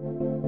[0.00, 0.47] Thank you.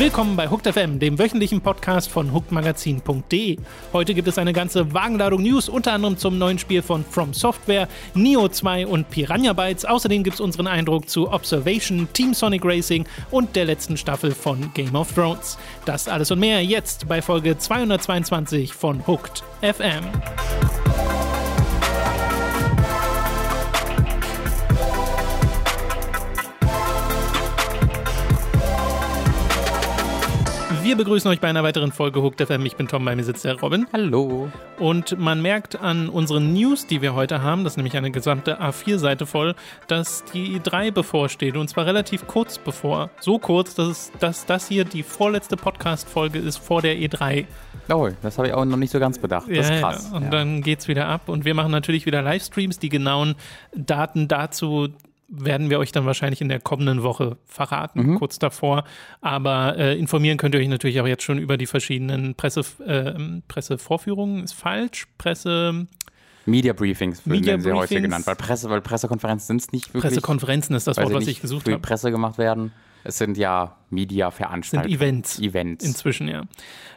[0.00, 3.58] Willkommen bei Hooked FM, dem wöchentlichen Podcast von hookedmagazin.de.
[3.92, 7.86] Heute gibt es eine ganze Wagenladung News, unter anderem zum neuen Spiel von From Software,
[8.14, 9.84] Neo 2 und Piranha Bytes.
[9.84, 14.72] Außerdem gibt es unseren Eindruck zu Observation, Team Sonic Racing und der letzten Staffel von
[14.72, 15.58] Game of Thrones.
[15.84, 20.06] Das alles und mehr jetzt bei Folge 222 von Hooked FM.
[30.90, 32.66] Wir begrüßen euch bei einer weiteren Folge Hooked FM.
[32.66, 33.86] Ich bin Tom, bei mir sitzt der Robin.
[33.92, 34.50] Hallo.
[34.76, 38.60] Und man merkt an unseren News, die wir heute haben, das ist nämlich eine gesamte
[38.60, 39.54] A4-Seite voll,
[39.86, 41.56] dass die E3 bevorsteht.
[41.56, 43.10] Und zwar relativ kurz bevor.
[43.20, 47.46] So kurz, dass, es, dass das hier die vorletzte Podcast-Folge ist vor der E3.
[47.88, 49.48] Oh, das habe ich auch noch nicht so ganz bedacht.
[49.48, 50.08] Das ja, ist krass.
[50.10, 50.16] Ja.
[50.16, 50.30] Und ja.
[50.30, 51.28] dann geht's wieder ab.
[51.28, 52.80] Und wir machen natürlich wieder Livestreams.
[52.80, 53.36] Die genauen
[53.76, 54.88] Daten dazu
[55.30, 58.18] werden wir euch dann wahrscheinlich in der kommenden Woche verraten, mhm.
[58.18, 58.84] kurz davor.
[59.20, 63.40] Aber äh, informieren könnt ihr euch natürlich auch jetzt schon über die verschiedenen Presse, äh,
[63.46, 64.44] Pressevorführungen.
[64.44, 65.06] Ist falsch.
[65.18, 65.86] Presse.
[66.46, 70.10] Media Briefings werden sie häufig genannt, weil, Presse, weil Pressekonferenzen sind es nicht wirklich.
[70.10, 71.78] Pressekonferenzen ist das Wort, was ich gesucht habe.
[71.78, 72.72] Presse gemacht werden.
[73.04, 74.90] Es sind ja Media-Veranstaltungen.
[74.90, 75.38] Sind Events.
[75.38, 75.84] Events.
[75.84, 76.44] Inzwischen, ja.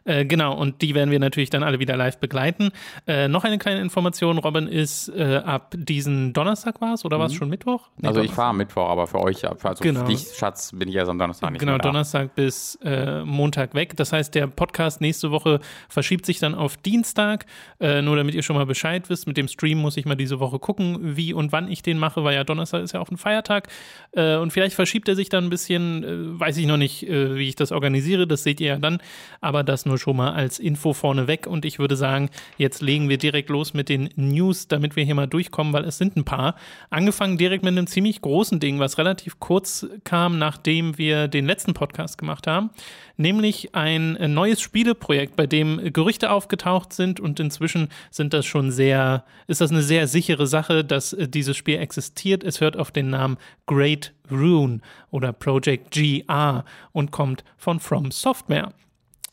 [0.06, 2.72] Äh, genau, und die werden wir natürlich dann alle wieder live begleiten.
[3.08, 7.28] Äh, noch eine kleine Information, Robin, ist äh, ab diesen Donnerstag war es oder war
[7.28, 7.38] es mhm.
[7.38, 7.90] schon Mittwoch?
[7.98, 10.02] Nee, also ich fahre Mittwoch, aber für euch, also genau.
[10.02, 11.90] für dich, Schatz, bin ich erst am Donnerstag nicht Genau, mehr da.
[11.90, 13.96] Donnerstag bis äh, Montag weg.
[13.96, 17.46] Das heißt, der Podcast nächste Woche verschiebt sich dann auf Dienstag.
[17.80, 20.40] Äh, nur damit ihr schon mal Bescheid wisst, mit dem Stream muss ich mal diese
[20.40, 23.18] Woche gucken, wie und wann ich den mache, weil ja Donnerstag ist ja auch ein
[23.18, 23.70] Feiertag.
[24.12, 27.56] Äh, und vielleicht verschiebt er sich dann ein bisschen, weiß ich noch nicht, wie ich
[27.56, 29.00] das organisiere, das seht ihr ja dann.
[29.42, 31.48] Aber das nur schon mal als Info vorneweg.
[31.48, 35.16] Und ich würde sagen, jetzt legen wir direkt los mit den News, damit wir hier
[35.16, 36.56] mal durchkommen, weil es sind ein paar.
[36.90, 41.74] Angefangen direkt mit einem ziemlich großen Ding, was relativ kurz kam, nachdem wir den letzten
[41.74, 42.70] Podcast gemacht haben.
[43.16, 49.24] Nämlich ein neues Spieleprojekt, bei dem Gerüchte aufgetaucht sind und inzwischen sind das schon sehr,
[49.48, 52.44] ist das eine sehr sichere Sache, dass dieses Spiel existiert.
[52.44, 53.38] Es hört auf den Namen
[53.68, 54.82] Great Rune
[55.12, 58.74] oder Project GR und kommt von From Software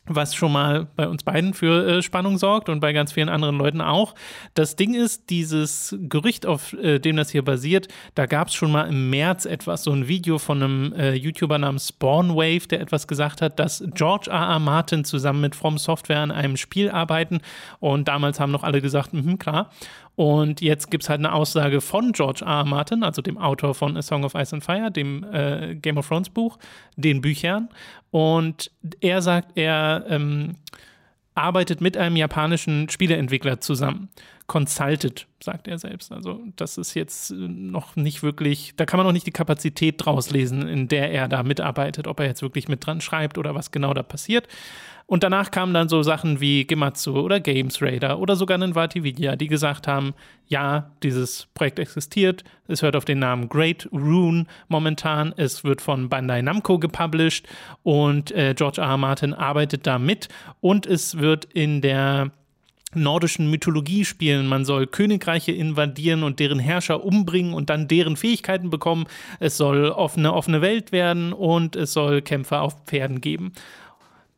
[0.05, 3.57] was schon mal bei uns beiden für äh, Spannung sorgt und bei ganz vielen anderen
[3.57, 4.15] Leuten auch.
[4.55, 8.71] Das Ding ist, dieses Gerücht, auf äh, dem das hier basiert, da gab es schon
[8.71, 13.07] mal im März etwas, so ein Video von einem äh, YouTuber namens Spawnwave, der etwas
[13.07, 14.39] gesagt hat, dass George R.
[14.39, 14.59] R.
[14.59, 17.41] Martin zusammen mit From Software an einem Spiel arbeiten
[17.79, 19.69] und damals haben noch alle gesagt, mh, klar.
[20.21, 22.57] Und jetzt gibt es halt eine Aussage von George R.
[22.57, 22.63] R.
[22.63, 26.07] Martin, also dem Autor von A Song of Ice and Fire, dem äh, Game of
[26.07, 26.59] Thrones Buch,
[26.95, 27.69] den Büchern.
[28.11, 30.57] Und er sagt, er ähm,
[31.33, 34.09] arbeitet mit einem japanischen Spieleentwickler zusammen.
[34.45, 36.11] Consulted, sagt er selbst.
[36.11, 40.29] Also das ist jetzt noch nicht wirklich, da kann man noch nicht die Kapazität draus
[40.29, 43.71] lesen, in der er da mitarbeitet, ob er jetzt wirklich mit dran schreibt oder was
[43.71, 44.47] genau da passiert.
[45.11, 49.35] Und danach kamen dann so Sachen wie Gematsu oder Games Raider oder sogar ein Vatividia,
[49.35, 50.13] die gesagt haben,
[50.47, 56.07] ja, dieses Projekt existiert, es hört auf den Namen Great Rune momentan, es wird von
[56.07, 57.45] Bandai Namco gepublished
[57.83, 58.87] und äh, George R.
[58.87, 58.97] R.
[58.97, 60.29] Martin arbeitet da mit
[60.61, 62.31] und es wird in der
[62.93, 64.47] nordischen Mythologie spielen.
[64.47, 69.07] Man soll Königreiche invadieren und deren Herrscher umbringen und dann deren Fähigkeiten bekommen.
[69.41, 73.51] Es soll offene, offene Welt werden und es soll Kämpfe auf Pferden geben.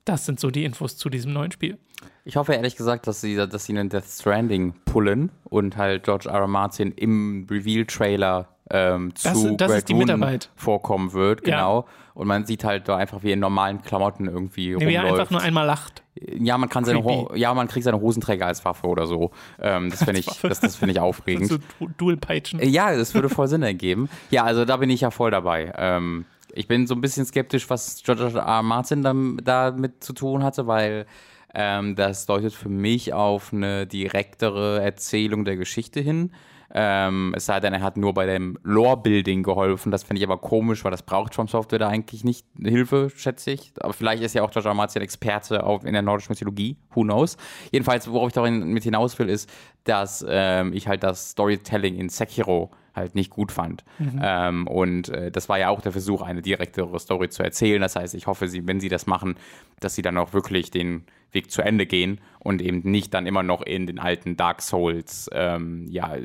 [0.06, 1.78] Das sind so die Infos zu diesem neuen Spiel.
[2.26, 6.30] Ich hoffe ehrlich gesagt, dass sie, dass sie einen Death Stranding pullen und halt George
[6.30, 6.40] R.
[6.40, 6.48] R.
[6.48, 10.50] Martin im Reveal-Trailer ähm, zu das, das ist die Mitarbeit.
[10.56, 11.82] vorkommen wird, genau.
[11.82, 11.94] Ja.
[12.14, 14.96] Und man sieht halt da einfach wie in normalen Klamotten irgendwie nee, rumläuft.
[14.96, 16.04] Er einfach nur einmal lacht.
[16.16, 19.32] Ja, man kann seine Ho ja, man kriegt seine Hosenträger als Waffe oder so.
[19.60, 21.48] Ähm, das finde ich, das, das finde ich aufregend.
[21.48, 21.58] so
[21.98, 22.62] Dual-Peitschen.
[22.70, 24.10] Ja, das würde voll Sinn ergeben.
[24.30, 25.74] Ja, also da bin ich ja voll dabei.
[25.76, 28.46] Ähm, ich bin so ein bisschen skeptisch, was George R.
[28.46, 28.64] R.
[28.64, 31.06] Martin damit da zu tun hatte, weil
[31.54, 36.32] ähm, das deutet für mich auf eine direktere Erzählung der Geschichte hin.
[36.76, 39.92] Ähm, es sei denn, er hat nur bei dem Lore-Building geholfen.
[39.92, 43.52] Das finde ich aber komisch, weil das braucht From Software da eigentlich nicht Hilfe, schätze
[43.52, 43.74] ich.
[43.80, 44.74] Aber vielleicht ist ja auch George R.
[44.74, 46.78] Martin Experte auf, in der nordischen Mythologie.
[46.96, 47.38] Who knows?
[47.72, 49.48] Jedenfalls, worauf ich darin mit hinaus will, ist,
[49.84, 53.84] dass ähm, ich halt das Storytelling in Sekiro halt nicht gut fand.
[54.00, 54.20] Mhm.
[54.22, 57.82] Ähm, und äh, das war ja auch der Versuch, eine direktere Story zu erzählen.
[57.82, 59.36] Das heißt, ich hoffe, sie, wenn sie das machen,
[59.80, 63.44] dass sie dann auch wirklich den Weg zu Ende gehen und eben nicht dann immer
[63.44, 66.16] noch in den alten Dark Souls, ähm, ja,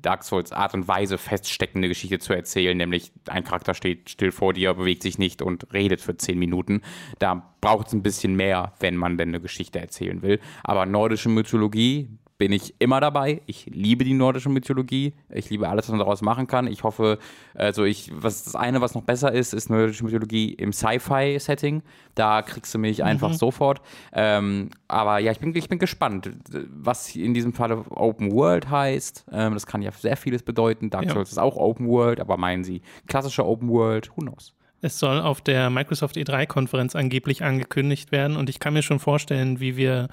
[0.00, 4.52] Dark Souls Art und Weise feststeckende Geschichte zu erzählen, nämlich ein Charakter steht still vor
[4.52, 6.82] dir, bewegt sich nicht und redet für zehn Minuten.
[7.18, 10.38] Da braucht es ein bisschen mehr, wenn man denn eine Geschichte erzählen will.
[10.62, 13.42] Aber nordische Mythologie, bin ich immer dabei.
[13.46, 15.14] Ich liebe die nordische Mythologie.
[15.28, 16.66] Ich liebe alles, was man daraus machen kann.
[16.66, 17.18] Ich hoffe,
[17.54, 21.82] also ich, was das eine, was noch besser ist, ist nordische Mythologie im Sci-Fi-Setting.
[22.14, 23.04] Da kriegst du mich mhm.
[23.04, 23.80] einfach sofort.
[24.12, 26.30] Ähm, aber ja, ich bin, ich bin gespannt,
[26.70, 29.26] was in diesem Fall Open World heißt.
[29.32, 30.90] Ähm, das kann ja sehr vieles bedeuten.
[30.90, 31.34] Dark Souls ja.
[31.34, 34.10] ist auch Open World, aber meinen Sie klassische Open World?
[34.16, 34.54] Who knows?
[34.80, 39.58] Es soll auf der Microsoft E3-Konferenz angeblich angekündigt werden und ich kann mir schon vorstellen,
[39.58, 40.08] wie wir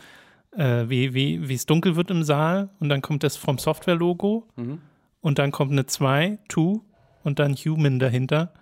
[0.52, 4.48] äh, wie, wie, wie es dunkel wird im Saal und dann kommt das vom Software-Logo
[4.56, 4.82] mhm.
[5.22, 6.80] und dann kommt eine 2, 2
[7.24, 8.54] und dann Human dahinter.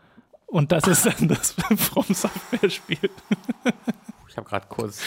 [0.45, 3.09] Und das ist dann das vom Software-Spiel.
[4.27, 5.01] ich habe gerade kurz,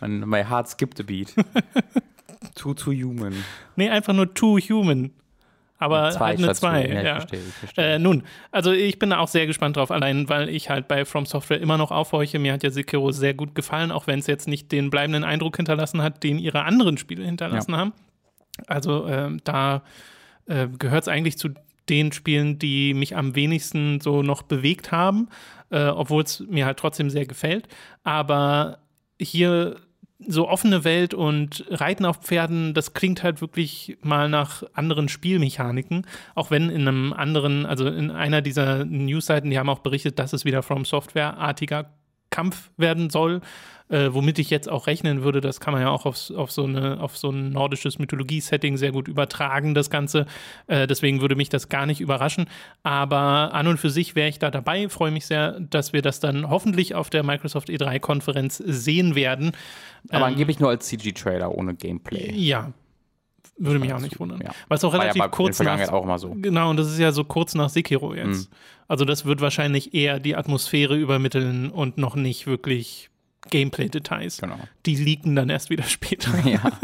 [0.00, 1.34] mein, my heart skipped a beat.
[2.54, 3.44] Too, too human.
[3.76, 5.10] Nee, einfach nur too human
[5.82, 6.86] aber zwei halt eine 2.
[6.86, 7.14] Ja, ja.
[7.16, 7.94] Verstehe, verstehe.
[7.94, 11.04] Äh, nun, also ich bin da auch sehr gespannt drauf, allein weil ich halt bei
[11.04, 12.38] From Software immer noch aufhorche.
[12.38, 15.56] Mir hat ja Sekiro sehr gut gefallen, auch wenn es jetzt nicht den bleibenden Eindruck
[15.56, 17.78] hinterlassen hat, den ihre anderen Spiele hinterlassen ja.
[17.78, 17.92] haben.
[18.66, 19.82] Also äh, da
[20.46, 21.50] äh, gehört es eigentlich zu
[21.88, 25.28] den Spielen, die mich am wenigsten so noch bewegt haben,
[25.70, 27.68] äh, obwohl es mir halt trotzdem sehr gefällt.
[28.04, 28.78] Aber
[29.20, 29.76] hier
[30.26, 36.06] so offene Welt und Reiten auf Pferden, das klingt halt wirklich mal nach anderen Spielmechaniken.
[36.34, 40.32] Auch wenn in einem anderen, also in einer dieser Newsseiten, die haben auch berichtet, dass
[40.32, 41.90] es wieder From Software-artiger
[42.30, 43.42] Kampf werden soll
[43.92, 46.64] äh, womit ich jetzt auch rechnen würde, das kann man ja auch auf, auf, so,
[46.64, 50.26] eine, auf so ein nordisches Mythologie-Setting sehr gut übertragen, das Ganze.
[50.66, 52.46] Äh, deswegen würde mich das gar nicht überraschen.
[52.82, 54.88] Aber an und für sich wäre ich da dabei.
[54.88, 59.52] Freue mich sehr, dass wir das dann hoffentlich auf der Microsoft E3-Konferenz sehen werden.
[60.08, 62.32] Aber ähm, angeblich nur als CG-Trailer ohne Gameplay.
[62.34, 62.72] Ja,
[63.58, 64.40] würde mich auch nicht wundern.
[64.42, 64.52] Ja.
[64.68, 65.88] Weil es auch relativ ja kurz nach.
[65.90, 66.34] auch mal so.
[66.34, 68.50] Genau, und das ist ja so kurz nach Sekiro jetzt.
[68.50, 68.56] Mhm.
[68.88, 73.10] Also, das wird wahrscheinlich eher die Atmosphäre übermitteln und noch nicht wirklich
[73.50, 74.38] Gameplay-Details.
[74.38, 74.58] Genau.
[74.86, 76.30] Die liegen dann erst wieder später.
[76.48, 76.60] Ja.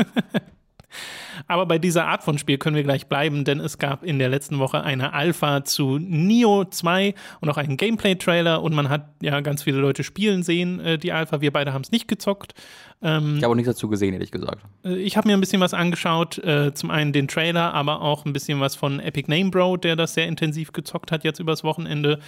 [1.47, 4.29] Aber bei dieser Art von Spiel können wir gleich bleiben, denn es gab in der
[4.29, 9.41] letzten Woche eine Alpha zu Nio 2 und auch einen Gameplay-Trailer und man hat ja
[9.41, 11.41] ganz viele Leute spielen sehen, äh, die Alpha.
[11.41, 12.55] Wir beide haben es nicht gezockt.
[13.01, 14.63] Ähm, ich habe auch nichts dazu gesehen, ehrlich gesagt.
[14.85, 18.25] Äh, ich habe mir ein bisschen was angeschaut, äh, zum einen den Trailer, aber auch
[18.25, 21.63] ein bisschen was von Epic Name Bro, der das sehr intensiv gezockt hat jetzt übers
[21.63, 22.19] Wochenende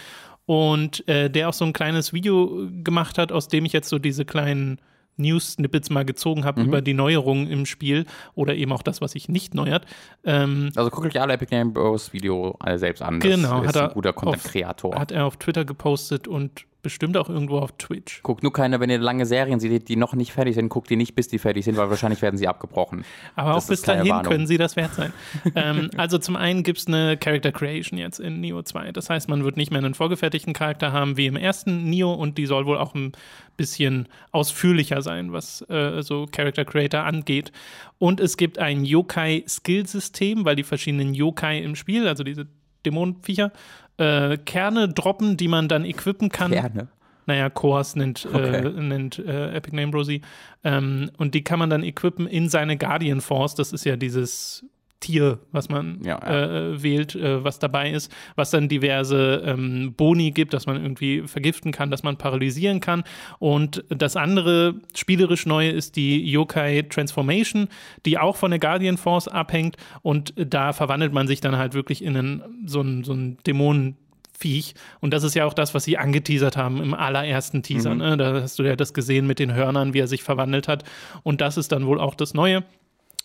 [0.50, 4.00] und äh, der auch so ein kleines Video gemacht hat, aus dem ich jetzt so
[4.00, 4.81] diese kleinen
[5.17, 6.67] News-Snippets mal gezogen habe mhm.
[6.67, 8.05] über die Neuerungen im Spiel
[8.35, 9.87] oder eben auch das, was sich nicht neuert.
[10.25, 13.20] Ähm, also guckt euch alle Epic Game Bros Video alle selbst an.
[13.20, 14.99] Das genau, ist hat er ein guter Content-Kreator.
[14.99, 18.23] Hat er auf Twitter gepostet und bestimmt auch irgendwo auf Twitch.
[18.23, 20.97] Guckt nur keine, wenn ihr lange Serien seht, die noch nicht fertig sind, guckt die
[20.97, 23.05] nicht, bis die fertig sind, weil wahrscheinlich werden sie abgebrochen.
[23.37, 24.32] Aber das auch bis dahin Warnung.
[24.32, 25.12] können sie das wert sein.
[25.55, 28.93] ähm, also zum einen gibt es eine Character Creation jetzt in Neo 2.
[28.93, 32.38] Das heißt, man wird nicht mehr einen vorgefertigten Charakter haben wie im ersten Neo und
[32.38, 33.12] die soll wohl auch ein
[33.56, 37.53] bisschen ausführlicher sein, was äh, so Character Creator angeht.
[37.99, 42.47] Und es gibt ein Yokai-Skill-System, weil die verschiedenen Yokai im Spiel, also diese
[42.87, 43.53] Dämonenviecher,
[44.00, 46.52] äh, Kerne droppen, die man dann equippen kann.
[46.52, 46.88] Kerne?
[47.26, 48.67] Naja, Cores nennt, äh, okay.
[48.67, 50.23] äh, nennt äh, Epic Name Rosie.
[50.64, 53.55] Ähm, und die kann man dann equippen in seine Guardian Force.
[53.55, 54.64] Das ist ja dieses
[55.00, 56.73] Tier, was man ja, ja.
[56.73, 61.23] Äh, wählt, äh, was dabei ist, was dann diverse ähm, Boni gibt, dass man irgendwie
[61.26, 63.05] vergiften kann, dass man paralysieren kann.
[63.38, 67.69] Und das andere spielerisch neue ist die Yokai Transformation,
[68.05, 69.77] die auch von der Guardian Force abhängt.
[70.03, 73.96] Und da verwandelt man sich dann halt wirklich in einen, so einen, so einen Dämonen.
[74.41, 74.75] Viech.
[75.01, 77.93] Und das ist ja auch das, was sie angeteasert haben im allerersten Teaser.
[77.93, 77.98] Mhm.
[77.98, 78.17] Ne?
[78.17, 80.82] Da hast du ja das gesehen mit den Hörnern, wie er sich verwandelt hat.
[81.22, 82.65] Und das ist dann wohl auch das Neue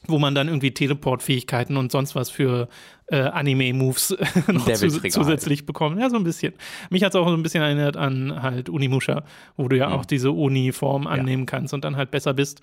[0.07, 2.67] wo man dann irgendwie Teleport-Fähigkeiten und sonst was für
[3.07, 5.99] äh, Anime-Moves noch zu, zusätzlich bekommt.
[5.99, 6.53] Ja, so ein bisschen.
[6.89, 9.23] Mich hat es auch so ein bisschen erinnert an halt Unimusha,
[9.57, 9.93] wo du ja mhm.
[9.95, 11.47] auch diese Uni-Form annehmen ja.
[11.47, 12.61] kannst und dann halt besser bist.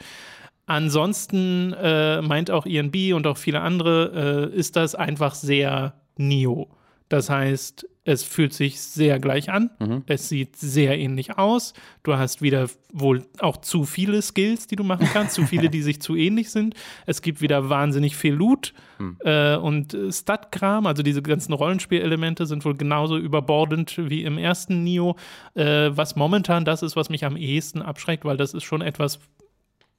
[0.67, 6.69] Ansonsten äh, meint auch INB und auch viele andere, äh, ist das einfach sehr Neo.
[7.09, 9.71] Das heißt, es fühlt sich sehr gleich an.
[9.79, 10.03] Mhm.
[10.07, 11.73] Es sieht sehr ähnlich aus.
[12.03, 15.83] Du hast wieder wohl auch zu viele Skills, die du machen kannst, zu viele, die
[15.83, 16.75] sich zu ähnlich sind.
[17.07, 19.19] Es gibt wieder wahnsinnig viel Loot mhm.
[19.21, 25.17] äh, und Stat-Kram, also diese ganzen Rollenspielelemente sind wohl genauso überbordend wie im ersten Nio,
[25.55, 29.21] äh, was momentan das ist, was mich am ehesten abschreckt, weil das ist schon etwas,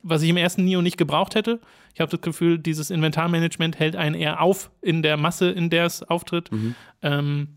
[0.01, 1.61] was ich im ersten Neo nicht gebraucht hätte.
[1.93, 5.85] Ich habe das Gefühl, dieses Inventarmanagement hält einen eher auf in der Masse, in der
[5.85, 6.51] es auftritt.
[6.51, 6.75] Mhm.
[7.01, 7.47] Ähm,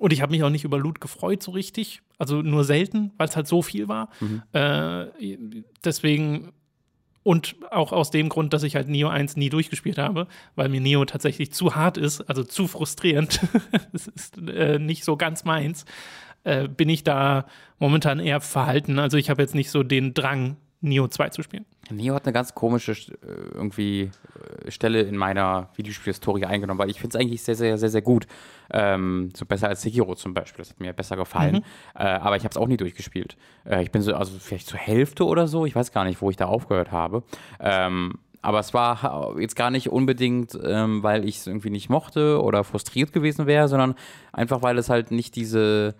[0.00, 2.00] und ich habe mich auch nicht über Loot gefreut, so richtig.
[2.18, 4.08] Also nur selten, weil es halt so viel war.
[4.20, 4.42] Mhm.
[4.52, 5.06] Äh,
[5.84, 6.52] deswegen.
[7.22, 10.80] Und auch aus dem Grund, dass ich halt Neo 1 nie durchgespielt habe, weil mir
[10.80, 13.40] Neo tatsächlich zu hart ist, also zu frustrierend.
[13.92, 15.84] Es ist äh, nicht so ganz meins.
[16.44, 17.44] Äh, bin ich da
[17.78, 18.98] momentan eher verhalten.
[18.98, 21.66] Also ich habe jetzt nicht so den Drang, Neo 2 zu spielen.
[21.90, 24.10] Neo hat eine ganz komische äh, irgendwie
[24.64, 28.02] äh, Stelle in meiner Videospielhistorie eingenommen, weil ich finde es eigentlich sehr, sehr, sehr, sehr
[28.02, 28.26] gut.
[28.72, 30.62] Ähm, so besser als Sekiro zum Beispiel.
[30.62, 31.56] Das hat mir besser gefallen.
[31.56, 31.62] Mhm.
[31.94, 33.36] Äh, aber ich habe es auch nie durchgespielt.
[33.64, 35.66] Äh, ich bin so, also vielleicht zur Hälfte oder so.
[35.66, 37.24] Ich weiß gar nicht, wo ich da aufgehört habe.
[37.58, 42.40] Ähm, aber es war jetzt gar nicht unbedingt, ähm, weil ich es irgendwie nicht mochte
[42.40, 43.94] oder frustriert gewesen wäre, sondern
[44.32, 45.94] einfach, weil es halt nicht diese,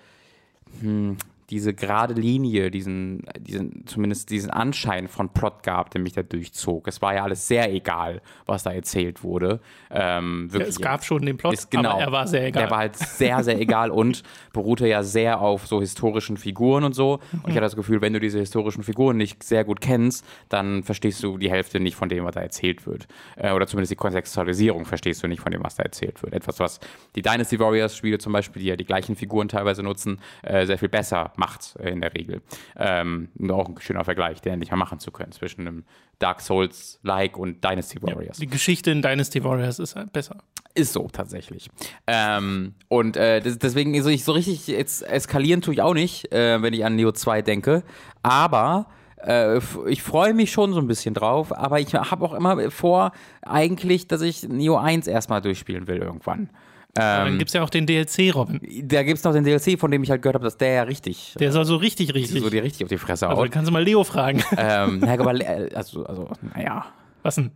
[0.81, 1.19] hm,
[1.51, 6.87] diese gerade Linie, diesen, diesen, zumindest diesen Anschein von Plot gab, der mich da durchzog.
[6.89, 9.61] Es war ja alles sehr egal, was da erzählt wurde.
[9.91, 12.63] Ähm, wirklich, es gab schon den Plot, ist, genau, aber er war sehr egal.
[12.63, 16.95] Der war halt sehr, sehr egal und beruhte ja sehr auf so historischen Figuren und
[16.95, 17.21] so.
[17.33, 20.83] Und ich hatte das Gefühl, wenn du diese historischen Figuren nicht sehr gut kennst, dann
[20.83, 23.09] verstehst du die Hälfte nicht von dem, was da erzählt wird.
[23.37, 26.33] Äh, oder zumindest die Kontextualisierung verstehst du nicht von dem, was da erzählt wird.
[26.33, 26.81] Etwas, was
[27.17, 30.79] die Dynasty Warriors Spiele zum Beispiel, die ja die gleichen Figuren teilweise nutzen, äh, sehr
[30.79, 32.43] viel besser macht äh, in der Regel.
[32.77, 35.85] Ähm, auch ein schöner Vergleich, den endlich mal machen zu können zwischen einem
[36.21, 38.37] Dark Souls-like und Dynasty Warriors.
[38.37, 40.37] Die Geschichte in Dynasty Warriors ist halt besser.
[40.75, 41.69] Ist so tatsächlich.
[42.07, 46.31] Ähm, und äh, das, deswegen so, ich so richtig jetzt eskalieren tue ich auch nicht,
[46.33, 47.83] äh, wenn ich an Neo 2 denke.
[48.23, 51.57] Aber äh, ich freue mich schon so ein bisschen drauf.
[51.57, 56.51] Aber ich habe auch immer vor, eigentlich, dass ich Neo 1 erstmal durchspielen will irgendwann.
[56.97, 58.61] Ähm, dann gibt es ja auch den DLC, Robin.
[58.85, 60.83] da gibt es noch den DLC, von dem ich halt gehört habe, dass der ja
[60.83, 62.43] richtig, Der soll so richtig, richtig.
[62.43, 63.51] so dir richtig auf die Fresse also, haut.
[63.53, 64.43] kannst du mal Leo fragen.
[64.57, 66.87] ähm, ja, aber, äh, also, also, naja.
[67.23, 67.51] Was denn?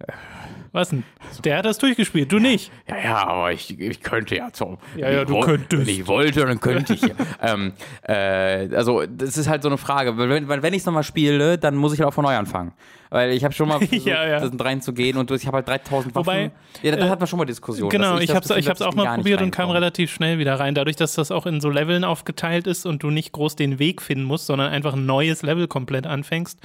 [0.72, 1.04] Was denn?
[1.44, 2.72] Der hat das durchgespielt, du nicht.
[2.88, 4.78] Ja, ja, aber ich, ich könnte ja so.
[4.96, 5.86] Ja, ja, ich du könntest.
[5.86, 7.02] Wenn ich wollte, dann könnte ich.
[7.42, 10.18] ähm, äh, also, das ist halt so eine Frage.
[10.18, 12.72] Wenn, wenn ich es nochmal spiele, dann muss ich halt auch von neu anfangen.
[13.10, 14.50] Weil ich habe schon mal versucht, Ja, ja.
[14.58, 16.26] reinzugehen und ich habe halt 3000 Waffen.
[16.26, 16.50] Wobei,
[16.82, 17.90] ja, da äh, hat man schon mal Diskussionen.
[17.90, 20.40] Genau, dass ich das habe es ich auch ich mal probiert und kam relativ schnell
[20.40, 20.74] wieder rein.
[20.74, 24.02] Dadurch, dass das auch in so Leveln aufgeteilt ist und du nicht groß den Weg
[24.02, 26.58] finden musst, sondern einfach ein neues Level komplett anfängst,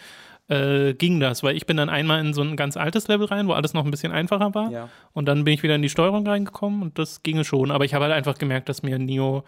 [0.50, 1.41] äh, ging das.
[1.44, 3.86] Weil ich bin dann einmal in so ein ganz altes Level rein, wo alles noch
[3.86, 4.70] ein bisschen einfacher war.
[4.72, 4.89] Ja.
[5.13, 7.72] Und dann bin ich wieder in die Steuerung reingekommen und das ginge schon.
[7.72, 9.44] Aber ich habe halt einfach gemerkt, dass mir Neo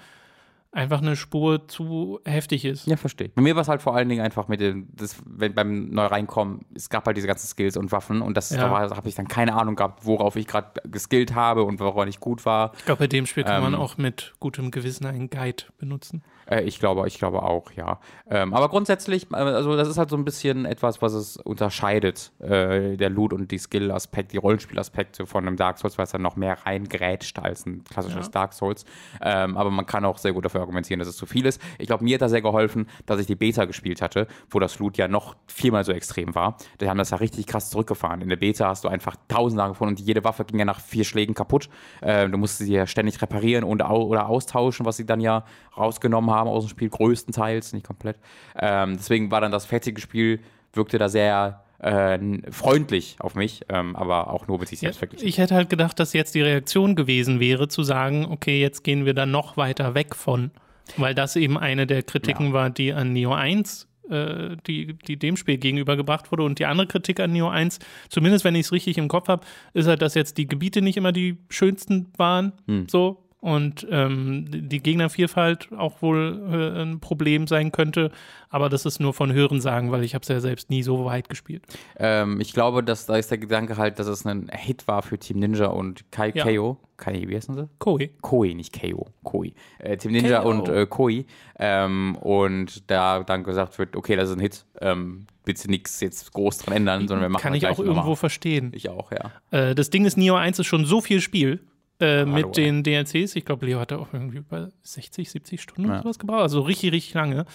[0.74, 2.88] einfach eine Spur zu heftig ist.
[2.88, 3.28] Ja, verstehe.
[3.36, 6.64] Bei mir war es halt vor allen Dingen einfach mit dem, das, wenn beim Neu-Reinkommen,
[6.74, 8.70] es gab halt diese ganzen Skills und Waffen und das Ja.
[8.88, 12.22] da habe ich dann keine Ahnung gehabt, worauf ich gerade geskillt habe und woran ich
[12.22, 12.72] gut war.
[12.78, 16.24] Ich glaube, bei dem Spiel kann man Ähm, auch mit gutem Gewissen einen Guide benutzen.
[16.52, 18.00] Äh, ich glaube, ich glaube auch, ja.
[18.30, 22.32] Ähm, aber grundsätzlich, äh, also das ist halt so ein bisschen etwas, was es unterscheidet,
[22.40, 26.22] äh, der Loot und die Skill-Aspekt, die Rollenspielaspekte von einem Dark Souls, weil es dann
[26.22, 28.32] noch mehr reingrätscht als ein klassisches Ja.
[28.32, 28.86] Dark Souls.
[29.22, 31.62] Ähm, aber man kann auch sehr gut dafür argumentieren, dass es zu viel ist.
[31.80, 34.80] Ich glaube, mir hat da sehr geholfen, dass ich die Beta gespielt hatte, wo das
[34.80, 36.58] Loot ja noch viermal so extrem war.
[36.80, 38.22] Die haben das ja richtig krass zurückgefahren.
[38.22, 41.04] In der Beta hast du einfach tausende gefunden und jede Waffe ging ja nach vier
[41.04, 41.70] Schlägen kaputt.
[42.02, 45.46] Äh, du musst sie ja ständig reparieren und, oder austauschen, was sie dann ja
[45.78, 48.18] rausgenommen haben aus dem Spiel, größtenteils, nicht komplett.
[48.58, 50.40] Ähm, deswegen war dann das fertige Spiel,
[50.74, 52.20] wirkte da sehr äh,
[52.52, 55.28] freundlich auf mich, ähm, aber auch nur mit sich selbst verglichen.
[55.28, 59.06] Ich hätte halt gedacht, dass jetzt die Reaktion gewesen wäre, zu sagen, okay, jetzt gehen
[59.06, 60.52] wir dann noch weiter weg von,
[60.98, 65.38] weil das eben eine der Kritiken war, die an Neo 1, äh, die, die dem
[65.38, 66.44] Spiel gegenübergebracht wurde.
[66.44, 67.80] Und die andere Kritik an Neo 1,
[68.10, 69.44] zumindest wenn ich es richtig im Kopf habe,
[69.74, 72.88] ist halt, dass jetzt die Gebiete nicht immer die schönsten waren, Hm.
[72.90, 73.21] so.
[73.42, 76.42] Und ähm, die Gegnervielfalt auch wohl
[76.78, 78.12] äh, ein Problem sein könnte,
[78.52, 81.06] aber das ist nur von Hören sagen, weil ich habe es ja selbst nie so
[81.06, 81.64] weit gespielt.
[81.98, 85.18] Ähm, ich glaube, dass da ist der Gedanke halt, dass es ein Hit war für
[85.18, 86.44] Team Ninja und Kai Ja.
[86.44, 86.78] Keo.
[86.98, 87.68] Kai, wie heißen sie?
[87.80, 88.12] Koei.
[88.22, 89.54] Koi, nicht Keo, Koi.
[89.80, 91.26] Äh, Team Ninja und äh, Koi.
[91.58, 94.66] Ähm, und da dann gesagt wird, okay, das ist ein Hit.
[94.82, 98.16] Ähm, bitte nichts jetzt groß dran ändern, sondern wir machen Kann ich auch irgendwo nochmal.
[98.18, 98.72] verstehen.
[98.76, 99.32] Ich auch, ja.
[99.50, 101.60] Äh, das Ding ist, Neo 1 ist schon so viel Spiel
[102.02, 103.36] äh, mit den DLCs.
[103.36, 106.02] Ich glaube, Leo hatte auch irgendwie bei 60, 70 Stunden oder Ja.
[106.04, 106.42] sowas gebraucht.
[106.42, 107.46] Also richtig, richtig lange.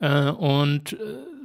[0.00, 0.96] Äh, und äh,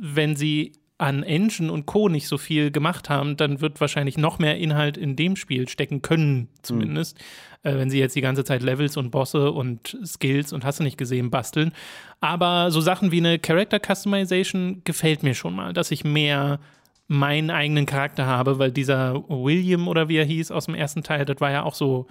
[0.02, 2.10] wenn sie an Engine und Co.
[2.10, 6.02] nicht so viel gemacht haben, dann wird wahrscheinlich noch mehr Inhalt in dem Spiel stecken
[6.02, 7.18] können, zumindest.
[7.64, 10.84] Äh, wenn sie jetzt die ganze Zeit Levels und Bosse und Skills und hast du
[10.84, 11.72] nicht gesehen basteln.
[12.20, 16.60] Aber so Sachen wie eine Character Customization gefällt mir schon mal, dass ich mehr
[17.08, 21.24] meinen eigenen Charakter habe, weil dieser William oder wie er hieß aus dem ersten Teil,
[21.26, 22.08] das war ja auch so,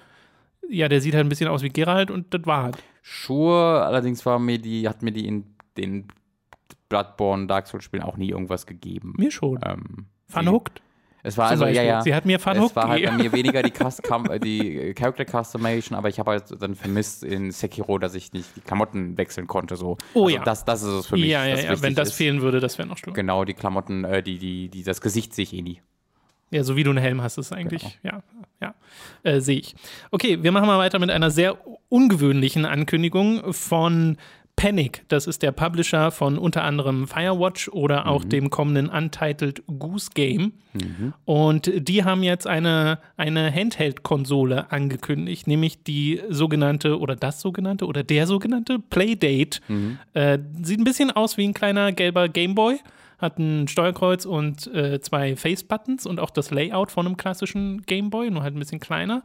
[0.69, 2.79] ja, der sieht halt ein bisschen aus wie Geralt und das war halt.
[3.03, 5.45] Sure, allerdings war mir die, hat mir die in
[5.77, 6.09] den
[6.89, 9.15] Bloodborne Dark Souls Spielen auch nie irgendwas gegeben.
[9.17, 9.59] Mir schon.
[9.65, 10.83] Ähm, Funhooked?
[11.23, 12.01] Es war also, ja, ja.
[12.01, 15.25] Sie hat mir Funhooked Es war halt bei mir weniger die, Custom, äh, die Character
[15.25, 19.47] Customation, aber ich habe halt dann vermisst in Sekiro, dass ich nicht die Klamotten wechseln
[19.47, 19.77] konnte.
[19.77, 19.99] So.
[20.15, 20.45] Oh also ja.
[20.45, 21.27] Das, das ist es für mich.
[21.27, 21.83] Ja, ja, ja.
[21.83, 22.15] Wenn das ist.
[22.15, 23.15] fehlen würde, das wäre noch schlimmer.
[23.17, 25.83] Genau, die Klamotten, äh, die, die, die, das Gesicht sehe ich eh nie.
[26.51, 28.23] Ja, so wie du einen Helm hast, ist eigentlich, Genau.
[28.61, 28.75] ja,
[29.25, 29.75] ja, äh, sehe ich.
[30.11, 31.57] Okay, wir machen mal weiter mit einer sehr
[31.91, 34.17] ungewöhnlichen Ankündigung von
[34.57, 35.05] Panic.
[35.07, 38.29] Das ist der Publisher von unter anderem Firewatch oder auch Mhm.
[38.31, 40.53] dem kommenden Untitled Goose Game.
[41.25, 48.03] Und die haben jetzt eine, eine Handheld-Konsole angekündigt, nämlich die sogenannte oder das sogenannte oder
[48.03, 49.61] der sogenannte Playdate.
[49.69, 49.99] Mhm.
[50.15, 52.81] Äh, sieht ein bisschen aus wie ein kleiner gelber Gameboy
[53.19, 58.31] hat ein Steuerkreuz und äh, zwei Face-Buttons und auch das Layout von einem klassischen Gameboy,
[58.31, 59.23] nur halt ein bisschen kleiner.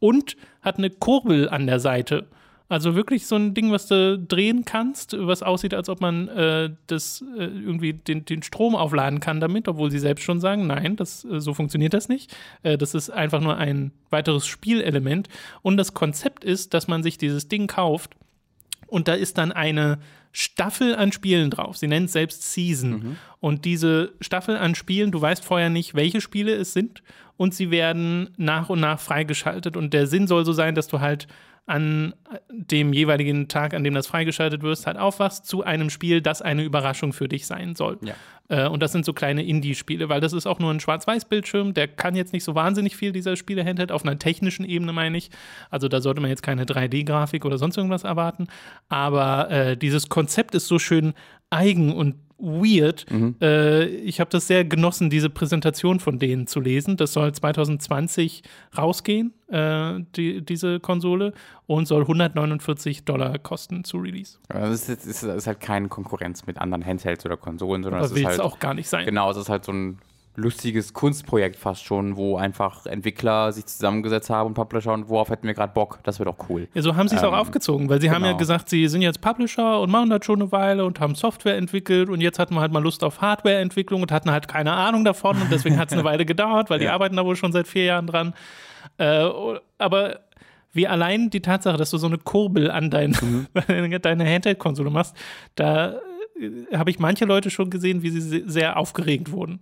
[0.00, 2.26] Und hat eine Kurbel an der Seite.
[2.68, 6.70] Also wirklich so ein Ding, was du drehen kannst, was aussieht, als ob man äh,
[6.86, 10.94] das äh, irgendwie den, den Strom aufladen kann damit, obwohl sie selbst schon sagen, nein,
[10.94, 12.36] das, äh, so funktioniert das nicht.
[12.62, 15.28] Äh, das ist einfach nur ein weiteres Spielelement.
[15.62, 18.14] Und das Konzept ist, dass man sich dieses Ding kauft
[18.88, 19.98] und da ist dann eine
[20.32, 21.76] Staffel an Spielen drauf.
[21.76, 23.16] Sie nennt es selbst Season.
[23.40, 27.02] Und diese Staffel an Spielen, du weißt vorher nicht, welche Spiele es sind
[27.36, 29.76] und sie werden nach und nach freigeschaltet.
[29.76, 31.28] Und der Sinn soll so sein, dass du halt
[31.68, 32.14] an
[32.50, 36.64] dem jeweiligen Tag, an dem das freigeschaltet wirst, halt aufwachst zu einem Spiel, das eine
[36.64, 37.98] Überraschung für dich sein soll.
[38.02, 38.14] Ja.
[38.48, 41.86] Äh, und das sind so kleine Indie-Spiele, weil das ist auch nur ein Schwarz-Weiß-Bildschirm, der
[41.86, 45.30] kann jetzt nicht so wahnsinnig viel dieser Spiele handelt, auf einer technischen Ebene meine ich.
[45.70, 48.48] Also da sollte man jetzt keine 3D-Grafik oder sonst irgendwas erwarten.
[48.88, 51.12] Aber äh, dieses Konzept ist so schön
[51.50, 53.04] eigen und weird.
[53.42, 56.96] Äh, ich habe das sehr genossen, diese Präsentation von denen zu lesen.
[56.96, 58.42] Das soll 2020
[58.76, 61.32] rausgehen, äh, die, diese Konsole,
[61.66, 64.38] und soll 149 Dollar kosten zu Release.
[64.48, 68.14] Also es ist, es ist halt keine Konkurrenz mit anderen Handhelds oder Konsolen, sondern ist
[68.14, 69.04] will es halt auch gar nicht sein.
[69.04, 69.98] Genau, es ist halt so ein
[70.36, 75.48] lustiges Kunstprojekt fast schon, wo einfach Entwickler sich zusammengesetzt haben und Publisher und worauf hätten
[75.48, 75.98] wir gerade Bock?
[76.04, 76.68] Das wäre doch cool.
[76.74, 78.38] Ja, so haben sie es auch Ähm, aufgezogen, weil sie haben ja genau.
[78.38, 82.08] gesagt, sie sind jetzt Publisher und machen das schon eine Weile und haben Software entwickelt
[82.08, 85.42] und jetzt hatten wir halt mal Lust auf Hardwareentwicklung und hatten halt keine Ahnung davon
[85.42, 86.94] und deswegen hat es eine Weile gedauert, weil die Ja.
[86.94, 88.32] arbeiten da wohl schon seit vier Jahren dran.
[88.98, 89.28] Äh,
[89.78, 90.20] aber
[90.72, 93.46] wie allein die Tatsache, dass du so eine Kurbel an dein, Mhm.
[94.02, 95.16] deine Handheld-Konsole machst,
[95.54, 95.94] da
[96.40, 99.60] äh, habe ich manche Leute schon gesehen, wie sie se- sehr aufgeregt wurden.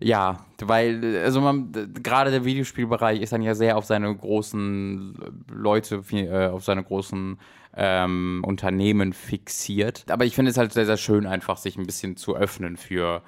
[0.00, 5.14] Ja, weil, also man, gerade der Videospielbereich ist dann ja sehr auf seine großen
[5.50, 7.38] Leute, äh, auf seine großen
[7.74, 10.04] ähm, Unternehmen fixiert.
[10.10, 13.22] Aber ich finde es halt sehr, sehr schön, einfach sich ein bisschen zu öffnen für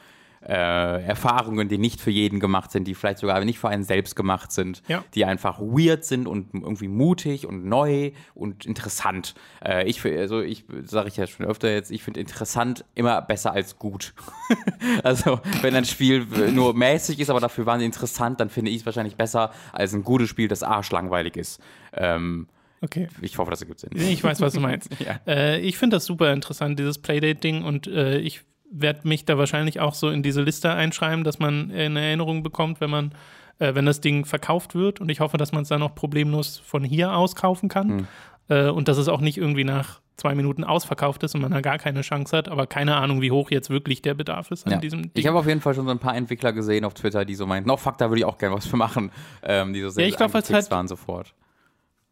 [0.46, 4.14] äh, Erfahrungen, die nicht für jeden gemacht sind, die vielleicht sogar nicht für einen selbst
[4.16, 5.04] gemacht sind, Ja.
[5.14, 9.34] die einfach weird sind und irgendwie mutig und neu und interessant.
[9.64, 13.52] Äh, ich, also ich sage ich ja schon öfter jetzt, ich finde interessant immer besser
[13.52, 14.12] als gut.
[15.02, 18.86] also wenn ein Spiel nur mäßig ist, aber dafür wahnsinnig interessant, dann finde ich es
[18.86, 21.60] wahrscheinlich besser als ein gutes Spiel, das arschlangweilig ist.
[21.92, 22.48] Ähm,
[22.80, 23.08] Okay.
[23.22, 23.92] ich hoffe, das ergibt Sinn.
[23.96, 24.90] Ich weiß, was du meinst.
[25.00, 25.18] Ja.
[25.26, 28.42] äh, ich finde das super interessant, dieses Playdate-Ding, und äh, ich
[28.76, 32.80] werde mich da wahrscheinlich auch so in diese Liste einschreiben, dass man eine Erinnerung bekommt,
[32.80, 33.12] wenn man,
[33.60, 35.00] äh, wenn das Ding verkauft wird.
[35.00, 37.88] Und ich hoffe, dass man es dann auch problemlos von hier aus kaufen kann.
[37.88, 38.06] Hm.
[38.48, 41.60] Äh, und dass es auch nicht irgendwie nach zwei Minuten ausverkauft ist und man da
[41.60, 44.72] gar keine Chance hat, aber keine Ahnung, wie hoch jetzt wirklich der Bedarf ist an
[44.74, 44.78] Ja.
[44.78, 45.10] diesem Ding.
[45.14, 47.46] Ich habe auf jeden Fall schon so ein paar Entwickler gesehen auf Twitter, die so
[47.46, 49.10] meinten, oh fuck, da würde ich auch gerne was für machen.
[49.42, 51.34] Ähm, die so sehr Ja, ich glaub, halt- waren sofort.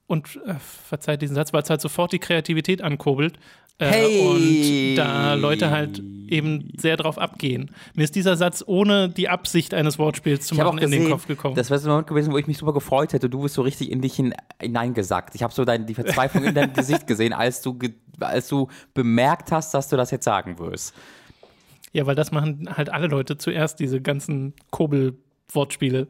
[0.08, 3.38] und äh, verzeiht diesen Satz, weil es halt sofort die Kreativität ankurbelt.
[3.82, 4.20] Äh, Hey!
[4.28, 7.70] Und da Leute halt eben sehr drauf abgehen.
[7.94, 11.26] Mir ist dieser Satz ohne die Absicht eines Wortspiels zu machen gesehen, in den Kopf
[11.26, 11.54] gekommen.
[11.56, 13.28] das wäre so ein Moment gewesen, wo ich mich super gefreut hätte.
[13.28, 15.34] Du bist so richtig in dich hin, hineingesackt.
[15.34, 17.78] Ich habe so dein, die Verzweiflung in deinem Gesicht gesehen, als du,
[18.20, 20.94] als du bemerkt hast, dass du das jetzt sagen wirst.
[21.92, 26.06] ja, weil das machen halt alle Leute zuerst, diese ganzen Kurbel-Wortspiele.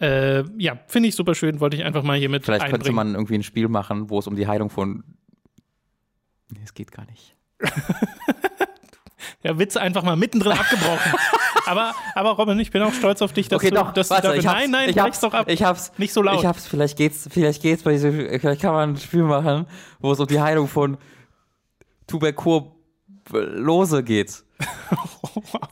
[0.00, 2.82] Ja, äh, ja finde ich super schön, wollte ich einfach mal hier mit Vielleicht einbringen.
[2.84, 5.04] könnte man irgendwie ein Spiel machen, wo es um die Heilung von.
[6.52, 7.34] Nee, es geht gar nicht.
[9.42, 11.12] ja, Witz einfach mal mittendrin abgebrochen.
[11.66, 14.14] aber, aber Robin, ich bin auch stolz auf dich, dass Okay, du, doch, dass du
[14.14, 15.48] warte, ich hab's, nein, nein, ich hab's, doch ab.
[15.48, 15.92] Ich hab's.
[15.96, 16.40] Nicht so laut.
[16.40, 19.66] Ich hab's, vielleicht geht's, vielleicht geht's bei diesem, vielleicht kann man ein Spiel machen,
[20.00, 20.98] wo es um die Heilung von
[23.24, 24.42] Tuberkulose geht.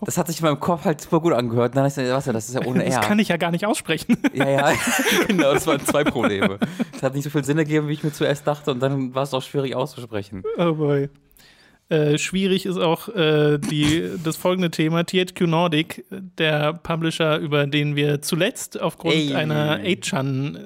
[0.05, 1.77] Das hat sich in meinem Kopf halt super gut angehört.
[1.77, 3.01] Dann dachte ich, was ja, das ist ja ohne das R.
[3.03, 4.17] kann ich ja gar nicht aussprechen.
[4.33, 4.73] Ja, ja,
[5.29, 6.59] genau, das waren zwei Probleme.
[6.97, 9.25] Es hat nicht so viel Sinn ergeben, wie ich mir zuerst dachte, und dann war
[9.25, 10.43] es auch schwierig auszusprechen.
[10.57, 11.09] Oh boy.
[11.91, 15.05] Äh, schwierig ist auch äh, die, das folgende Thema.
[15.05, 19.35] THQ Nordic, der Publisher, über den wir zuletzt aufgrund Ey.
[19.35, 20.57] einer 8chan,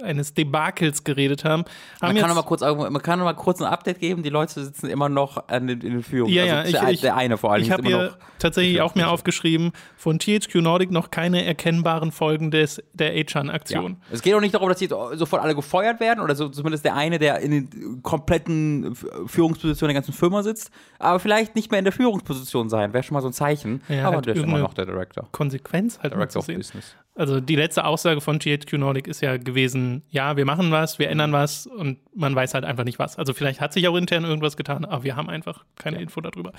[0.00, 1.64] äh, eines Debakels geredet haben,
[2.00, 4.22] haben Man kann, noch mal kurz, man kann noch mal kurz ein Update geben.
[4.22, 6.34] Die Leute sitzen immer noch an den, in den Führungen.
[6.34, 8.94] Ja, ja, also der, ich- ich- der eine vor allem Ich habe hier tatsächlich auch
[8.94, 13.20] mir aufgeschrieben, von THQ Nordic noch keine erkennbaren Folgen des, der Ja.
[13.20, 13.98] A-Chan-Aktion.
[14.10, 16.96] Es geht auch nicht darum, dass die sofort alle gefeuert werden oder so, zumindest der
[16.96, 18.94] eine, der in den kompletten
[19.26, 22.92] Führungspositionen der ganzen Firma sitzt, aber vielleicht nicht mehr in der Führungsposition sein.
[22.92, 23.82] Wäre schon mal so ein Zeichen.
[23.88, 25.28] Ja, aber halt der ist immer noch der Director.
[25.32, 26.46] Konsequenz halt Director of.
[26.46, 26.94] Business.
[27.16, 31.10] Also die letzte Aussage von THQ Nordic ist ja gewesen, ja, wir machen was, wir
[31.10, 33.18] ändern was und man weiß halt einfach nicht was.
[33.18, 36.52] Also vielleicht hat sich auch intern irgendwas getan, aber wir haben einfach keine Info darüber.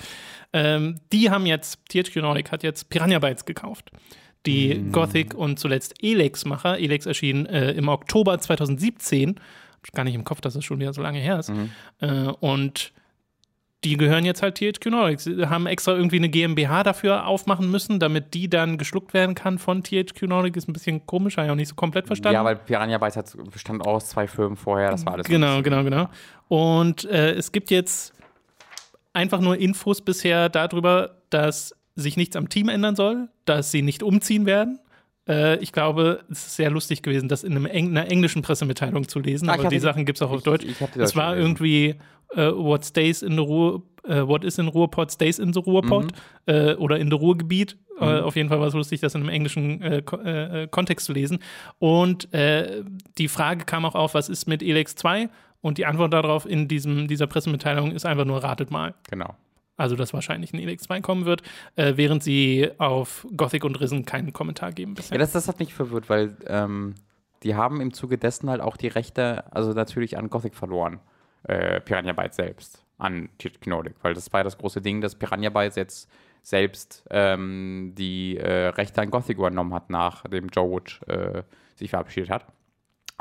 [0.52, 3.90] Ähm, die haben jetzt, THQ Nordic hat jetzt Piranha Bytes gekauft.
[4.46, 4.92] Die Mhm.
[4.92, 6.78] Gothic und zuletzt Elex-Macher.
[6.78, 9.36] Elex erschien äh, im Oktober 2017.
[9.36, 9.36] Hab
[9.86, 11.50] ich gar nicht im Kopf, dass das schon wieder so lange her ist.
[11.50, 11.70] Mhm.
[12.00, 12.92] Äh, und
[13.84, 15.20] die gehören jetzt halt THQ Nordic.
[15.20, 19.58] Sie haben extra irgendwie eine GmbH dafür aufmachen müssen, damit die dann geschluckt werden kann
[19.58, 20.56] von THQ Nordic.
[20.56, 22.34] Ist ein bisschen komisch, habe ich auch nicht so komplett verstanden.
[22.34, 25.26] Ja, weil Piranha Bytes hat, bestand aus zwei Firmen vorher, das war alles.
[25.26, 26.08] Genau, genau, genau.
[26.48, 28.12] Und äh, es gibt jetzt
[29.12, 34.02] einfach nur Infos bisher darüber, dass sich nichts am Team ändern soll, dass sie nicht
[34.02, 34.78] umziehen werden.
[35.28, 39.06] Äh, ich glaube, es ist sehr lustig gewesen, das in einem Eng einer englischen Pressemitteilung
[39.08, 40.64] zu lesen, Ah, ich aber die Sachen gibt es auch auf ich- Deutsch.
[40.64, 41.96] ich die es war irgendwie
[42.34, 46.06] äh, What stays in the Ruhr, äh, What is in Ruhrpott stays in the Ruhrpott
[46.06, 46.52] Mhm.
[46.52, 47.76] äh, oder in the Ruhrgebiet.
[48.00, 50.18] Äh, auf jeden Fall war es lustig, das in einem englischen Ko
[50.70, 51.38] Kontext zu lesen.
[51.78, 55.28] Und die Frage kam auch auf, was ist mit Elex 2?
[55.60, 58.94] Und die Antwort darauf in diesem, dieser Pressemitteilung ist einfach nur ratet mal.
[59.10, 59.36] Genau.
[59.76, 61.42] Also, dass wahrscheinlich ein Elex 2 kommen wird,
[61.76, 65.16] äh, während sie auf Gothic und Risen keinen Kommentar geben bisher.
[65.16, 66.94] Ja, das, das hat mich verwirrt, weil ähm,
[67.42, 71.00] die haben im Zuge dessen halt auch die Rechte, also natürlich an Gothic verloren.
[71.44, 73.28] Äh, Piranha Bytes selbst, an
[73.66, 76.08] Nordic, weil das war ja das große Ding, dass Piranha Bytes jetzt
[76.42, 81.42] selbst ähm, die äh, Rechte an Gothic übernommen hat, nachdem Joe Wood äh,
[81.74, 82.46] sich verabschiedet hat.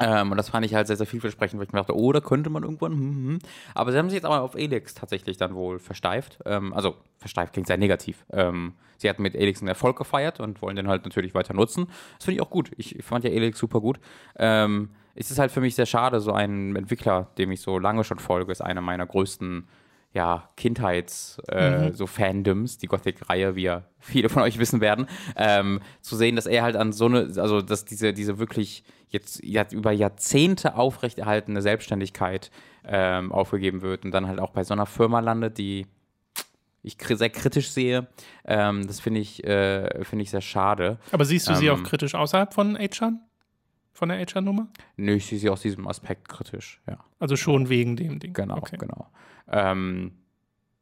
[0.02, 2.20] Ähm, und das fand ich halt sehr, sehr vielversprechend, weil ich mir dachte, oh, da
[2.20, 2.94] könnte man irgendwann.
[2.94, 3.28] Hm, hm.
[3.28, 3.40] hm.
[3.76, 6.40] Aber sie haben sich jetzt aber auf Elix tatsächlich dann wohl versteift.
[6.46, 8.26] Ähm, also, versteift klingt sehr negativ.
[8.32, 11.88] Ähm, sie hatten mit Elix einen Erfolg gefeiert und wollen den halt natürlich weiter nutzen.
[12.18, 12.72] Das finde ich auch gut.
[12.78, 14.00] Ich, fand ja Elix super gut.
[14.38, 18.04] Ähm, es ist halt für mich sehr schade, so ein Entwickler, dem ich so lange
[18.04, 19.68] schon folge, ist einer meiner größten
[20.13, 25.80] ja, Kindheits, äh, so Fandoms, die Gothic-Reihe, wie ja viele von euch wissen werden, ähm,
[26.02, 29.39] zu sehen, dass er halt an so eine, also dass diese, diese wirklich jetzt,
[29.74, 32.52] über Jahrzehnte aufrechterhaltene Selbstständigkeit
[32.86, 35.88] ähm, aufgegeben wird und dann halt auch bei so einer Firma landet, die
[36.84, 38.08] ich sehr kritisch sehe.
[38.43, 40.97] Ähm, das finde ich, äh, finde ich sehr schade.
[41.12, 43.21] Aber siehst du sie ähm, auch kritisch außerhalb von Achan?
[44.02, 44.68] Von der Achan-Nummer?
[44.98, 46.98] Nö, ich sehe sie aus diesem Aspekt kritisch, ja.
[47.20, 48.34] Also schon wegen dem Ding.
[48.34, 48.78] Genau, Okay.
[48.80, 49.06] genau.
[49.48, 50.14] Ähm,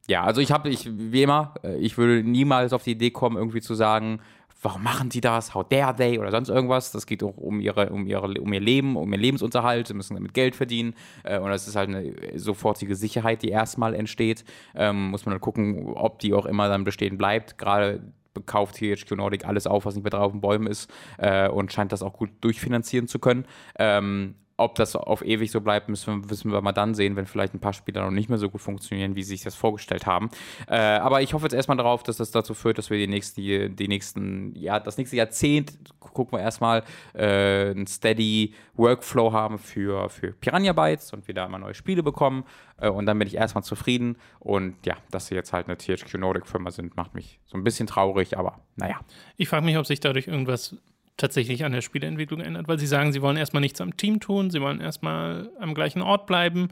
[0.07, 3.35] ja, also ich habe, ich, wie immer, äh, ich würde niemals auf die Idee kommen,
[3.35, 4.21] irgendwie zu sagen,
[4.61, 6.93] warum machen die das, how dare they oder sonst irgendwas.
[6.93, 10.15] Das geht auch um, ihre, um, ihre, um ihr Leben, um ihren Lebensunterhalt, sie müssen
[10.15, 10.93] damit Geld verdienen
[11.25, 14.45] äh, und das ist halt eine sofortige Sicherheit, die erstmal entsteht.
[14.75, 17.57] Ähm, muss man dann gucken, ob die auch immer dann bestehen bleibt.
[17.57, 18.13] Gerade
[18.45, 21.71] kauft THQ Nordic alles auf, was nicht mehr drauf auf den Bäumen ist äh, und
[21.73, 23.45] scheint das auch gut durchfinanzieren zu können.
[23.77, 27.25] Ähm, ob das auf ewig so bleibt, müssen wir, wissen wir mal dann sehen, wenn
[27.25, 30.05] vielleicht ein paar Spieler noch nicht mehr so gut funktionieren, wie sie sich das vorgestellt
[30.05, 30.29] haben.
[30.67, 33.41] Äh, aber ich hoffe jetzt erstmal darauf, dass das dazu führt, dass wir die nächsten,
[33.41, 40.09] die nächsten, ja, das nächste Jahrzehnt, gucken wir erstmal, äh, einen steady Workflow haben für,
[40.09, 42.43] für Piranha Bytes und wir da immer neue Spiele bekommen.
[42.77, 44.17] Äh, und dann bin ich erstmal zufrieden.
[44.39, 47.87] Und ja, dass sie jetzt halt eine THQ Nordic-Firma sind, macht mich so ein bisschen
[47.87, 48.99] traurig, aber naja.
[49.37, 50.75] Ich frage mich, ob sich dadurch irgendwas
[51.19, 54.49] tatsächlich an der Spieleentwicklung ändert, weil sie sagen, sie wollen erstmal nichts am Team tun,
[54.49, 56.69] sie wollen erstmal am gleichen Ort bleiben.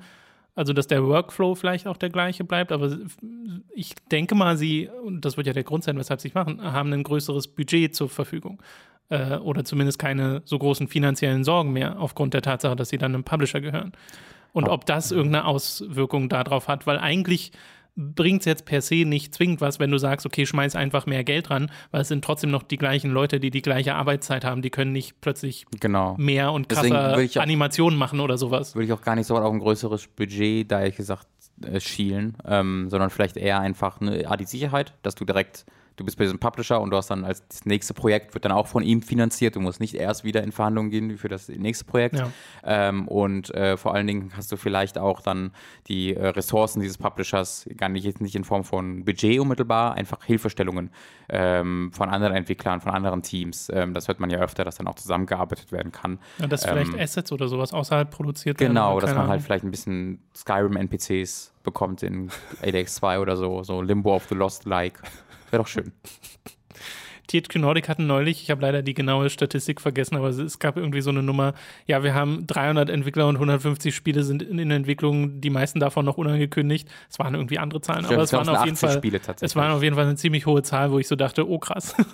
[0.56, 2.98] Also, dass der Workflow vielleicht auch der gleiche bleibt, aber
[3.76, 6.60] ich denke mal, sie, und das wird ja der Grund sein, weshalb sie es machen,
[6.64, 8.60] haben ein größeres Budget zur Verfügung.
[9.10, 13.14] Äh, oder zumindest keine so großen finanziellen Sorgen mehr, aufgrund der Tatsache, dass sie dann
[13.14, 13.92] einem Publisher gehören.
[14.52, 17.52] Und ob das irgendeine Auswirkung darauf hat, weil eigentlich
[17.98, 21.24] bringt es jetzt per se nicht zwingend was, wenn du sagst, okay, schmeiß einfach mehr
[21.24, 24.62] Geld ran, weil es sind trotzdem noch die gleichen Leute, die die gleiche Arbeitszeit haben,
[24.62, 26.16] die können nicht plötzlich Genau.
[26.20, 28.76] mehr und krasser auch- Animationen machen oder sowas.
[28.76, 31.28] würde ich auch gar nicht so auf ein größeres Budget, da ehrlich gesagt,
[31.66, 35.66] äh, schielen, ähm, sondern vielleicht eher einfach eine, ah, die Sicherheit, dass du direkt,
[35.98, 38.52] du bist bei diesem Publisher und du hast dann als das nächste Projekt wird dann
[38.52, 39.56] auch von ihm finanziert.
[39.56, 42.16] Du musst nicht erst wieder in Verhandlungen gehen für das nächste Projekt.
[42.16, 42.30] Ja.
[42.64, 45.52] Ähm, und äh, vor allen Dingen hast du vielleicht auch dann
[45.88, 50.24] die äh, Ressourcen dieses Publishers gar nicht, jetzt nicht in Form von Budget unmittelbar, einfach
[50.24, 50.92] Hilfestellungen
[51.30, 53.70] ähm, von anderen Entwicklern, von anderen Teams.
[53.74, 56.20] Ähm, das hört man ja öfter, dass dann auch zusammengearbeitet werden kann.
[56.38, 58.74] Ja, dass Ähm, vielleicht Assets oder sowas außerhalb produziert werden.
[58.74, 59.42] Genau, dass man halt Ahnung.
[59.42, 62.30] vielleicht ein bisschen Skyrim-NPCs bekommt in
[62.62, 65.02] ADX 2 oder so, so Limbo of the Lost like.
[65.52, 65.92] Wäre doch schön.
[67.28, 71.02] THQ Nordic hatten neulich, ich habe leider die genaue Statistik vergessen, aber es gab irgendwie
[71.02, 71.54] so eine Nummer,
[71.86, 76.18] ja, wir haben 300 Entwickler und 150 Spiele sind in Entwicklung, die meisten davon noch
[76.18, 76.88] unangekündigt.
[77.10, 79.72] Es waren irgendwie andere Zahlen, Stimmt, aber es waren, auf jeden Fall, Spiele es waren
[79.72, 81.96] auf jeden Fall eine ziemlich hohe Zahl, wo ich so dachte, oh krass.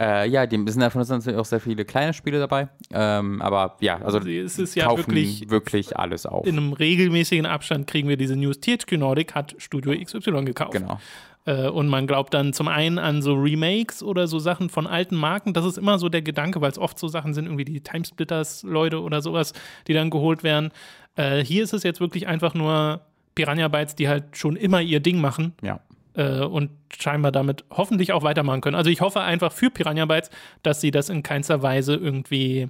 [0.00, 2.68] Äh, ja, die sind davon sind auch sehr viele kleine Spiele dabei.
[2.92, 6.46] Ähm, aber ja, also es ist ja kaufen wirklich, wirklich alles auf.
[6.46, 8.60] in einem regelmäßigen Abstand kriegen wir diese News.
[8.60, 10.70] THQ Nordic hat Studio XY gekauft.
[10.70, 11.00] Genau.
[11.44, 15.16] Äh, und man glaubt dann zum einen an so Remakes oder so Sachen von alten
[15.16, 15.52] Marken.
[15.52, 19.00] Das ist immer so der Gedanke, weil es oft so Sachen sind, irgendwie die Timesplitters-Leute
[19.02, 19.52] oder sowas,
[19.86, 20.70] die dann geholt werden.
[21.16, 23.00] Äh, hier ist es jetzt wirklich einfach nur
[23.34, 25.80] Piranha Bytes, die halt schon immer ihr Ding machen Ja.
[26.14, 28.76] äh, und scheinbar damit hoffentlich auch weitermachen können.
[28.76, 30.30] Also ich hoffe einfach für Piranha Bytes,
[30.62, 32.68] dass sie das in keinster Weise irgendwie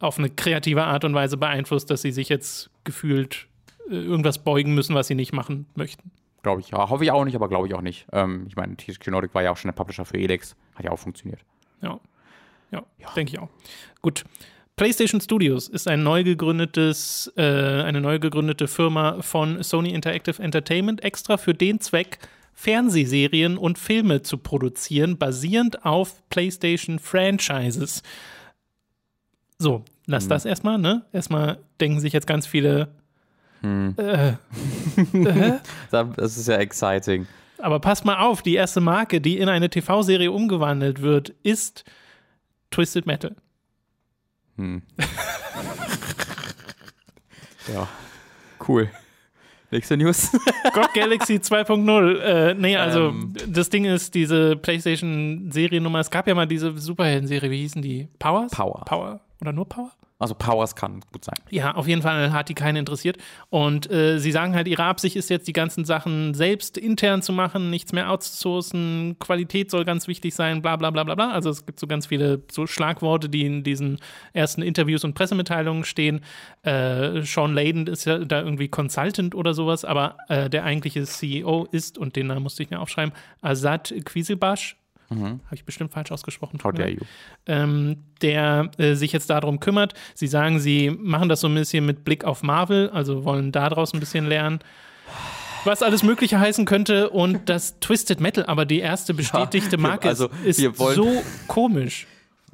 [0.00, 3.46] auf eine kreative Art und Weise beeinflusst, dass sie sich jetzt gefühlt
[3.90, 6.10] äh, irgendwas beugen müssen, was sie nicht machen möchten.
[6.48, 6.70] Glaube ich.
[6.70, 8.06] Ja, hoffe ich auch nicht, aber glaube ich auch nicht.
[8.10, 10.56] Ähm, ich meine, THQ Nordic war ja auch schon der Publisher für Elex.
[10.76, 11.40] Hat ja auch funktioniert.
[11.82, 12.00] Ja.
[12.70, 12.84] Ja,
[13.14, 13.50] denke ich auch.
[14.00, 14.24] Gut.
[14.76, 21.04] PlayStation Studios ist ein neu gegründetes, äh, eine neu gegründete Firma von Sony Interactive Entertainment,
[21.04, 22.18] extra für den Zweck,
[22.54, 28.02] Fernsehserien und Filme zu produzieren, basierend auf PlayStation Franchises.
[29.58, 31.04] So, lass das erstmal, ne?
[31.12, 32.88] Erstmal denken sich jetzt ganz viele.
[33.62, 34.34] Äh,
[35.90, 37.26] Das ist ja exciting.
[37.58, 41.84] aber passt mal auf, die erste Marke, die in eine TV-Serie umgewandelt wird, ist
[42.70, 43.34] Twisted Metal.
[47.72, 47.86] Ja.
[48.66, 48.90] Cool.
[49.70, 50.32] Nächste News.
[50.72, 52.18] God Galaxy 2.0.
[52.20, 53.34] Äh, nee, also Ähm.
[53.46, 58.08] das Ding ist, diese PlayStation-Seriennummer, es gab ja mal diese Superhelden-Serie, wie hießen die?
[58.18, 58.50] Powers?
[58.52, 58.82] Power.
[58.86, 59.20] Power.
[59.42, 59.90] Oder nur Power?
[60.20, 61.36] Also Powers kann gut sein.
[61.48, 63.18] Ja, auf jeden Fall hat die keinen interessiert.
[63.50, 67.32] Und äh, sie sagen halt, ihre Absicht ist jetzt, die ganzen Sachen selbst intern zu
[67.32, 71.30] machen, nichts mehr outzusourcen, Qualität soll ganz wichtig sein, bla bla bla bla bla.
[71.30, 73.98] Also es gibt so ganz viele so Schlagworte, die in diesen
[74.32, 76.20] ersten Interviews und Pressemitteilungen stehen.
[76.62, 81.68] Äh, Sean Layden ist ja da irgendwie Consultant oder sowas, aber äh, der eigentliche CEO
[81.70, 83.94] ist, und den Namen musste ich mir aufschreiben, Azad
[85.10, 85.40] Quisilbash.
[85.46, 86.58] Habe ich bestimmt falsch ausgesprochen.
[86.58, 86.64] Mhm.
[86.64, 87.00] How dare you.
[87.46, 89.94] ähm, der äh, sich jetzt darum kümmert.
[90.14, 93.94] Sie sagen, sie machen das so ein bisschen mit Blick auf Marvel, also wollen daraus
[93.94, 94.60] ein bisschen lernen.
[95.64, 100.28] Was alles Mögliche heißen könnte und das Twisted Metal, aber die erste bestätigte Marke also,
[100.44, 102.06] ist, so komisch.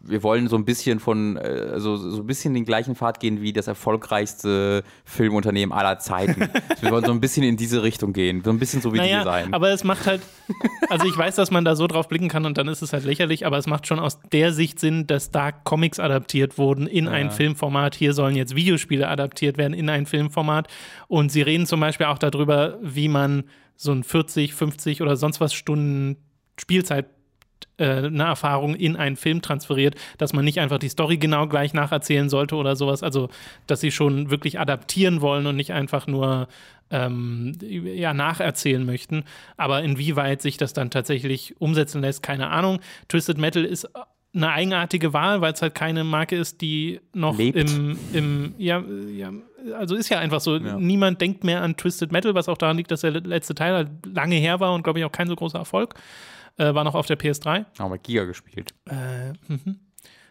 [0.07, 3.41] Wir wollen so ein bisschen von, äh, also so ein bisschen den gleichen Pfad gehen
[3.41, 6.49] wie das erfolgreichste Filmunternehmen aller Zeiten.
[6.81, 8.43] wir wollen so ein bisschen in diese Richtung gehen.
[8.45, 9.53] So ein bisschen so wie die Naja, sein.
[9.55, 10.23] aber es macht halt,
[10.91, 13.05] also ich weiß, dass man da so drauf blicken kann und dann ist es halt
[13.05, 17.09] lächerlich, aber es macht schon aus der Sicht Sinn, dass da Comics adaptiert wurden in
[17.09, 17.95] ein Filmformat.
[17.95, 20.69] Hier sollen jetzt Videospiele adaptiert werden in ein Filmformat
[21.09, 23.45] und sie reden zum Beispiel auch darüber, wie man
[23.77, 26.17] so ein 40, 50 oder sonst was Stunden
[26.59, 27.07] Spielzeit
[27.77, 31.75] äh, eine Erfahrung in einen Film transferiert, dass man nicht einfach die Story genau gleich
[31.75, 33.03] nacherzählen sollte oder sowas.
[33.03, 33.29] Also,
[33.67, 36.49] dass sie schon wirklich adaptieren wollen und nicht einfach nur
[36.91, 39.25] ähm, ja, nacherzählen möchten.
[39.57, 42.81] Aber inwieweit sich das dann tatsächlich umsetzen lässt, keine Ahnung.
[43.09, 43.89] Twisted Metal ist
[44.35, 47.57] eine eigenartige Wahl, weil es halt keine Marke ist, die noch Lebt.
[47.57, 49.33] im, im ja, ja,
[49.79, 52.91] also ist ja einfach so, niemand denkt mehr an Twisted Metal, was auch daran liegt,
[52.91, 55.59] dass der letzte Teil halt lange her war und glaube ich auch kein so großer
[55.59, 55.95] Erfolg.
[56.57, 57.67] Äh, war noch auf der PS3.
[57.79, 58.75] Haben wir Giga gespielt.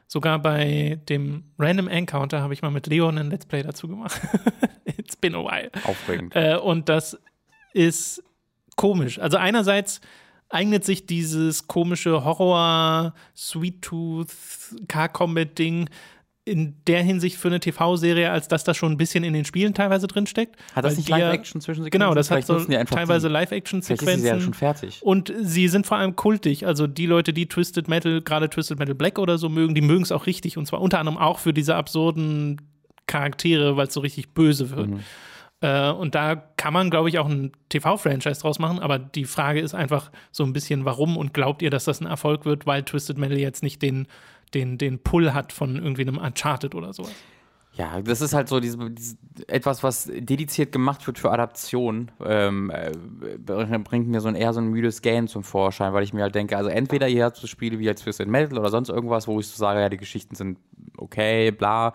[0.08, 4.22] Sogar bei dem Random Encounter habe ich mal mit Leon ein Let's Play dazu gemacht.
[4.86, 5.72] It's been a while.
[5.84, 6.36] Aufregend.
[6.36, 7.18] Äh, und das
[7.74, 8.24] ist
[8.76, 9.20] komisch.
[9.20, 10.02] Also einerseits
[10.50, 14.30] eignet sich dieses komische Horror Sweet Tooth
[14.88, 15.90] Car Combat Ding
[16.46, 19.74] in der Hinsicht für eine TV-Serie, als dass das schon ein bisschen in den Spielen
[19.74, 20.58] teilweise drinsteckt.
[20.76, 22.00] Hat das nicht die ja- Live-Action zwischensequenzen?
[22.02, 23.16] Genau, das hat so die teilweise die.
[23.16, 24.42] Ist sie ja Live-Action-Sequenzen.
[24.42, 25.00] schon fertig.
[25.04, 26.68] Und sie sind vor allem kultig.
[26.68, 30.04] Also die Leute, die Twisted Metal, gerade Twisted Metal Black oder so mögen, die mögen
[30.04, 30.58] es auch richtig.
[30.58, 32.62] Und zwar unter anderem auch für diese absurden
[33.08, 34.90] Charaktere, weil es so richtig böse wird.
[35.62, 38.80] Äh, und da kann man, glaube ich, auch ein TV-Franchise draus machen.
[38.80, 42.08] Aber die Frage ist einfach so ein bisschen, warum und glaubt ihr, dass das ein
[42.08, 44.08] Erfolg wird, weil Twisted Metal jetzt nicht den,
[44.54, 47.14] den, den Pull hat von irgendwie einem Uncharted oder sowas?
[47.76, 52.70] Ja, das ist halt so diese, diese, etwas, was dediziert gemacht wird für Adaption, ähm,
[52.70, 52.92] äh,
[53.80, 56.36] bringt mir so ein eher so ein müdes Game zum Vorschein, weil ich mir halt
[56.36, 59.40] denke, also entweder ihr habt so Spiele wie jetzt Twisted Metal oder sonst irgendwas, wo
[59.40, 60.60] ich so sage, ja, die Geschichten sind
[60.98, 61.94] okay, bla,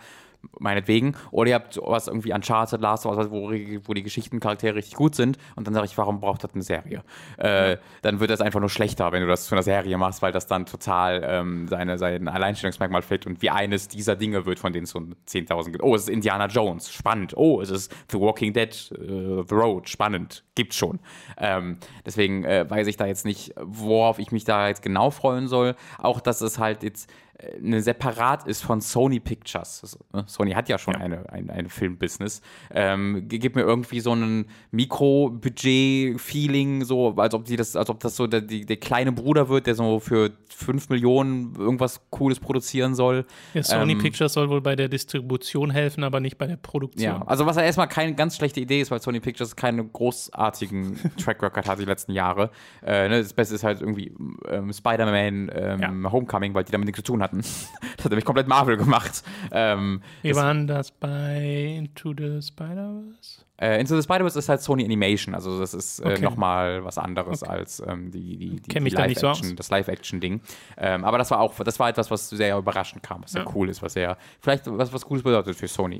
[0.59, 1.16] meinetwegen.
[1.31, 5.14] Oder ihr habt was irgendwie Uncharted, Last of Us, wo, wo die Geschichtencharaktere richtig gut
[5.14, 7.03] sind und dann sage ich, warum braucht das eine Serie?
[7.37, 10.33] Äh, dann wird das einfach nur schlechter, wenn du das zu einer Serie machst, weil
[10.33, 14.72] das dann total ähm, seine, sein Alleinstellungsmerkmal fällt und wie eines dieser Dinge wird, von
[14.72, 15.83] denen es so 10.000 gibt.
[15.83, 17.37] Oh, es ist Indiana Jones, spannend.
[17.37, 21.01] Oh, es ist The Walking Dead, uh, The Road, spannend, gibt's schon.
[21.37, 25.48] Ähm, deswegen äh, weiß ich da jetzt nicht, worauf ich mich da jetzt genau freuen
[25.48, 25.74] soll.
[25.98, 29.81] Auch, dass es halt jetzt eine separat ist von Sony Pictures.
[29.83, 31.01] Also, ne, Sony hat ja schon ja.
[31.01, 32.42] Eine, ein, ein Filmbusiness.
[32.72, 38.16] Ähm, gibt mir irgendwie so ein Mikrobudget-Feeling, so als ob die das, als ob das
[38.16, 42.96] so der, der, der, kleine Bruder wird, der so für 5 Millionen irgendwas Cooles produzieren
[42.96, 43.24] soll.
[43.55, 47.05] Ja, Sony ähm, Pictures soll wohl bei der Distribution helfen, aber nicht bei der Produktion.
[47.05, 50.98] Ja, also was ja erstmal keine ganz schlechte Idee ist, weil Sony Pictures keine großartigen
[51.22, 52.51] Track Record hat die letzten Jahre.
[52.83, 54.12] Äh, ne, das Beste ist halt irgendwie
[54.48, 55.92] ähm, Spider-Man ähm, ja.
[56.11, 57.38] Homecoming, weil die damit nichts zu tun hatten.
[57.96, 59.22] das hat nämlich komplett Marvel gemacht.
[59.52, 63.44] Ähm, Wie waren das bei Into the Spider-Verse?
[63.60, 66.22] Äh, Into the Spider-Verse ist halt Sony Animation, also das ist äh, okay.
[66.22, 67.52] nochmal was anderes okay.
[67.52, 70.40] als ähm, die, die, die, die Live-Action, so das Live-Action-Ding.
[70.76, 73.42] Ähm, aber das war auch, das war etwas, was sehr überraschend kam, was ja.
[73.42, 75.98] sehr cool ist, was sehr, vielleicht was, was Cooles bedeutet für Sony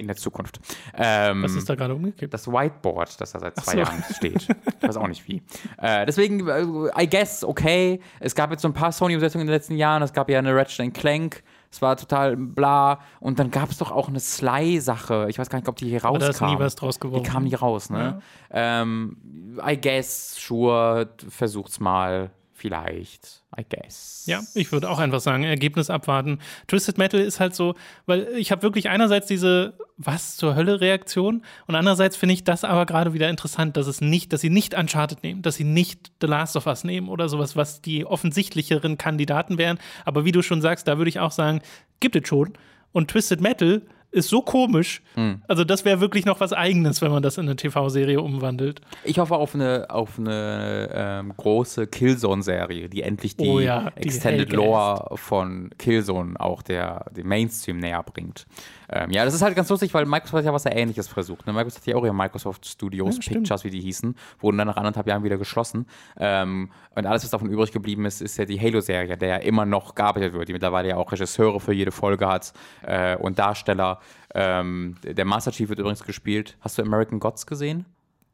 [0.00, 0.60] in der Zukunft.
[0.94, 2.32] Ähm, Was ist da gerade umgekippt?
[2.32, 3.78] Das Whiteboard, das da seit zwei so.
[3.78, 4.48] Jahren steht.
[4.80, 5.42] Ich weiß auch nicht wie.
[5.78, 8.00] Äh, deswegen, äh, I guess, okay.
[8.18, 10.02] Es gab jetzt so ein paar Sony-Umsetzungen in den letzten Jahren.
[10.02, 11.42] Es gab ja eine Ratchet Clank.
[11.70, 13.00] Es war total bla.
[13.20, 15.26] Und dann gab es doch auch eine Sly-Sache.
[15.28, 16.20] Ich weiß gar nicht, ob die hier rauskam.
[16.20, 17.22] Da ist nie was draus geworden.
[17.22, 18.20] Die kam nie raus, ne?
[18.52, 18.82] Ja.
[18.82, 22.30] Ähm, I guess, sure, versucht's mal.
[22.60, 24.24] Vielleicht, I guess.
[24.26, 26.40] Ja, ich würde auch einfach sagen, Ergebnis abwarten.
[26.66, 31.42] Twisted Metal ist halt so, weil ich habe wirklich einerseits diese Was zur Hölle Reaktion
[31.66, 34.74] und andererseits finde ich das aber gerade wieder interessant, dass es nicht, dass sie nicht
[34.74, 38.98] Uncharted nehmen, dass sie nicht The Last of Us nehmen oder sowas, was die offensichtlicheren
[38.98, 39.78] Kandidaten wären.
[40.04, 41.62] Aber wie du schon sagst, da würde ich auch sagen,
[42.00, 42.52] gibt es schon.
[42.92, 45.02] Und Twisted Metal ist so komisch.
[45.16, 45.42] Mhm.
[45.48, 48.80] Also, das wäre wirklich noch was Eigenes, wenn man das in eine TV-Serie umwandelt.
[49.04, 54.06] Ich hoffe auf eine, auf eine ähm, große Killzone-Serie, die endlich die, oh ja, die
[54.06, 58.46] Extended Lore von Killzone auch der, dem Mainstream näher bringt.
[58.92, 61.46] Ähm, ja, das ist halt ganz lustig, weil Microsoft hat ja was Ähnliches versucht.
[61.46, 61.52] Ne?
[61.52, 64.76] Microsoft hat ja auch ihre Microsoft Studios, ja, Pictures, wie die hießen, wurden dann nach
[64.76, 65.86] anderthalb Jahren wieder geschlossen.
[66.18, 69.64] Ähm, und alles, was davon übrig geblieben ist, ist ja die Halo-Serie, der ja immer
[69.64, 73.99] noch gearbeitet wird, die mittlerweile ja auch Regisseure für jede Folge hat äh, und Darsteller.
[74.34, 76.56] Ähm, der Master Chief wird übrigens gespielt.
[76.60, 77.86] Hast du American Gods gesehen?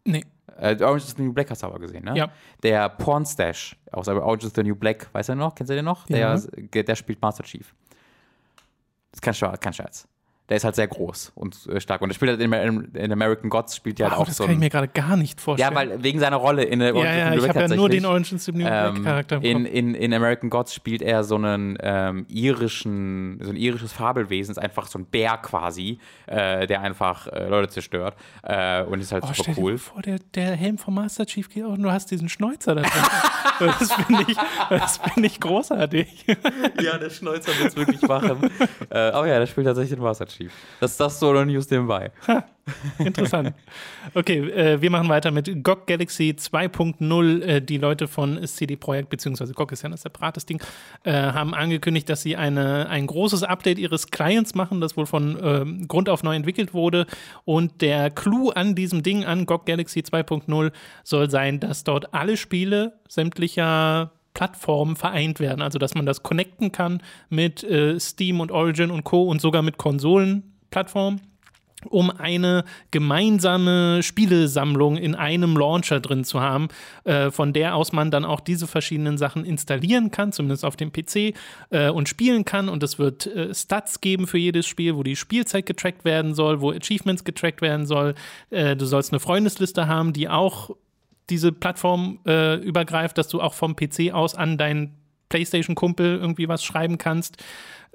[0.05, 0.25] Nee.
[0.59, 2.17] Äh, Orange is the New Black hast du aber gesehen, ne?
[2.17, 2.31] Ja.
[2.63, 5.55] Der Pornstash aus Orange is the New Black, weißt du noch?
[5.55, 6.09] Kennst du den noch?
[6.09, 6.37] Ja.
[6.39, 7.75] Der, der spielt Master Chief.
[9.11, 10.07] Das ist kein Scherz.
[10.49, 12.03] Der ist halt sehr groß und äh, stark.
[12.03, 12.53] Und er spielt halt in,
[12.95, 14.45] in, American Gods spielt ja halt auch das so.
[14.45, 15.73] Das kann ich mir gerade gar nicht vorstellen.
[15.73, 18.33] Ja, weil wegen seiner Rolle in der Ja, ja, ich habe ja nur den Orange
[18.33, 19.43] is the New ähm, Charakter.
[19.43, 24.53] In, in, in American Gods spielt er so einen ähm, irischen, so ein irisches Fabelwesen,
[24.53, 29.11] ist einfach so ein Bär quasi, äh, der einfach äh, Leute zerstört äh, und ist
[29.11, 29.73] halt oh, super cool.
[29.73, 32.77] Dir vor, der, der Helm vom Master Chief geht auch und du hast diesen Schnäuzer
[32.77, 32.93] da drin.
[33.81, 34.39] das finde ich,
[35.13, 36.25] find ich großartig.
[36.81, 38.49] ja, der Schnäuzer wird es wirklich machen.
[38.91, 40.36] äh, aber ja, der spielt tatsächlich den Master Chief.
[40.37, 40.53] Chief.
[40.81, 42.11] Das ist das Solo News nebenbei.
[42.29, 42.45] Ha,
[42.99, 43.55] interessant.
[44.15, 47.43] Okay, äh, wir machen weiter mit GOG Galaxy 2.0.
[47.43, 50.61] Äh, die Leute von CD Projekt, beziehungsweise GOG ist ja ein separates Ding,
[51.05, 55.39] äh, haben angekündigt, dass sie eine, ein großes Update ihres Clients machen, das wohl von
[55.43, 57.07] ähm, Grund auf neu entwickelt wurde.
[57.45, 60.73] Und der Clou an diesem Ding, an GOG Galaxy 2.0,
[61.05, 65.63] soll sein, dass dort alle Spiele sämtlicher Plattformen vereint werden.
[65.63, 69.23] Also, dass man das connecten kann mit äh, Steam und Origin und Co.
[69.23, 71.23] und sogar mit Konsolenplattformen
[71.89, 76.69] um eine gemeinsame Spielesammlung in einem Launcher drin zu haben,
[77.05, 80.91] äh, von der aus man dann auch diese verschiedenen Sachen installieren kann, zumindest auf dem
[80.91, 81.35] PC,
[81.71, 82.69] äh, und spielen kann.
[82.69, 86.61] Und es wird äh, Stats geben für jedes Spiel, wo die Spielzeit getrackt werden soll,
[86.61, 88.15] wo Achievements getrackt werden soll.
[88.51, 90.71] Äh, du sollst eine Freundesliste haben, die auch
[91.31, 94.95] diese Plattform äh, übergreift, dass du auch vom PC aus an deinen
[95.29, 97.43] PlayStation-Kumpel irgendwie was schreiben kannst.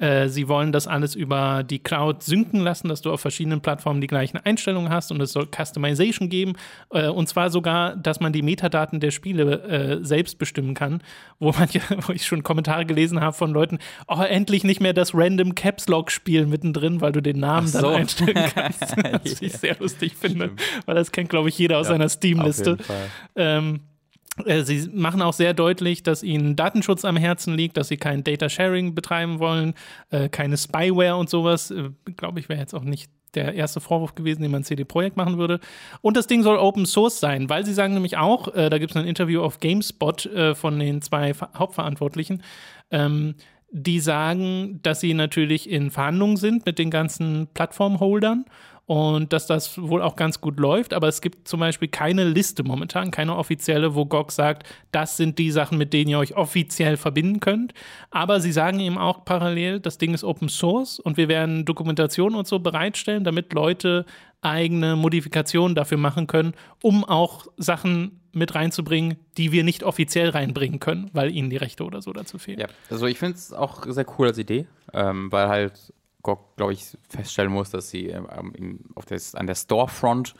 [0.01, 4.01] Äh, sie wollen das alles über die Cloud synken lassen, dass du auf verschiedenen Plattformen
[4.01, 6.53] die gleichen Einstellungen hast und es soll Customization geben.
[6.89, 11.03] Äh, und zwar sogar, dass man die Metadaten der Spiele äh, selbst bestimmen kann,
[11.37, 14.93] wo, man ja, wo ich schon Kommentare gelesen habe von Leuten, oh, endlich nicht mehr
[14.93, 17.81] das Random Caps Lock-Spiel mittendrin, weil du den Namen so.
[17.81, 18.81] dann einstellen kannst.
[19.23, 20.61] Was ich sehr lustig finde, Stimmt.
[20.87, 22.77] weil das kennt, glaube ich, jeder aus ja, seiner Steam-Liste.
[23.35, 23.90] Ähm, äh,
[24.63, 28.49] sie machen auch sehr deutlich, dass ihnen Datenschutz am Herzen liegt, dass sie kein Data
[28.49, 29.73] Sharing betreiben wollen,
[30.09, 31.71] äh, keine Spyware und sowas.
[31.71, 35.17] Äh, Glaube ich, wäre jetzt auch nicht der erste Vorwurf gewesen, den man CD Projekt
[35.17, 35.59] machen würde.
[36.01, 38.91] Und das Ding soll Open Source sein, weil sie sagen nämlich auch, äh, da gibt
[38.91, 42.43] es ein Interview auf GameSpot äh, von den zwei Hauptverantwortlichen,
[42.91, 43.35] ähm,
[43.71, 48.45] die sagen, dass sie natürlich in Verhandlungen sind mit den ganzen Plattformholdern
[48.85, 52.63] und dass das wohl auch ganz gut läuft, aber es gibt zum Beispiel keine Liste
[52.63, 56.97] momentan, keine offizielle, wo GOG sagt, das sind die Sachen, mit denen ihr euch offiziell
[56.97, 57.73] verbinden könnt.
[58.09, 62.35] Aber sie sagen eben auch parallel, das Ding ist Open Source und wir werden Dokumentation
[62.35, 64.05] und so bereitstellen, damit Leute
[64.41, 70.79] eigene Modifikationen dafür machen können, um auch Sachen mit reinzubringen, die wir nicht offiziell reinbringen
[70.79, 72.59] können, weil ihnen die Rechte oder so dazu fehlen.
[72.59, 76.73] Ja, also ich finde es auch sehr cool als Idee, ähm, weil halt GOG, glaube
[76.73, 80.33] ich, feststellen muss, dass sie ähm, auf des, an der Storefront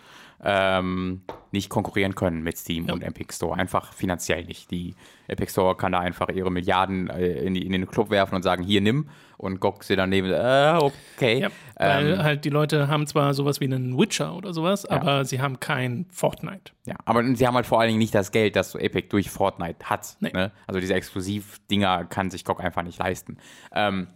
[0.44, 1.22] ähm,
[1.52, 2.94] nicht konkurrieren können mit Steam ja.
[2.94, 3.58] und Epic Store.
[3.58, 4.72] Einfach finanziell nicht.
[4.72, 4.96] Die
[5.28, 8.42] Epic Store kann da einfach ihre Milliarden äh, in, die, in, den Club werfen und
[8.42, 9.10] sagen, hier nimm.
[9.38, 11.42] Und GOG sie daneben, äh, okay.
[11.42, 14.96] Ja, weil ähm, halt die Leute haben zwar sowas wie einen Witcher oder sowas, ja.
[14.96, 16.74] aber sie haben kein Fortnite.
[16.86, 19.30] Ja, aber sie haben halt vor allen Dingen nicht das Geld, das so Epic durch
[19.30, 20.16] Fortnite hat.
[20.20, 20.32] Nee.
[20.32, 20.52] Ne?
[20.68, 23.38] Also diese Exklusivdinger kann sich GOG einfach nicht leisten.
[23.74, 24.08] Ähm,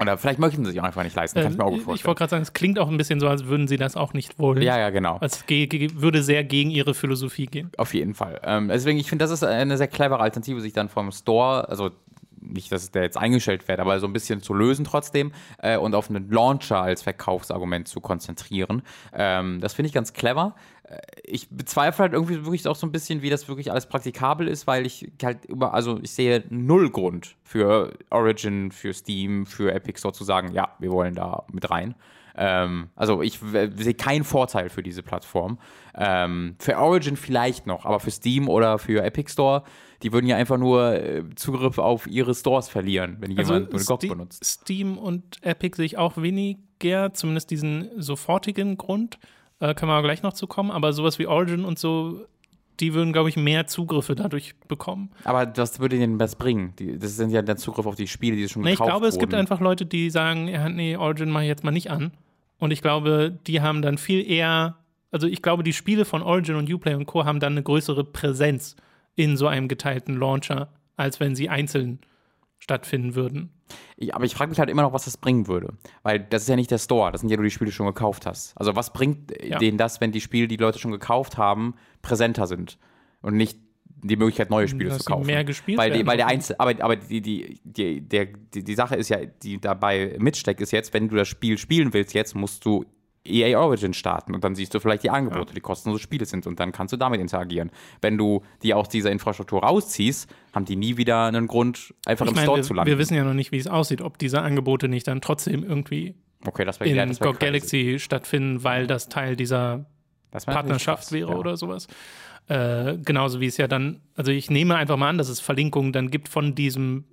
[0.00, 1.96] oder vielleicht möchten sie sich auch einfach nicht leisten, kann ich mir auch gut vorstellen.
[1.96, 4.14] Ich wollte gerade sagen, es klingt auch ein bisschen so, als würden sie das auch
[4.14, 4.62] nicht wollen.
[4.62, 5.18] Ja, ja, genau.
[5.20, 7.70] Es würde sehr gegen ihre Philosophie gehen.
[7.76, 8.40] Auf jeden Fall.
[8.42, 11.90] Ähm, deswegen, ich finde, das ist eine sehr clevere Alternative, sich dann vom Store, also
[12.42, 15.94] nicht, dass der jetzt eingestellt wird, aber so ein bisschen zu lösen trotzdem äh, und
[15.94, 18.82] auf einen Launcher als Verkaufsargument zu konzentrieren.
[19.12, 20.54] Ähm, das finde ich ganz clever.
[21.24, 24.66] Ich bezweifle halt irgendwie wirklich auch so ein bisschen, wie das wirklich alles praktikabel ist,
[24.66, 29.98] weil ich halt über, also ich sehe null Grund für Origin, für Steam, für Epic
[29.98, 31.94] Store zu sagen, ja, wir wollen da mit rein.
[32.34, 35.58] Ähm, also ich sehe keinen Vorteil für diese Plattform.
[35.94, 39.64] Ähm, für Origin vielleicht noch, aber für Steam oder für Epic Store
[40.02, 43.82] die würden ja einfach nur äh, Zugriff auf ihre Stores verlieren, wenn also jemand nur
[43.82, 44.44] GOG benutzt.
[44.44, 49.18] Steam und Epic sehe ich auch weniger, zumindest diesen sofortigen Grund.
[49.62, 52.26] Äh, können wir gleich noch zu kommen, aber sowas wie Origin und so
[52.80, 55.10] die würden, glaube ich, mehr Zugriffe dadurch bekommen.
[55.22, 56.72] Aber was würde denen was bringen?
[56.78, 59.04] Die, das sind ja der Zugriff auf die Spiele, die schon nee, gekauft Ich glaube,
[59.04, 59.14] wurden.
[59.14, 62.10] es gibt einfach Leute, die sagen, ja, nee, Origin mache ich jetzt mal nicht an.
[62.58, 64.78] Und ich glaube, die haben dann viel eher,
[65.12, 67.24] also ich glaube, die Spiele von Origin und Uplay und Co.
[67.24, 68.74] haben dann eine größere Präsenz
[69.14, 72.00] in so einem geteilten Launcher, als wenn sie einzeln
[72.58, 73.50] stattfinden würden.
[73.96, 75.74] Ich, aber ich frage mich halt immer noch, was das bringen würde.
[76.02, 77.76] Weil das ist ja nicht der Store, das sind ja nur die Spiele, die du
[77.76, 78.56] schon gekauft hast.
[78.56, 79.58] Also was bringt ja.
[79.58, 82.78] denen das, wenn die Spiele, die Leute schon gekauft haben, präsenter sind
[83.20, 83.58] und nicht
[84.04, 85.26] die Möglichkeit, neue Spiele Dass zu kaufen.
[85.26, 88.74] Mehr gespielt weil, die, weil der Einzel aber, aber die, die, die, der, die, die
[88.74, 92.34] Sache ist ja, die dabei mitsteckt, ist jetzt, wenn du das Spiel spielen willst, jetzt
[92.34, 92.84] musst du
[93.24, 95.54] EA Origin starten und dann siehst du vielleicht die Angebote, ja.
[95.54, 97.70] die kostenlose Spiele sind und dann kannst du damit interagieren.
[98.00, 102.30] Wenn du die aus dieser Infrastruktur rausziehst, haben die nie wieder einen Grund, einfach ich
[102.30, 102.90] im meine, Store wir, zu landen.
[102.90, 106.14] Wir wissen ja noch nicht, wie es aussieht, ob diese Angebote nicht dann trotzdem irgendwie
[106.44, 109.86] okay, in ja, GOG Galaxy stattfinden, weil das Teil dieser
[110.32, 111.36] das Partnerschaft wäre ja.
[111.36, 111.86] oder sowas.
[112.48, 115.92] Äh, genauso wie es ja dann, also ich nehme einfach mal an, dass es Verlinkungen
[115.92, 117.04] dann gibt von diesem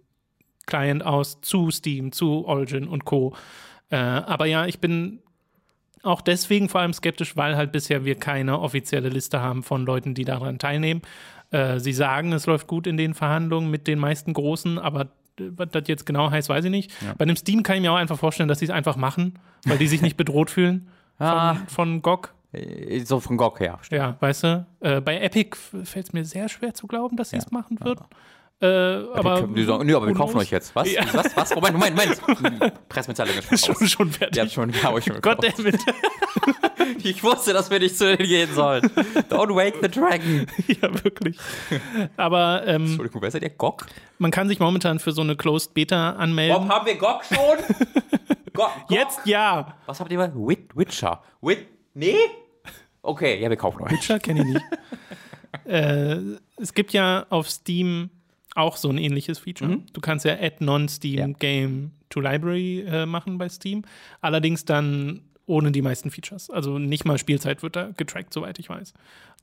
[0.65, 3.35] Client aus zu Steam, zu Origin und Co.
[3.91, 5.21] Äh, aber ja, ich bin
[6.03, 10.13] auch deswegen vor allem skeptisch, weil halt bisher wir keine offizielle Liste haben von Leuten,
[10.13, 11.01] die daran teilnehmen.
[11.51, 15.69] Äh, sie sagen, es läuft gut in den Verhandlungen mit den meisten Großen, aber was
[15.71, 16.91] das jetzt genau heißt, weiß ich nicht.
[17.01, 17.13] Ja.
[17.17, 19.77] Bei einem Steam kann ich mir auch einfach vorstellen, dass sie es einfach machen, weil
[19.77, 20.89] die sich nicht bedroht fühlen
[21.19, 21.55] ah.
[21.55, 22.33] von, von GOG.
[22.51, 23.79] Äh, so von GOG her.
[23.89, 24.65] Ja, weißt du?
[24.81, 27.49] Äh, bei Epic fällt es mir sehr schwer zu glauben, dass sie es ja.
[27.51, 28.05] machen würden.
[28.09, 28.17] Ja.
[28.61, 28.67] Äh,
[29.13, 30.75] aber, die sagen, nö, aber wir kaufen euch jetzt.
[30.75, 30.91] Was?
[30.91, 31.01] Ja.
[31.13, 31.35] Was?
[31.37, 31.55] Was?
[31.55, 32.73] Moment, Moment, Moment.
[32.89, 34.35] Pressmitteilung ist schon, schon fertig.
[34.35, 35.77] Ja, schon, ja, ich schon Gott damit.
[37.03, 38.83] ich wusste, dass wir nicht zu denen gehen sollen.
[39.29, 40.45] Don't wake the dragon.
[40.67, 41.37] ja, wirklich.
[42.17, 43.49] Aber, ähm, Entschuldigung, wer seid ihr?
[43.49, 43.85] GOG?
[44.17, 46.57] Man kann sich momentan für so eine Closed Beta anmelden.
[46.57, 47.77] Warum haben wir GOG schon?
[48.51, 48.71] GOG?
[48.89, 49.77] Jetzt ja.
[49.85, 50.33] Was habt ihr mal?
[50.35, 51.23] Witcher.
[51.39, 52.17] Wit nee?
[53.01, 53.91] Okay, ja, wir kaufen euch.
[53.91, 54.65] Witcher kenne ich nicht.
[55.65, 56.17] äh,
[56.57, 58.09] es gibt ja auf Steam
[58.55, 59.71] auch so ein ähnliches Feature.
[59.71, 59.83] Mhm.
[59.93, 61.27] Du kannst ja Add Non-Steam ja.
[61.27, 63.83] Game to Library äh, machen bei Steam.
[64.21, 66.49] Allerdings dann ohne die meisten Features.
[66.49, 68.93] Also nicht mal Spielzeit wird da getrackt, soweit ich weiß.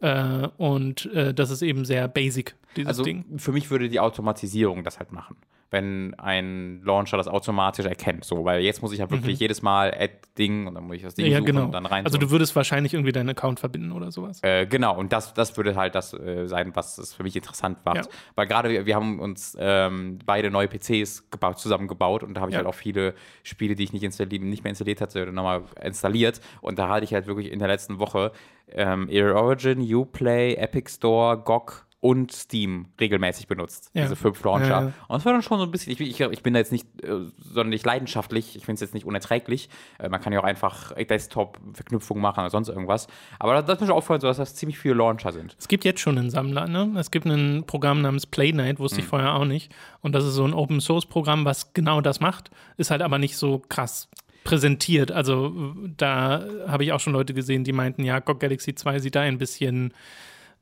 [0.01, 3.25] Äh, und äh, das ist eben sehr basic, dieses also Ding.
[3.39, 5.37] Für mich würde die Automatisierung das halt machen
[5.71, 8.25] wenn ein Launcher das automatisch erkennt.
[8.25, 9.41] So, weil jetzt muss ich halt wirklich mhm.
[9.41, 11.65] jedes Mal Add-Ding und dann muss ich das Ding ja, suchen genau.
[11.65, 12.05] und dann rein.
[12.05, 14.43] Also du würdest wahrscheinlich irgendwie deinen Account verbinden oder sowas.
[14.43, 17.79] Äh, genau, und das, das würde halt das äh, sein, was es für mich interessant
[17.85, 17.97] macht.
[17.97, 18.03] Ja.
[18.37, 22.51] Weil gerade wir, wir, haben uns ähm, beide neue PCs gebaut, zusammengebaut und da habe
[22.51, 22.59] ich ja.
[22.59, 26.41] halt auch viele Spiele, die ich nicht, installiert, nicht mehr installiert hatte, nochmal installiert.
[26.61, 28.31] Und da hatte ich halt wirklich in der letzten Woche
[28.69, 33.91] ähm, Air Origin, Uplay, Epic Store, GOG und Steam regelmäßig benutzt.
[33.93, 34.03] Ja.
[34.03, 34.69] Diese fünf Launcher.
[34.69, 34.87] Ja, ja.
[35.09, 36.87] Und das war dann schon so ein bisschen, ich, ich, ich bin da jetzt nicht
[37.03, 39.69] äh, sonderlich leidenschaftlich, ich finde es jetzt nicht unerträglich.
[39.99, 43.09] Äh, man kann ja auch einfach Desktop-Verknüpfungen machen oder sonst irgendwas.
[43.41, 45.57] Aber das, das ist mir schon aufgefallen, so, dass das ziemlich viele Launcher sind.
[45.59, 46.93] Es gibt jetzt schon einen Sammler, ne?
[46.97, 49.05] Es gibt ein Programm namens PlayNight, wusste Hm.
[49.05, 49.75] ich vorher auch nicht.
[50.01, 53.59] Und das ist so ein Open-Source-Programm, was genau das macht, ist halt aber nicht so
[53.69, 54.09] krass
[54.45, 55.11] präsentiert.
[55.11, 59.17] Also da habe ich auch schon Leute gesehen, die meinten, ja, GOG Galaxy 2 sieht
[59.17, 59.93] da ein bisschen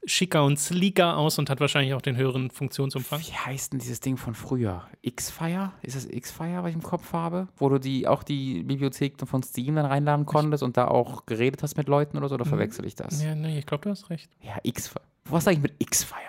[0.06, 3.20] schicker und sleeker aus und hat wahrscheinlich auch den höheren Funktionsumfang.
[3.20, 4.86] Wie heißt denn dieses Ding von früher?
[5.02, 5.72] X-Fire?
[5.82, 7.48] Ist das X-Fire, was ich im Kopf habe?
[7.56, 11.62] Wo du die, auch die Bibliothek von Steam dann reinladen konntest und da auch geredet
[11.62, 13.22] hast mit Leuten oder so, oder verwechsel ich das?
[13.22, 14.30] Ja, nee, ich glaube, du hast recht.
[14.42, 15.04] Ja, X-Fire.
[15.26, 16.20] Was sag ich mit X-Fire?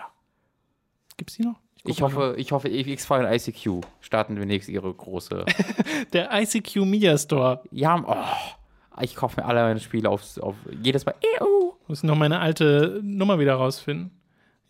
[1.17, 1.59] Gibt's die noch?
[1.87, 5.45] Ich hoffe, ich hoffe, X-Fire und ICQ starten demnächst ihre große.
[6.13, 7.61] Der ICQ Media Store.
[7.71, 8.64] ja, oh,
[9.01, 11.15] ich kaufe mir alle meine Spiele auf, auf jedes Mal.
[11.41, 11.71] EU.
[11.87, 14.11] Muss noch meine alte Nummer wieder rausfinden.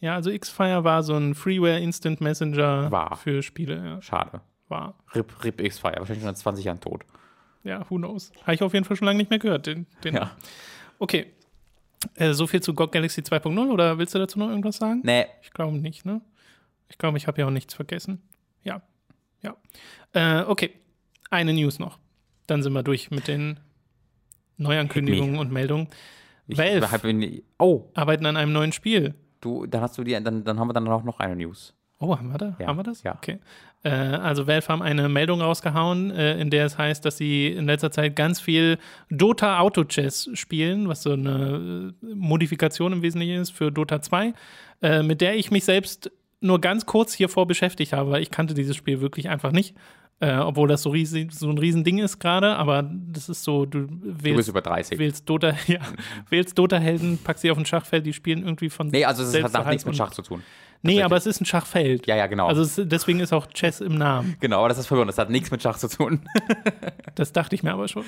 [0.01, 3.15] Ja, also Xfire war so ein Freeware Instant Messenger War.
[3.15, 3.77] für Spiele.
[3.83, 4.41] Ja, Schade.
[4.67, 4.95] war.
[5.15, 5.95] RIP, RIP X-Fire.
[5.97, 7.05] Wahrscheinlich schon seit 20 Jahren tot.
[7.63, 8.31] Ja, who knows.
[8.43, 9.65] Habe ich auf jeden Fall schon lange nicht mehr gehört.
[9.65, 10.31] Den, den Ja.
[10.99, 11.27] Okay.
[12.15, 15.01] Äh, so viel zu GOG Galaxy 2.0 oder willst du dazu noch irgendwas sagen?
[15.03, 16.21] Nee, Ich glaube nicht, ne?
[16.89, 18.21] Ich glaube, ich habe ja auch nichts vergessen.
[18.63, 18.81] Ja.
[19.41, 19.55] Ja.
[20.13, 20.71] Äh, okay.
[21.31, 21.97] Eine News noch.
[22.45, 23.59] Dann sind wir durch mit den
[24.57, 25.87] Neuankündigungen und Meldungen.
[26.47, 27.01] ich Valve hab
[27.59, 29.13] Oh, arbeiten an einem neuen Spiel.
[29.41, 31.73] du, dann hast du die, dann, dann haben wir dann auch noch eine News.
[31.99, 32.55] Oh, haben wir da?
[32.59, 33.03] Ja, haben wir das?
[33.03, 33.15] ja.
[33.15, 33.39] Okay.
[33.83, 37.65] Äh, also Valve haben eine Meldung rausgehauen, äh, in der es heißt, dass sie in
[37.67, 38.77] letzter Zeit ganz viel
[39.09, 44.33] Dota Auto Chess spielen, was so eine äh, Modifikation im Wesentlichen ist für Dota 2,
[44.81, 48.53] äh, mit der ich mich selbst nur ganz kurz hiervor beschäftigt habe, weil ich kannte
[48.53, 49.75] dieses Spiel wirklich einfach nicht.
[50.21, 53.87] Äh, obwohl das so, riesig, so ein Riesending ist gerade, aber das ist so, du
[53.87, 54.97] Du wählst, über 30.
[54.97, 55.79] wählst Dota, ja,
[56.29, 59.67] wählst Dota-Helden, packst sie auf ein Schachfeld, die spielen irgendwie von Nee, also es hat
[59.67, 60.41] nichts mit Schach zu tun.
[60.81, 62.05] Nee, aber es ist ein Schachfeld.
[62.07, 62.47] Ja, ja, genau.
[62.47, 64.37] Also es, deswegen ist auch Chess im Namen.
[64.39, 65.09] genau, aber das ist verwirrend.
[65.09, 66.21] Das hat nichts mit Schach zu tun.
[67.15, 68.03] Das dachte ich mir aber schon.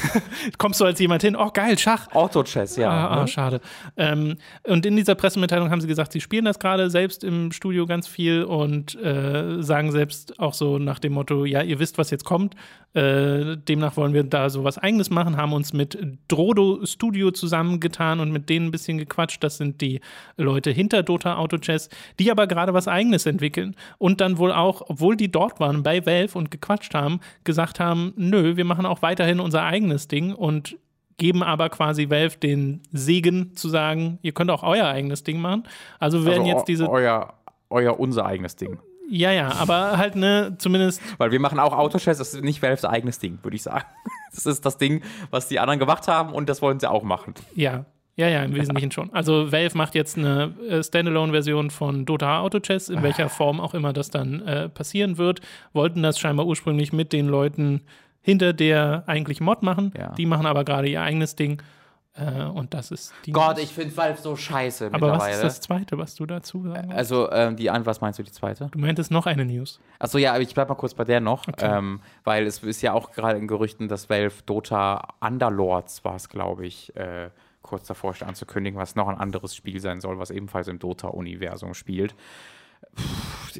[0.58, 2.06] Kommst du als jemand hin, oh geil, Schach.
[2.12, 2.88] Auto-Chess, ja.
[2.88, 3.28] Ah, ah, ne?
[3.28, 3.60] schade.
[3.96, 7.84] Ähm, und in dieser Pressemitteilung haben sie gesagt, sie spielen das gerade selbst im Studio
[7.86, 12.10] ganz viel und äh, sagen selbst auch so nach dem Motto, ja, ihr wisst, was
[12.10, 12.54] jetzt kommt.
[12.94, 15.98] Äh, demnach wollen wir da so was Eigenes machen, haben uns mit
[16.28, 19.42] Drodo Studio zusammengetan und mit denen ein bisschen gequatscht.
[19.42, 20.00] Das sind die
[20.36, 21.88] Leute hinter Dota Auto Chess,
[22.18, 26.04] die aber gerade was Eigenes entwickeln und dann wohl auch, obwohl die dort waren bei
[26.06, 30.76] Valve und gequatscht haben, gesagt haben, nö, wir machen auch weiterhin unser eigenes Ding und
[31.16, 35.62] geben aber quasi Valve den Segen zu sagen, ihr könnt auch euer eigenes Ding machen.
[36.00, 37.34] Also wir werden Also jetzt diese, eu- Euer,
[37.70, 38.78] euer, unser eigenes Ding.
[39.08, 42.84] ja, ja, aber halt ne, zumindest Weil wir machen auch Autochess, das ist nicht Valves
[42.84, 43.84] eigenes Ding, würde ich sagen.
[44.34, 47.34] Das ist das Ding, was die anderen gemacht haben und das wollen sie auch machen.
[47.54, 47.84] Ja,
[48.16, 49.12] ja, ja, im Wesentlichen schon.
[49.12, 53.74] Also Valve macht jetzt eine äh, Standalone-Version von Dota Auto Chess, in welcher Form auch
[53.74, 55.40] immer das dann äh, passieren wird.
[55.72, 57.82] Wollten das scheinbar ursprünglich mit den Leuten
[58.20, 59.92] hinter der eigentlich Mod machen.
[59.98, 60.12] Ja.
[60.12, 61.60] Die machen aber gerade ihr eigenes Ding.
[62.16, 63.32] Äh, und das ist die.
[63.32, 66.90] Gott, ich finde Valve so scheiße aber was ist das Zweite, was du dazu sagen
[66.90, 66.96] willst?
[66.96, 68.68] Also, ähm, die an, was meinst du, die zweite?
[68.70, 69.80] Du meintest noch eine News.
[69.98, 72.92] Achso, ja, aber ich bleib mal kurz bei der noch, ähm, weil es ist ja
[72.92, 77.30] auch gerade in Gerüchten, dass Valve Dota Underlords war es, glaube ich, äh,
[77.64, 81.74] kurz davor steht anzukündigen, was noch ein anderes Spiel sein soll, was ebenfalls im Dota-Universum
[81.74, 82.14] spielt.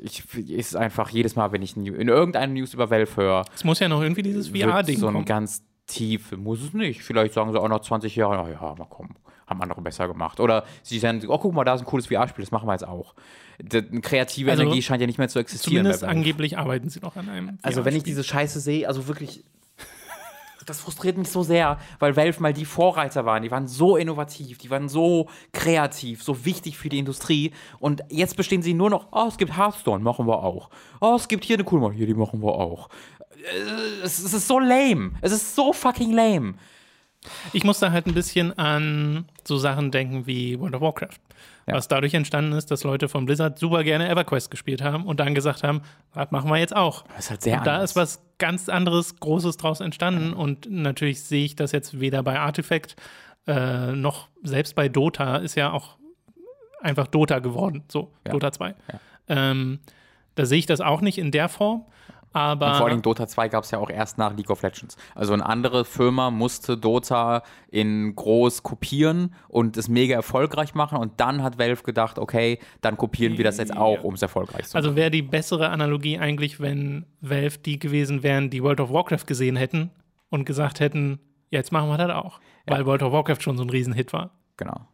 [0.03, 3.81] Ich, ist einfach jedes Mal, wenn ich in irgendeine News über Valve höre, Es muss
[3.81, 5.25] ja noch irgendwie dieses VR-Ding so ein kommen.
[5.25, 7.03] ganz tief, muss es nicht.
[7.03, 10.41] Vielleicht sagen sie auch noch 20 Jahre, na ja, mal kommen, haben andere besser gemacht.
[10.41, 12.87] Oder sie sagen, oh, guck mal, da ist ein cooles VR-Spiel, das machen wir jetzt
[12.87, 13.15] auch.
[13.61, 15.79] Die, kreative Also, Energie scheint ja nicht mehr zu existieren.
[15.85, 17.59] Zumindest angeblich arbeiten sie noch an einem.
[17.63, 19.45] Also wenn ich diese Scheiße sehe, also wirklich,
[20.67, 23.43] das frustriert mich so sehr, weil Valve mal die Vorreiter waren.
[23.43, 27.53] Die waren so innovativ, die waren so kreativ, so wichtig für die Industrie.
[27.79, 30.71] Und jetzt bestehen sie nur noch, oh, es gibt Hearthstone, machen wir auch.
[31.01, 32.89] Oh, es gibt hier eine coole hier, die machen wir auch.
[33.45, 35.13] Äh, es ist so lame.
[35.21, 36.55] Es ist so fucking lame.
[37.53, 41.19] Ich musste halt ein bisschen an so Sachen denken wie World of Warcraft.
[41.67, 41.75] Ja.
[41.75, 45.35] Was dadurch entstanden ist, dass Leute von Blizzard super gerne EverQuest gespielt haben und dann
[45.35, 45.81] gesagt haben,
[46.15, 47.05] das machen wir jetzt auch.
[47.17, 47.91] Das ist halt sehr und da anders.
[47.93, 50.35] ist was ganz anderes, Großes draus entstanden.
[50.35, 52.97] Und natürlich sehe ich das jetzt weder bei Artifact
[53.47, 55.97] äh, noch selbst bei Dota ist ja auch
[56.81, 57.85] einfach Dota geworden.
[57.91, 58.33] So, Ja.
[58.33, 58.75] Dota 2.
[59.29, 59.81] Ähm,
[60.35, 61.85] da sehe ich das auch nicht in der Form.
[62.35, 64.97] Aber Und vor allem Dota 2 gab es ja auch erst nach League of Legends.
[65.15, 71.21] Also eine andere Firma musste Dota in groß kopieren und es mega erfolgreich machen und
[71.21, 74.77] dann hat Valve gedacht, okay, dann kopieren wir das jetzt auch, um es erfolgreich zu
[74.77, 74.85] machen.
[74.85, 79.27] Also wäre die bessere Analogie eigentlich, wenn Valve die gewesen wären, die World of Warcraft
[79.27, 79.91] gesehen hätten
[80.29, 81.21] und gesagt hätten,
[81.51, 82.41] ja, jetzt machen wir das auch.
[82.67, 84.33] Weil World of Warcraft schon so ein Riesenhit war.
[84.57, 84.89] genau.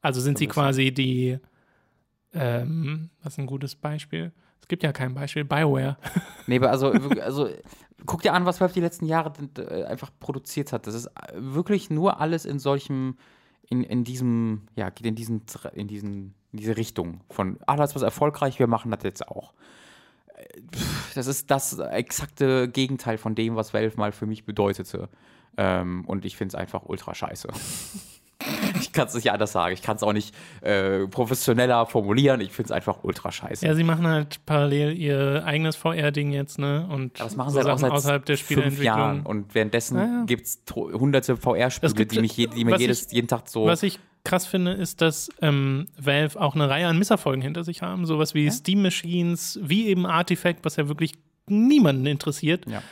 [0.00, 1.38] Also sind sie quasi die
[2.32, 4.32] Ähm, was ist ein gutes Beispiel?
[4.60, 5.44] Es gibt ja kein Beispiel.
[5.44, 5.96] Bioware.
[6.46, 7.48] Nee, aber also, also
[8.06, 10.86] guck dir an, was Valve die letzten Jahre äh, einfach produziert hat.
[10.86, 13.18] Das ist äh, wirklich nur alles in solchem,
[13.68, 15.42] in, in diesem, ja, geht in diesen,
[15.74, 19.28] in diesen, in diese Richtung von, ah, das ist was erfolgreich, wir machen das jetzt
[19.28, 19.52] auch.
[20.34, 20.44] Äh,
[21.14, 25.08] Das ist das exakte Gegenteil von dem, was Valve mal für mich bedeutete.
[25.58, 27.48] Ähm, und ich finde es einfach ultra scheiße.
[28.80, 29.74] ich kann es nicht anders sagen.
[29.74, 32.40] Ich kann es auch nicht äh, professioneller formulieren.
[32.40, 33.66] Ich finde es einfach ultra scheiße.
[33.66, 36.86] Ja, sie machen halt parallel ihr eigenes VR-Ding jetzt, ne?
[36.88, 39.22] Und Aber das machen so sie halt auch seit außerhalb der fünf Jahren.
[39.26, 40.24] Und währenddessen Ja, ja.
[40.26, 43.66] gibt es hunderte VR-Spiele, die, mich je, die mir jedes, jeden Tag so.
[43.66, 47.82] Was ich krass finde, ist, dass ähm, Valve auch eine Reihe an Misserfolgen hinter sich
[47.82, 48.06] haben.
[48.06, 51.14] Sowas wie Steam Machines, wie eben Artifact, was ja wirklich
[51.50, 52.82] niemanden interessiert, Ja.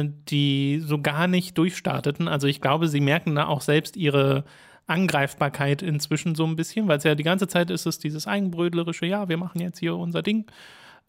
[0.00, 2.28] äh, die so gar nicht durchstarteten.
[2.28, 4.44] Also ich glaube, sie merken da auch selbst ihre
[4.88, 9.06] Angreifbarkeit inzwischen so ein bisschen, weil es ja die ganze Zeit ist es dieses eigenbrödlerische,
[9.06, 10.46] ja, wir machen jetzt hier unser Ding.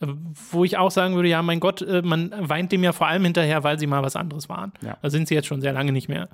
[0.02, 0.08] Äh,
[0.52, 3.24] Wo ich auch sagen würde, ja, mein Gott, äh, man weint dem ja vor allem
[3.24, 4.74] hinterher, weil sie mal was anderes waren.
[4.82, 4.98] Ja.
[5.02, 6.30] Da sind sie jetzt schon sehr lange nicht mehr.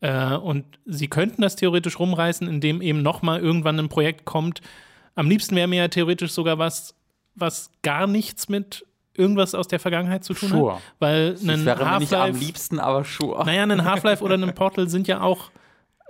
[0.00, 4.60] Äh, und sie könnten das theoretisch rumreißen, indem eben nochmal irgendwann ein Projekt kommt.
[5.14, 6.94] Am liebsten wäre mir ja theoretisch sogar was,
[7.34, 10.74] was gar nichts mit irgendwas aus der Vergangenheit zu tun Sure.
[10.76, 10.82] hat.
[10.98, 13.44] Weil das ein nicht am Half-Life liebsten, aber sure.
[13.44, 15.50] naja, ein Half-Life oder ein Portal sind ja auch,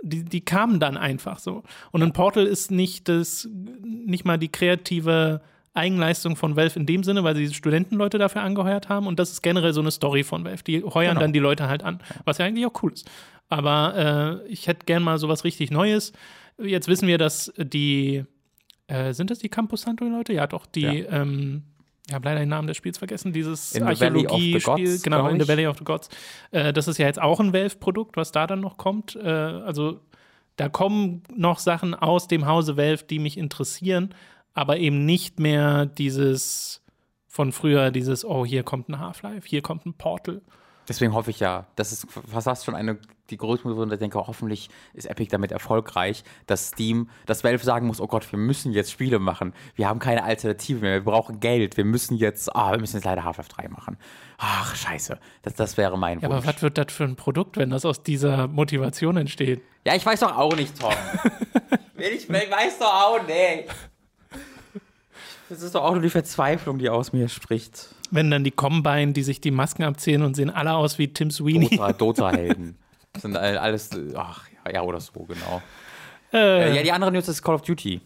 [0.03, 1.63] die, die kamen dann einfach so.
[1.91, 5.41] Und ein Portal ist nicht das, nicht mal die kreative
[5.75, 9.07] Eigenleistung von Valve in dem Sinne, weil sie Studentenleute dafür angeheuert haben.
[9.07, 10.65] Und das ist generell so eine Story von Valve.
[10.65, 11.21] Die heuern Genau.
[11.21, 13.09] dann die Leute halt an, was ja eigentlich auch cool ist.
[13.49, 16.13] Aber äh, ich hätte gern mal sowas richtig Neues.
[16.59, 18.25] Jetzt wissen wir, dass die,
[18.89, 20.33] äh, sind das die Campus Santo-Leute?
[20.33, 21.23] Ja, doch, die, Ja.
[21.23, 21.63] ähm,
[22.11, 25.49] ich habe leider den Namen des Spiels vergessen, dieses Archäologie-Spiel, genau, in the ich.
[25.49, 26.09] Valley of the Gods.
[26.51, 29.15] Äh, das ist ja jetzt auch ein Valve-Produkt, was da dann noch kommt.
[29.15, 30.01] Äh, also
[30.57, 34.13] da kommen noch Sachen aus dem Hause Valve, die mich interessieren,
[34.55, 36.83] aber eben nicht mehr dieses
[37.29, 40.43] von früher, dieses, oh, hier kommt ein Half-Life, hier kommt ein Portal.
[40.91, 42.99] Deswegen hoffe ich ja, das ist fast schon eine,
[43.31, 47.87] die größte Motivation, ich denke, hoffentlich ist Epic damit erfolgreich, dass Steam, dass Valve sagen
[47.87, 49.55] muss, oh Gott, wir müssen jetzt Spiele machen.
[49.77, 53.05] Wir haben keine Alternative mehr, wir brauchen Geld, wir müssen jetzt, ah, wir müssen jetzt
[53.05, 53.99] leider Half-Life 3 machen.
[54.39, 55.21] Ach, scheiße.
[55.43, 56.47] Das, das wäre mein Ja, aber Wunsch.
[56.49, 59.63] was wird das für ein Produkt, wenn das aus dieser Motivation entsteht?
[59.87, 60.93] Ja, ich weiß doch auch nicht, Tom.
[61.99, 63.69] ich, ich weiß doch auch nicht.
[65.49, 67.95] Das ist doch auch nur die Verzweiflung, die aus mir spricht.
[68.11, 71.31] Wenn dann die Combine, die sich die Masken abziehen und sehen alle aus wie Tim
[71.31, 71.69] Sweeney.
[71.71, 72.77] Dota, Dota-Helden.
[73.13, 75.63] Das sind all- alles, ach, ja, oder so, genau.
[76.33, 78.01] Äh, Äh, ja, die andere News ist Call of Duty.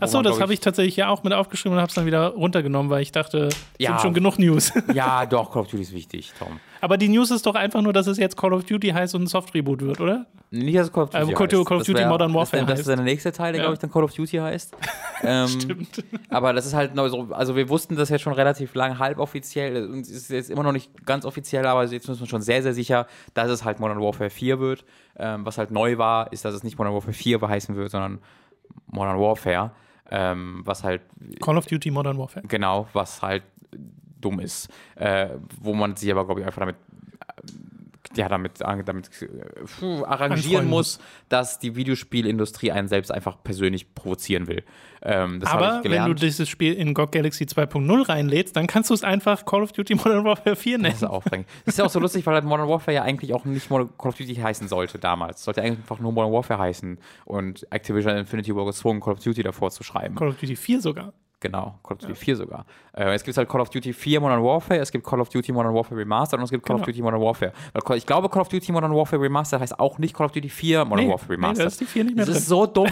[0.00, 2.90] Achso, das habe ich tatsächlich ja auch mit aufgeschrieben und habe es dann wieder runtergenommen,
[2.90, 3.90] weil ich dachte, Ja.
[3.92, 4.72] sind schon genug News.
[4.92, 6.60] Ja, doch, Call of Duty ist wichtig, Tom.
[6.82, 9.22] Aber die News ist doch einfach nur, dass es jetzt Call of Duty heißt und
[9.22, 10.26] ein Soft-Reboot wird, oder?
[10.50, 11.66] Nicht, dass es Call of Duty Aber Call- heißt.
[11.66, 12.98] Call of Duty wär- Modern Warfare Das, das ist heißt.
[12.98, 13.64] der nächste Teil, der, Ja.
[13.66, 14.76] glaube ich, dann Call of Duty heißt.
[15.22, 16.04] ähm, Stimmt.
[16.28, 19.88] Aber das ist halt neu so, also wir wussten das jetzt schon relativ lang halboffiziell
[19.88, 22.62] und es ist jetzt immer noch nicht ganz offiziell, aber jetzt sind wir schon sehr,
[22.62, 24.84] sehr sicher, dass es halt Modern Warfare 4 wird.
[25.16, 28.18] Ähm, was halt neu war, ist, dass es nicht Modern Warfare 4 heißen wird, sondern
[28.88, 29.70] Modern Warfare.
[30.10, 31.00] Ähm, was halt
[31.40, 32.44] Call of Duty Modern Warfare.
[32.46, 33.44] Genau, was halt
[34.24, 34.68] dumm ist.
[34.96, 35.28] Äh,
[35.60, 37.42] wo man sich aber, glaube ich, einfach damit, äh,
[38.16, 39.26] ja, damit, äh, damit äh,
[39.78, 40.98] puh, arrangieren muss,
[41.28, 44.64] dass die Videospielindustrie einen selbst einfach persönlich provozieren will.
[45.02, 48.90] Ähm, das Aber ich wenn du dieses Spiel in GOG Galaxy 2.0 reinlädst, dann kannst
[48.90, 50.94] du es einfach Call of Duty Modern Warfare 4 das nennen.
[50.94, 51.48] ist aufregend.
[51.64, 53.90] Das ist ja auch so lustig, weil halt Modern Warfare ja eigentlich auch nicht Modern
[53.98, 55.38] Call of Duty heißen sollte damals.
[55.38, 59.20] Es sollte eigentlich einfach nur Modern Warfare heißen und Activision Infinity war gezwungen, Call of
[59.20, 60.14] Duty davor zu schreiben.
[60.14, 61.12] Call of Duty 4 sogar.
[61.42, 62.64] Genau, Call of Duty 4 sogar.
[62.92, 65.50] Äh, es gibt halt Call of Duty 4 Modern Warfare, es gibt Call of Duty
[65.50, 66.86] Modern Warfare Remastered und es gibt Call of Genau.
[66.92, 67.52] Duty Modern Warfare.
[67.96, 70.84] Ich glaube, Call of Duty Modern Warfare Remastered heißt auch nicht Call of Duty 4
[70.84, 71.64] Modern Nee, Warfare nee, Remastered.
[71.64, 72.88] da ist die 4 nicht mehr Das ist so dumm.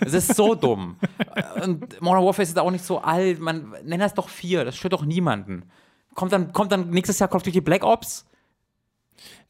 [0.00, 0.96] Es ist so dumm.
[1.62, 3.38] Und Modern Warfare ist auch nicht so alt.
[3.38, 5.68] Man nennt das doch 4, das stört doch niemanden.
[6.14, 8.26] Kommt dann, kommt dann nächstes Jahr Call of Duty Black Ops?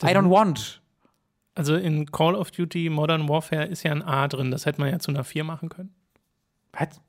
[0.02, 0.82] I don't want.
[1.54, 4.50] Also in Call of Duty Modern Warfare ist ja ein A drin.
[4.50, 5.94] Das hätte man ja zu einer 4 machen können.
[6.72, 7.00] Was?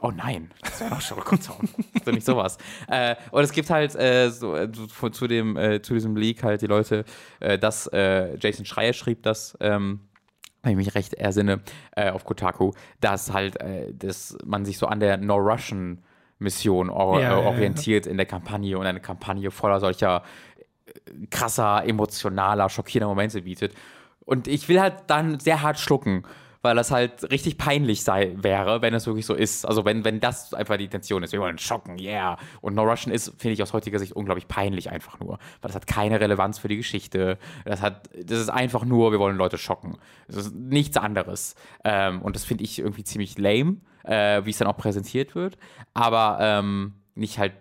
[0.00, 2.58] Oh nein, das war schon kurz so nicht sowas.
[2.88, 6.42] Äh, und es gibt halt äh, so, äh, zu, zu dem äh, zu diesem Leak
[6.42, 7.04] halt die Leute,
[7.40, 10.00] äh, dass äh, Jason Schreier schrieb das, ähm,
[10.62, 11.60] wenn ich mich recht ersinne,
[11.94, 13.58] auf Kotaku, dass halt,
[13.92, 16.02] dass man sich so an der No Russian
[16.38, 17.48] Mission or Ja, ja, äh, ja.
[17.48, 20.22] orientiert in der Kampagne und eine Kampagne voller solcher
[21.30, 23.74] krasser, emotionaler, schockierender Momente bietet.
[24.24, 26.24] Und ich will halt dann sehr hart schlucken,
[26.64, 29.66] weil das halt richtig peinlich sei, wäre, wenn es wirklich so ist.
[29.66, 32.38] Also wenn, wenn das einfach die Intention ist, wir wollen schocken, yeah.
[32.62, 35.74] Und No Russian ist, finde ich aus heutiger Sicht unglaublich peinlich einfach nur, weil das
[35.74, 37.38] hat keine Relevanz für die Geschichte.
[37.66, 39.98] Das hat, das ist einfach nur, wir wollen Leute schocken.
[40.26, 41.54] Das ist nichts anderes.
[41.84, 45.58] Ähm, und das finde ich irgendwie ziemlich lame, äh, wie es dann auch präsentiert wird.
[45.92, 47.52] Aber ähm, nicht halt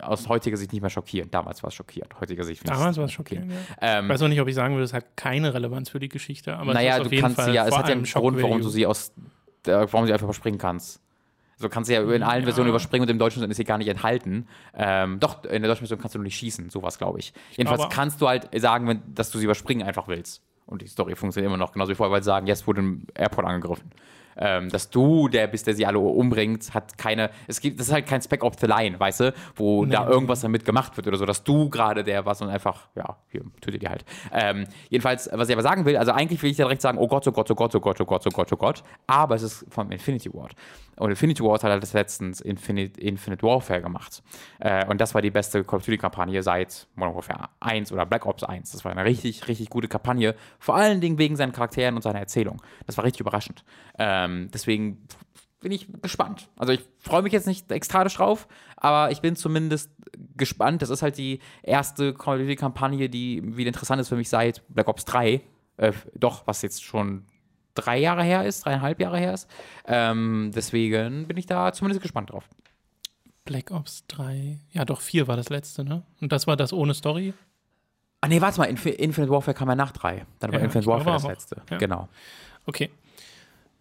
[0.00, 1.34] aus heutiger Sicht nicht mehr schockierend.
[1.34, 2.18] Damals war es schockierend.
[2.20, 3.52] Heutiger Sicht Damals war es schockierend.
[3.52, 3.98] Ja.
[3.98, 6.08] Ähm, ich weiß noch nicht, ob ich sagen würde, es hat keine Relevanz für die
[6.08, 6.56] Geschichte.
[6.56, 8.86] Aber naja, du kannst Fall sie ja, es hat ja einen Grund, warum du sie
[8.86, 9.12] aus,
[9.66, 11.00] äh, warum sie einfach überspringen kannst.
[11.56, 12.46] So kannst du ja in allen ja.
[12.46, 14.48] Versionen überspringen und im deutschen ist sie gar nicht enthalten.
[14.74, 17.32] Ähm, doch, in der deutschen Version kannst du nur nicht schießen, sowas glaube ich.
[17.52, 20.42] Jedenfalls glaube, kannst du halt sagen, wenn, dass du sie überspringen einfach willst.
[20.66, 23.06] Und die Story funktioniert immer noch genauso wie vorher, weil sie sagen, jetzt wurde ein
[23.14, 23.90] Airport angegriffen
[24.36, 27.92] ähm, dass du der bist, der sie alle umbringt, hat keine, es gibt, das ist
[27.92, 31.06] halt kein Spec of the Line, weißt du, wo nee, da irgendwas damit gemacht wird
[31.06, 34.04] oder so, dass du gerade der was und einfach, ja, hier, tötet ihr halt.
[34.32, 37.08] Ähm, jedenfalls, was ich aber sagen will, also eigentlich will ich ja direkt sagen, oh
[37.08, 39.42] Gott, oh Gott, oh Gott, oh Gott, oh Gott, oh Gott, oh Gott, aber es
[39.42, 40.54] ist vom Infinity Ward.
[40.96, 44.22] Und Infinity Ward hat halt das letztens Infinite, Infinite Warfare gemacht.
[44.60, 48.26] Äh, und das war die beste Call of Duty-Kampagne seit Modern Warfare 1 oder Black
[48.26, 48.72] Ops 1.
[48.72, 50.34] Das war eine richtig, richtig gute Kampagne.
[50.58, 52.60] Vor allen Dingen wegen seinen Charakteren und seiner Erzählung.
[52.86, 53.64] Das war richtig überraschend.
[54.24, 55.06] Ähm, deswegen
[55.60, 56.48] bin ich gespannt.
[56.56, 59.90] Also ich freue mich jetzt nicht ekstatisch drauf, aber ich bin zumindest
[60.36, 60.82] gespannt.
[60.82, 65.04] Das ist halt die erste Duty-Kampagne, die wieder interessant ist für mich seit Black Ops
[65.04, 65.40] 3.
[65.76, 67.24] Äh, doch, was jetzt schon
[67.74, 69.48] drei Jahre her ist, dreieinhalb Jahre her ist.
[69.86, 72.48] Ähm, deswegen bin ich da zumindest gespannt drauf.
[73.44, 76.02] Black Ops 3, ja doch, 4 war das letzte, ne?
[76.20, 77.34] Und das war das ohne Story?
[78.20, 80.24] Ah nee, warte mal, Inf Infinite Warfare kam ja nach 3.
[80.38, 81.62] Dann war ja, Infinite Warfare das letzte.
[81.70, 81.78] Ja.
[81.78, 82.08] Genau.
[82.66, 82.90] Okay.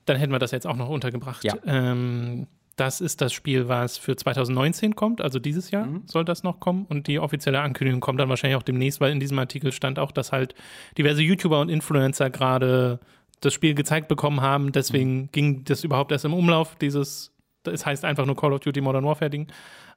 [0.06, 1.43] Dann hätten wir das jetzt auch noch untergebracht.
[1.43, 1.56] Ja.
[1.66, 6.04] Ähm, das ist das Spiel, was für 2019 kommt, also dieses Jahr mhm.
[6.06, 6.86] soll das noch kommen.
[6.86, 10.12] Und die offizielle Ankündigung kommt dann wahrscheinlich auch demnächst, weil in diesem Artikel stand auch,
[10.12, 10.56] dass halt
[10.97, 12.99] diverse YouTuber und Influencer gerade
[13.41, 14.72] das Spiel gezeigt bekommen haben.
[14.72, 15.32] Deswegen mhm.
[15.32, 17.34] ging das überhaupt erst im Umlauf, dieses,
[17.66, 19.47] es heißt einfach nur Call of Duty Modern Warfare Ding.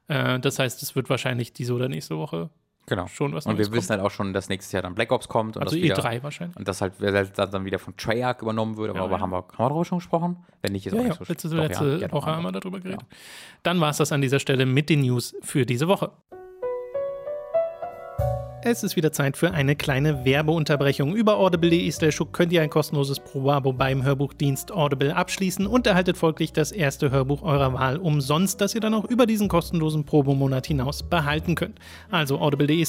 [0.08, 2.50] Äh, das heißt, es wird wahrscheinlich diese oder nächste Woche
[2.86, 3.06] Genau.
[3.06, 5.56] Schon was und wir wissen halt auch schon, dass nächstes Jahr dann Black Ops kommt.
[5.56, 6.56] Und also das wieder, E3 wahrscheinlich.
[6.56, 8.90] Und das halt dann wieder von Treyarch übernommen wird.
[8.90, 9.20] Aber ja, ja.
[9.20, 10.36] haben, wir, haben wir darüber schon gesprochen?
[10.60, 12.80] Wenn nicht, ist ja, auch nicht so Letzte, Doch, letzte ja, Woche haben wir darüber
[12.80, 13.04] geredet.
[13.62, 16.10] Dann war es das an dieser Stelle mit den News für diese Woche.
[18.66, 21.14] Es ist wieder Zeit für eine kleine Werbeunterbrechung.
[21.14, 21.92] Über audible.de
[22.32, 27.42] könnt ihr ein kostenloses Probeabo beim Hörbuchdienst Audible abschließen und erhaltet folglich das erste Hörbuch
[27.42, 31.78] eurer Wahl umsonst, das ihr dann auch über diesen kostenlosen Probemonat hinaus behalten könnt.
[32.10, 32.86] Also audible.de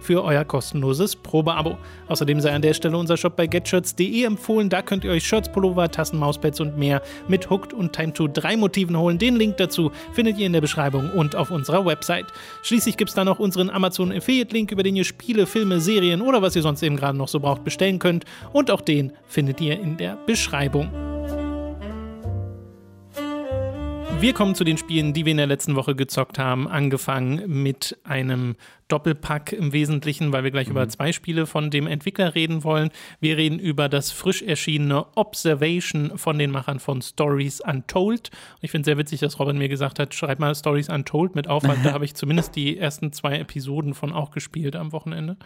[0.00, 1.78] für euer kostenloses Probeabo.
[2.08, 4.68] Außerdem sei an der Stelle unser Shop bei getshirts.de empfohlen.
[4.68, 8.26] Da könnt ihr euch Shirts, Pullover, Tassen, Mauspads und mehr mit Hooked und Time to
[8.26, 9.18] 3 Motiven holen.
[9.18, 12.26] Den Link dazu findet ihr in der Beschreibung und auf unserer Website.
[12.64, 15.80] Schließlich gibt es da noch unseren Amazon Affiliate Link, über den ihr ihr Spiele, Filme,
[15.80, 18.24] Serien oder was ihr sonst eben gerade noch so braucht bestellen könnt.
[18.52, 20.88] Und auch den findet ihr in der Beschreibung.
[24.20, 26.66] Wir kommen zu den Spielen, die wir in der letzten Woche gezockt haben.
[26.66, 28.56] Angefangen mit einem
[28.88, 30.72] Doppelpack im Wesentlichen, weil wir gleich mhm.
[30.72, 32.90] über zwei Spiele von dem Entwickler reden wollen.
[33.20, 38.30] Wir reden über das frisch erschienene Observation von den Machern von Stories Untold.
[38.60, 41.48] ich finde es sehr witzig, dass Robin mir gesagt hat, schreib mal Stories Untold mit
[41.48, 45.36] auf, weil da habe ich zumindest die ersten zwei Episoden von auch gespielt am Wochenende.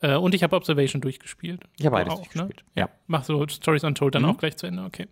[0.00, 1.62] Äh, und ich habe Observation durchgespielt.
[1.78, 2.34] Ich habe beides auch.
[2.34, 2.48] Ne?
[2.74, 2.88] Ja.
[3.06, 4.30] Mach so Stories Untold dann mhm.
[4.30, 5.08] auch gleich zu Ende, okay.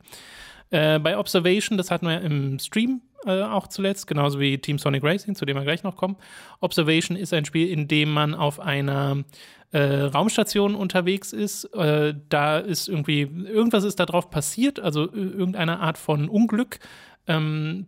[0.73, 5.05] Äh, bei Observation, das hatten wir im Stream äh, auch zuletzt, genauso wie Team Sonic
[5.05, 6.17] Racing, zu dem wir gleich noch kommen.
[6.61, 9.23] Observation ist ein Spiel, in dem man auf einer
[9.71, 11.65] äh, Raumstation unterwegs ist.
[11.75, 16.79] Äh, da ist irgendwie, irgendwas ist da drauf passiert, also äh, irgendeine Art von Unglück.
[17.27, 17.87] Ähm,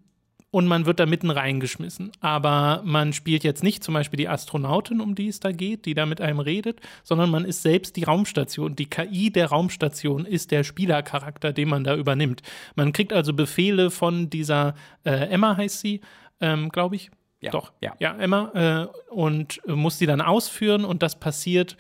[0.55, 2.13] und man wird da mitten reingeschmissen.
[2.21, 5.95] Aber man spielt jetzt nicht zum Beispiel die Astronautin, um die es da geht, die
[5.95, 8.77] da mit einem redet, sondern man ist selbst die Raumstation.
[8.77, 12.43] Die KI der Raumstation ist der Spielercharakter, den man da übernimmt.
[12.77, 16.03] Man kriegt also Befehle von dieser äh, Emma heißt sie,
[16.41, 17.11] ähm, glaube ich.
[17.41, 17.51] Ja.
[17.51, 18.53] Doch, ja, ja Emma.
[18.55, 21.77] Äh, und muss die dann ausführen und das passiert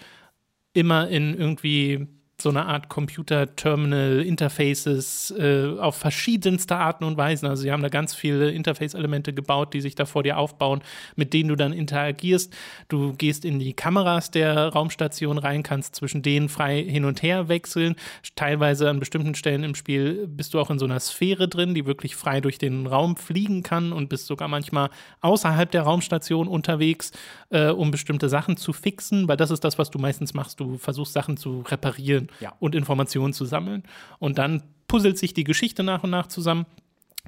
[0.72, 2.08] immer in irgendwie
[2.40, 7.48] so eine Art Computer-Terminal-Interfaces äh, auf verschiedenste Arten und Weisen.
[7.48, 10.82] Also sie haben da ganz viele Interface-Elemente gebaut, die sich da vor dir aufbauen,
[11.14, 12.52] mit denen du dann interagierst.
[12.88, 17.48] Du gehst in die Kameras der Raumstation rein, kannst zwischen denen frei hin und her
[17.48, 17.94] wechseln.
[18.34, 21.86] Teilweise an bestimmten Stellen im Spiel bist du auch in so einer Sphäre drin, die
[21.86, 27.12] wirklich frei durch den Raum fliegen kann und bist sogar manchmal außerhalb der Raumstation unterwegs,
[27.50, 30.58] äh, um bestimmte Sachen zu fixen, weil das ist das, was du meistens machst.
[30.58, 32.54] Du versuchst Sachen zu reparieren ja.
[32.60, 33.82] und Informationen zu sammeln.
[34.18, 36.66] Und dann puzzelt sich die Geschichte nach und nach zusammen.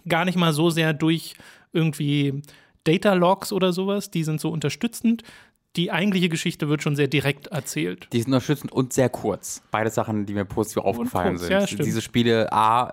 [0.09, 1.35] Gar nicht mal so sehr durch
[1.73, 2.43] irgendwie
[2.85, 5.23] Data Logs oder sowas, die sind so unterstützend.
[5.77, 8.09] die eigentliche Geschichte wird schon sehr direkt erzählt.
[8.13, 9.63] Die sind unterstützend und sehr kurz.
[9.71, 11.79] Beide Sachen, die mir positiv aufgefallen kurz, sind.
[11.79, 11.85] ja.
[11.85, 12.93] Diese Spiele, A,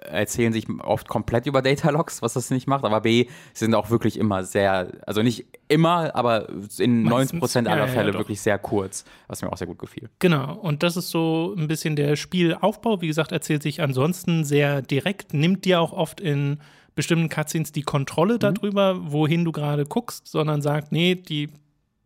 [0.00, 4.18] erzählen sich oft komplett über Datalogs, was das nicht macht, aber B, sind auch wirklich
[4.18, 8.20] immer sehr, also nicht immer, aber in Meistens, 90% ja, aller ja, Fälle doch.
[8.20, 10.10] wirklich sehr kurz, was mir auch sehr gut gefiel.
[10.18, 13.00] Genau, und das ist so ein bisschen der Spielaufbau.
[13.00, 16.58] Wie gesagt, erzählt sich ansonsten sehr direkt, nimmt dir auch oft in
[16.94, 21.48] bestimmten Cutscenes die Kontrolle darüber, wohin du gerade guckst, sondern sagt, nee, die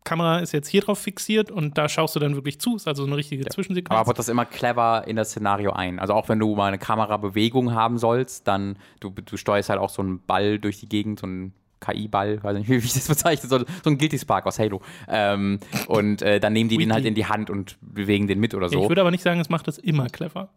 [0.06, 2.76] Kamera ist jetzt hier drauf fixiert und da schaust du dann wirklich zu.
[2.76, 3.90] Ist also so eine richtige Zwischensequenz.
[3.90, 5.98] Aber baut das immer clever in das Szenario ein.
[5.98, 9.90] Also auch wenn du mal eine Kamerabewegung haben sollst, dann du, du steuerst halt auch
[9.90, 13.48] so einen Ball durch die Gegend, so einen KI-Ball, weiß nicht, wie ich das bezeichne,
[13.48, 14.80] so, so ein Guilty Spark aus Halo.
[15.08, 18.54] Ähm, und äh, dann nehmen die den halt in die Hand und bewegen den mit
[18.54, 18.82] oder so.
[18.82, 20.48] Ich würde aber nicht sagen, es macht das immer clever.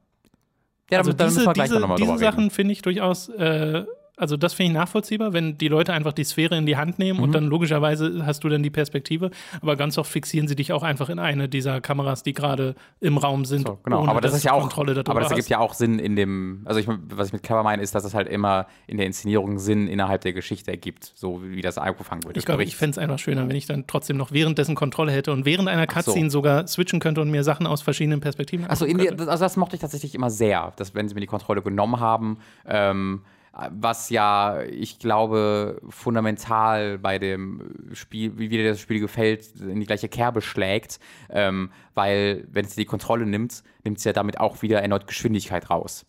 [0.90, 2.18] ja, Also dann diese, müssen wir gleich diese, noch mal diese.
[2.18, 3.84] Sachen finde ich durchaus, äh,
[4.20, 7.18] also das finde ich nachvollziehbar, wenn die Leute einfach die Sphäre in die Hand nehmen
[7.18, 7.24] Mhm.
[7.24, 10.84] und dann logischerweise hast du dann die Perspektive, aber ganz oft fixieren sie dich auch
[10.84, 13.68] einfach in eine dieser Kameras, die gerade im Raum sind.
[13.68, 16.00] So, genau, aber das ist ja auch, Kontrolle darüber aber das ergibt ja auch Sinn
[16.00, 18.98] in dem, also ich, was ich mit clever meine, ist, dass es halt immer in
[18.98, 22.38] der Inszenierung Sinn innerhalb der Geschichte ergibt, so wie das eingefangen wird.
[22.38, 25.32] Ich glaube, ich fände es einfach schöner, wenn ich dann trotzdem noch währenddessen Kontrolle hätte
[25.32, 25.96] und während einer so.
[25.96, 29.82] Cutscene sogar switchen könnte und mir Sachen aus verschiedenen Perspektiven Achso, also das mochte ich
[29.82, 35.00] tatsächlich immer sehr, dass wenn sie mir die Kontrolle genommen haben, ähm, was ja, ich
[35.00, 41.00] glaube, fundamental bei dem Spiel, wie dir das Spiel gefällt, in die gleiche Kerbe schlägt,
[41.30, 45.70] ähm, weil wenn es die Kontrolle nimmt, nimmt es ja damit auch wieder erneut Geschwindigkeit
[45.70, 46.06] raus.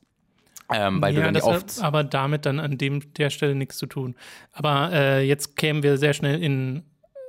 [0.73, 3.31] Ähm, weil du ja, dann das ja hat oft aber damit dann an dem, der
[3.31, 4.15] Stelle nichts zu tun.
[4.53, 6.85] Aber äh, jetzt kämen wir sehr schnell in,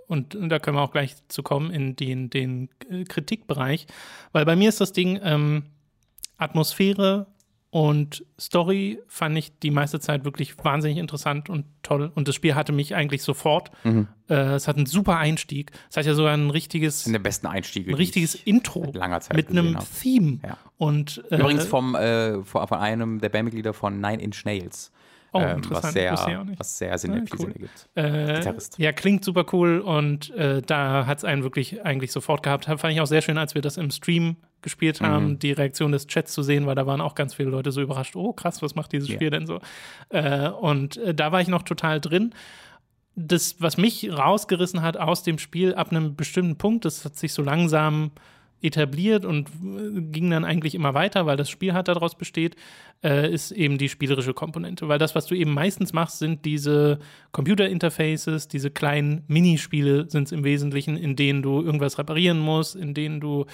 [0.07, 2.69] und da können wir auch gleich zu kommen, in den, den
[3.07, 3.87] Kritikbereich.
[4.31, 5.63] Weil bei mir ist das Ding, ähm,
[6.37, 7.27] Atmosphäre
[7.71, 12.11] und Story fand ich die meiste Zeit wirklich wahnsinnig interessant und toll.
[12.13, 13.71] Und das Spiel hatte mich eigentlich sofort.
[13.85, 14.09] Mhm.
[14.29, 15.71] Äh, es hat einen super Einstieg.
[15.89, 17.89] Es hat ja sogar ein richtiges, in der besten Einstiege.
[17.91, 19.87] ein richtiges ich Intro langer Zeit mit einem hab.
[20.01, 20.39] Theme.
[20.43, 20.57] Ja.
[20.77, 24.91] Und, äh, Übrigens vom, äh, von einem der Bandmitglieder von Nine Inch Nails.
[25.33, 27.51] Oh, ähm, interessant, was sehr, was sehr Sinn, Ja, viel cool.
[27.53, 27.89] Ergibt.
[27.95, 28.77] Äh, Gitarrist.
[28.79, 32.65] ja, klingt super cool und äh, da hat es einen wirklich eigentlich sofort gehabt.
[32.65, 35.05] Fand ich auch sehr schön, als wir das im Stream gespielt Mhm.
[35.05, 37.81] haben, die Reaktion des Chats zu sehen, weil da waren auch ganz viele Leute so
[37.81, 39.15] überrascht, oh krass, was macht dieses Ja.
[39.15, 39.59] Spiel denn so?
[40.09, 42.33] Äh, und äh, da war ich noch total drin.
[43.15, 47.33] Das, was mich rausgerissen hat aus dem Spiel ab einem bestimmten Punkt, das hat sich
[47.33, 48.11] so langsam
[48.61, 52.55] etabliert und äh, ging dann eigentlich immer weiter, weil das Spiel halt daraus besteht,
[53.03, 54.87] äh, ist eben die spielerische Komponente.
[54.87, 56.99] Weil das, was du eben meistens machst, sind diese
[57.31, 62.93] Computer-Interfaces, diese kleinen Minispiele sind es im Wesentlichen, in denen du irgendwas reparieren musst, in
[62.93, 63.45] denen du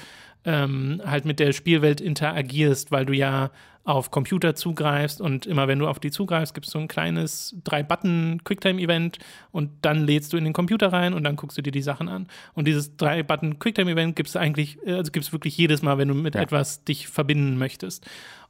[0.46, 3.52] ähm, halt mit der Spielwelt interagierst, weil du ja
[3.88, 7.56] auf Computer zugreifst und immer wenn du auf die zugreifst, gibt es so ein kleines
[7.64, 9.18] Drei-Button-Quicktime-Event
[9.52, 12.10] und dann lädst du in den Computer rein und dann guckst du dir die Sachen
[12.10, 12.28] an.
[12.54, 16.16] Und dieses Drei-Button-Quicktime-Event gibt es eigentlich, äh, also gibt es wirklich jedes Mal, wenn du
[16.16, 16.42] mit Ja.
[16.42, 18.06] etwas dich verbinden möchtest.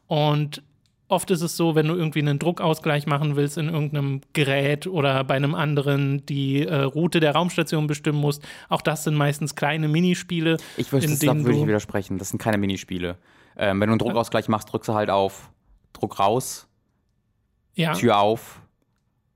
[0.08, 0.64] Und
[1.08, 5.24] oft ist es so, wenn du irgendwie einen Druckausgleich machen willst in irgendeinem Gerät oder
[5.24, 9.88] bei einem anderen die äh, Route der Raumstation bestimmen musst, auch das sind meistens kleine
[9.88, 12.18] Minispiele, Ich würde das würde ich widersprechen.
[12.18, 13.18] Das sind keine Minispiele.
[13.58, 15.50] Ähm, wenn du einen Druckausgleich machst, drückst du halt auf
[15.94, 16.68] Druck raus,
[17.76, 18.62] ja, Tür auf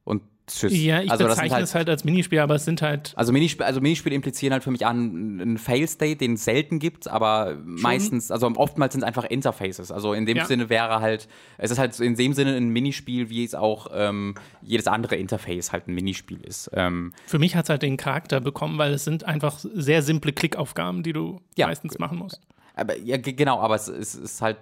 [0.03, 0.73] und tschüss.
[0.75, 3.65] ja, ich also bezeichne halt, es halt als Minispiel, aber es sind halt also, Minispiele,
[3.65, 8.29] also Minispiele implizieren halt für mich an einen Fail-State, den es selten gibt, aber meistens,
[8.31, 9.91] also oftmals sind es einfach Interfaces.
[9.91, 10.45] Also in dem Ja.
[10.45, 14.35] Sinne wäre halt, es ist halt in dem Sinne ein Minispiel, wie es auch ähm,
[14.61, 16.69] jedes andere Interface halt ein Minispiel ist.
[16.73, 20.33] Ähm, Für mich hat es halt den Charakter bekommen, weil es sind einfach sehr simple
[20.33, 21.67] Klickaufgaben, die du Ja.
[21.67, 22.41] meistens machen musst.
[22.75, 24.57] Aber ja, ge- genau, aber es, es ist halt.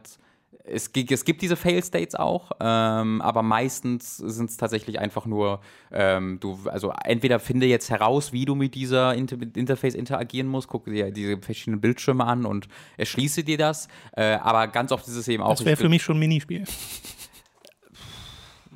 [0.71, 6.39] Es, es gibt diese Fail-States auch, ähm, aber meistens sind es tatsächlich einfach nur, ähm,
[6.39, 10.91] du, also entweder finde jetzt heraus, wie du mit dieser Inter Interface interagieren musst, gucke
[10.91, 13.87] dir diese verschiedenen Bildschirme an und erschließe dir das.
[14.15, 15.49] Äh, aber ganz oft ist es eben auch.
[15.55, 16.65] Das wäre für mich schon ein Minispiel.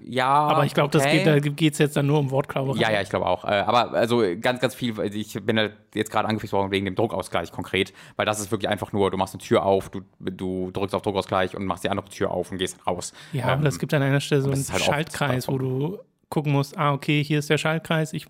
[0.05, 1.17] Ja, Aber ich glaube, das okay.
[1.17, 2.79] geht, da geht es jetzt dann nur um Wortklauberei.
[2.79, 3.45] Ja, ja, ich glaube auch.
[3.45, 6.85] Äh, aber also ganz, ganz viel, weil ich bin halt jetzt gerade angefixt worden wegen
[6.85, 10.01] dem Druckausgleich konkret, weil das ist wirklich einfach nur, du machst eine Tür auf, du,
[10.19, 13.13] du drückst auf Druckausgleich und machst die andere Tür auf und gehst raus.
[13.31, 15.99] Ja, aber es gibt an einer Stelle so das einen halt Schaltkreis, wo du
[16.29, 18.25] gucken musst, ah, okay, hier ist der Schaltkreis, ich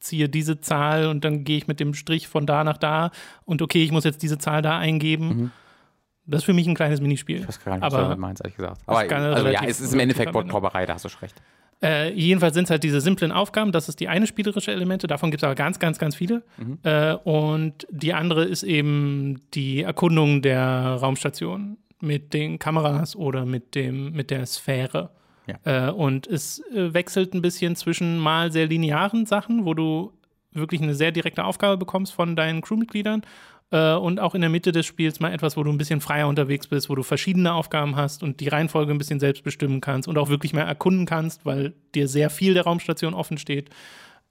[0.00, 3.10] ziehe diese Zahl und dann gehe ich mit dem Strich von da nach da
[3.44, 5.52] und okay, ich muss jetzt diese Zahl da eingeben.
[6.30, 7.40] Das ist für mich ein kleines Minispiel.
[7.40, 8.80] Ich weiß gar nicht, was du damit meinst, ehrlich gesagt.
[8.86, 10.32] Aber also, ja, es ist im Endeffekt.
[10.32, 11.42] Wortklauberei, da hast du schon recht.
[11.82, 15.30] Äh, jedenfalls sind es halt diese simplen Aufgaben, das ist die eine spielerische Elemente, davon
[15.30, 16.42] gibt es aber ganz, ganz, ganz viele.
[16.58, 16.78] Mhm.
[16.82, 23.74] Äh, und die andere ist eben die Erkundung der Raumstation mit den Kameras oder mit,
[23.74, 25.10] dem, mit der Sphäre.
[25.46, 25.88] Ja.
[25.88, 30.12] Äh, und es äh, wechselt ein bisschen zwischen mal sehr linearen Sachen, wo du
[30.52, 33.22] wirklich eine sehr direkte Aufgabe bekommst von deinen Crewmitgliedern
[33.70, 36.28] äh, und auch in der Mitte des Spiels mal etwas, wo du ein bisschen freier
[36.28, 40.08] unterwegs bist, wo du verschiedene Aufgaben hast und die Reihenfolge ein bisschen selbst bestimmen kannst
[40.08, 43.70] und auch wirklich mehr erkunden kannst, weil dir sehr viel der Raumstation offen steht.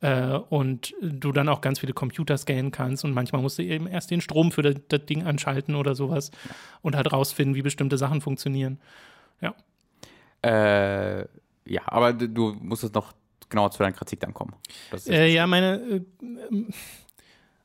[0.01, 3.85] Äh, und du dann auch ganz viele Computer scannen kannst und manchmal musst du eben
[3.85, 6.31] erst den Strom für das, das Ding anschalten oder sowas
[6.81, 8.79] und halt rausfinden, wie bestimmte Sachen funktionieren.
[9.41, 9.53] Ja.
[10.41, 11.27] Äh,
[11.65, 13.11] ja, aber du musstest noch
[13.49, 14.55] genauer zu deiner Kritik dann kommen.
[15.07, 16.05] Äh, ja, meine.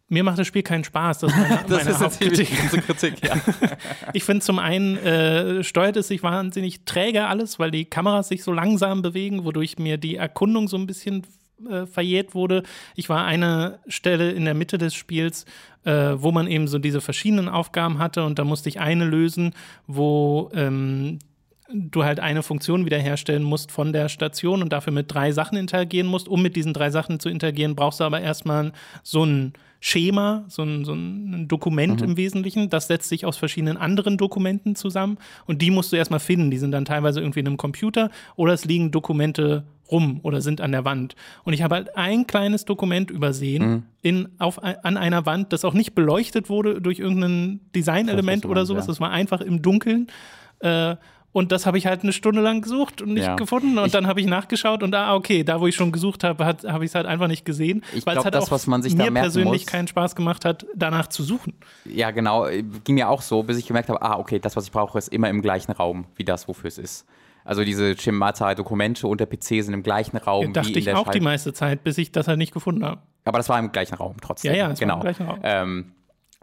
[0.08, 1.20] Mir macht das Spiel keinen Spaß.
[1.20, 2.48] Das ist meine, das meine ist Hauptkritik.
[2.86, 3.36] Kritik, ja.
[4.12, 8.44] ich finde zum einen äh, steuert es sich wahnsinnig träge alles, weil die Kameras sich
[8.44, 11.26] so langsam bewegen, wodurch mir die Erkundung so ein bisschen
[11.70, 12.64] äh, verjährt wurde.
[12.96, 15.46] Ich war eine Stelle in der Mitte des Spiels,
[15.84, 19.54] äh, wo man eben so diese verschiedenen Aufgaben hatte und da musste ich eine lösen,
[19.86, 21.18] wo ähm,
[21.72, 26.06] du halt eine Funktion wiederherstellen musst von der Station und dafür mit drei Sachen interagieren
[26.06, 26.28] musst.
[26.28, 29.54] Um mit diesen drei Sachen zu interagieren, brauchst du aber erstmal so ein
[29.86, 32.08] Schema, so ein, so ein Dokument mhm.
[32.08, 32.70] im Wesentlichen.
[32.70, 36.50] Das setzt sich aus verschiedenen anderen Dokumenten zusammen und die musst du erstmal finden.
[36.50, 40.62] Die sind dann teilweise irgendwie in einem Computer oder es liegen Dokumente rum oder sind
[40.62, 41.16] an der Wand.
[41.42, 43.82] Und ich habe halt ein kleines Dokument übersehen mhm.
[44.00, 48.86] in, auf, an einer Wand, das auch nicht beleuchtet wurde durch irgendein Designelement oder sowas.
[48.86, 48.92] Ja.
[48.92, 50.06] Das war einfach im Dunkeln.
[50.60, 50.96] Äh,
[51.34, 53.34] und das habe ich halt eine Stunde lang gesucht und nicht ja.
[53.34, 53.76] gefunden.
[53.76, 56.46] Und ich, dann habe ich nachgeschaut und ah, okay, da wo ich schon gesucht habe,
[56.46, 57.82] habe ich es halt einfach nicht gesehen.
[57.92, 59.66] Ich weil es halt das, auch was man sich mir persönlich muss.
[59.66, 61.54] keinen Spaß gemacht hat, danach zu suchen.
[61.86, 62.46] Ja, genau.
[62.84, 65.08] Ging mir auch so, bis ich gemerkt habe, ah, okay, das, was ich brauche, ist
[65.08, 67.04] immer im gleichen Raum wie das, wofür es ist.
[67.44, 70.46] Also diese Schemata-Dokumente und der PC sind im gleichen Raum.
[70.46, 72.54] Ja, dachte wie in ich auch Schall die meiste Zeit, bis ich das halt nicht
[72.54, 73.00] gefunden habe.
[73.24, 74.52] Aber das war im gleichen Raum trotzdem.
[74.52, 74.94] Ja, ja, es genau.
[74.94, 75.40] war im gleichen Raum.
[75.42, 75.92] Ähm,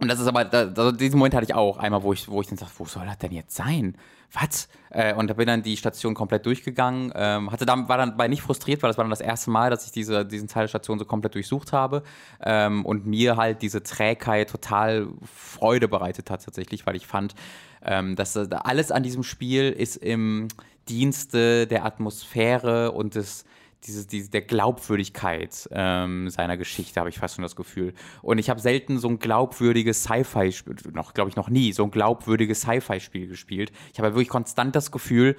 [0.02, 2.48] und das ist aber, also diesen Moment hatte ich auch einmal, wo ich, wo ich
[2.48, 3.96] dann dachte, wo soll das denn jetzt sein?
[4.34, 4.70] Was?
[4.90, 7.12] Äh, und da bin dann die Station komplett durchgegangen.
[7.16, 9.70] Ähm, hatte dann, war dann bei nicht frustriert, weil das war dann das erste Mal,
[9.70, 12.04] dass ich diese, diesen Teil der Station so komplett durchsucht habe.
[12.42, 17.36] Ähm, und mir halt diese Trägheit total Freude bereitet hat tatsächlich, weil ich fand,
[17.84, 20.48] ähm, dass alles an diesem Spiel ist im
[20.88, 23.46] Dienste der Atmosphäre und des
[23.84, 27.94] diese, diese, der Glaubwürdigkeit ähm, seiner Geschichte, habe ich fast schon das Gefühl.
[28.22, 31.92] Und ich habe selten so ein glaubwürdiges Sci-Fi-Spiel, noch, glaube ich, noch nie, so ein
[31.92, 33.72] glaubwürdiges Sci-Fi-Spiel gespielt.
[33.94, 35.36] Ich habe wirklich konstant das Gefühl,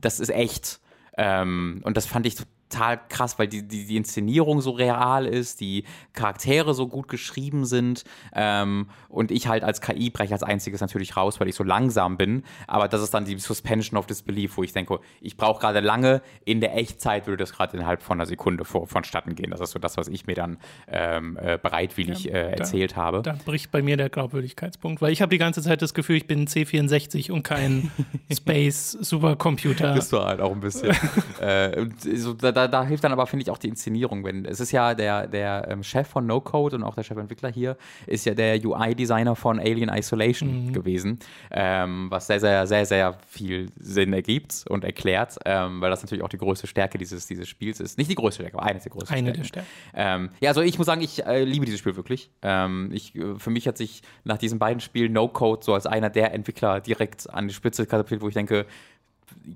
[0.00, 0.80] das ist echt.
[1.16, 2.36] Ähm, und das fand ich
[2.68, 7.64] total krass, weil die, die, die Inszenierung so real ist, die Charaktere so gut geschrieben
[7.64, 8.04] sind
[8.34, 12.16] ähm, und ich halt als KI breche als einziges natürlich raus, weil ich so langsam
[12.16, 15.80] bin, aber das ist dann die Suspension of Disbelief, wo ich denke, ich brauche gerade
[15.80, 19.50] lange, in der Echtzeit würde das gerade innerhalb von einer Sekunde vor, vonstatten gehen.
[19.50, 20.58] Das ist so das, was ich mir dann
[20.88, 23.22] ähm, äh, bereitwillig ja, äh, erzählt da, habe.
[23.22, 26.26] Da bricht bei mir der Glaubwürdigkeitspunkt, weil ich habe die ganze Zeit das Gefühl, ich
[26.26, 27.90] bin C64 und kein
[28.32, 29.94] Space Supercomputer.
[29.94, 30.94] Bist du halt auch ein bisschen.
[31.40, 31.86] äh,
[32.16, 34.24] so, da, da, da hilft dann aber, finde ich, auch die Inszenierung.
[34.24, 37.50] Wenn, es ist ja der, der ähm, Chef von No Code und auch der Chefentwickler
[37.50, 37.76] hier,
[38.06, 40.72] ist ja der UI-Designer von Alien Isolation mhm.
[40.72, 41.18] gewesen,
[41.50, 46.24] ähm, was sehr, sehr, sehr, sehr viel Sinn ergibt und erklärt, ähm, weil das natürlich
[46.24, 47.98] auch die größte Stärke dieses, dieses Spiels ist.
[47.98, 49.42] Nicht die größte Stärke, aber eine der größten eine Stärken.
[49.42, 49.68] Der Stärken.
[49.94, 52.30] Ähm, ja, also ich muss sagen, ich äh, liebe dieses Spiel wirklich.
[52.42, 55.86] Ähm, ich, äh, für mich hat sich nach diesen beiden Spielen No Code so als
[55.86, 58.66] einer der Entwickler direkt an die Spitze katapultiert, wo ich denke,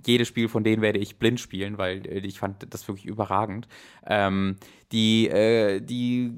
[0.06, 3.68] jedes Spiel von denen werde ich blind spielen, weil äh, ich fand das wirklich überragend.
[4.06, 4.56] Ähm,
[4.92, 6.32] die, äh, die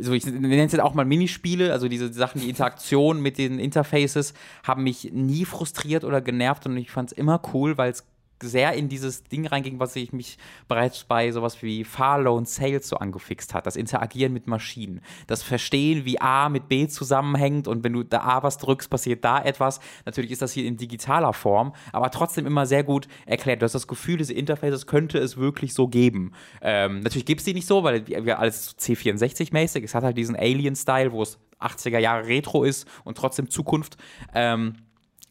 [0.00, 3.58] so ich nenne es jetzt auch mal Minispiele, also diese Sachen, die Interaktion mit den
[3.58, 8.06] Interfaces haben mich nie frustriert oder genervt und ich fand es immer cool, weil es
[8.42, 12.96] sehr in dieses Ding reinging, was ich mich bereits bei sowas wie Farlow Sales so
[12.96, 13.66] angefixt hat.
[13.66, 15.00] Das Interagieren mit Maschinen.
[15.26, 19.24] Das Verstehen, wie A mit B zusammenhängt und wenn du da A was drückst, passiert
[19.24, 19.80] da etwas.
[20.04, 23.62] Natürlich ist das hier in digitaler Form, aber trotzdem immer sehr gut erklärt.
[23.62, 26.32] Du hast das Gefühl, diese Interfaces könnte es wirklich so geben.
[26.60, 29.82] Ähm, natürlich gibt es die nicht so, weil wir alles C64-mäßig.
[29.84, 33.96] Es hat halt diesen Alien-Style, wo es 80er Jahre Retro ist und trotzdem Zukunft.
[34.34, 34.74] Ähm,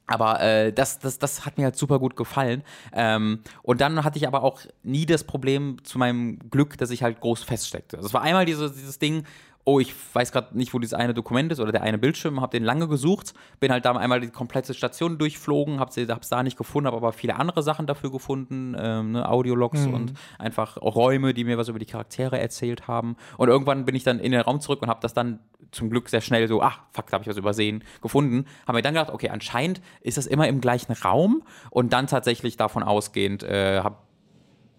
[0.06, 2.64] aber äh, das, das, das hat mir halt super gut gefallen.
[2.94, 7.04] Ähm, und dann hatte ich aber auch nie das Problem zu meinem Glück, dass ich
[7.04, 7.98] halt groß feststeckte.
[7.98, 9.24] Es war einmal diese, dieses Ding,
[9.66, 12.52] oh, ich weiß gerade nicht, wo dieses eine Dokument ist oder der eine Bildschirm, habe
[12.52, 16.58] den lange gesucht, bin halt da einmal die komplette Station durchflogen, habe es da nicht
[16.58, 19.94] gefunden, habe aber viele andere Sachen dafür gefunden, ähm, ne, Audiologs mhm.
[19.94, 23.16] und einfach Räume, die mir was über die Charaktere erzählt haben.
[23.38, 25.40] Und irgendwann bin ich dann in den Raum zurück und habe das dann
[25.74, 28.46] zum Glück sehr schnell so, ach, fuck, da habe ich was übersehen, gefunden.
[28.68, 32.58] Haben mir dann gedacht, okay, anscheinend ist das immer im gleichen Raum und dann tatsächlich
[32.58, 33.98] davon ausgehend, äh, habe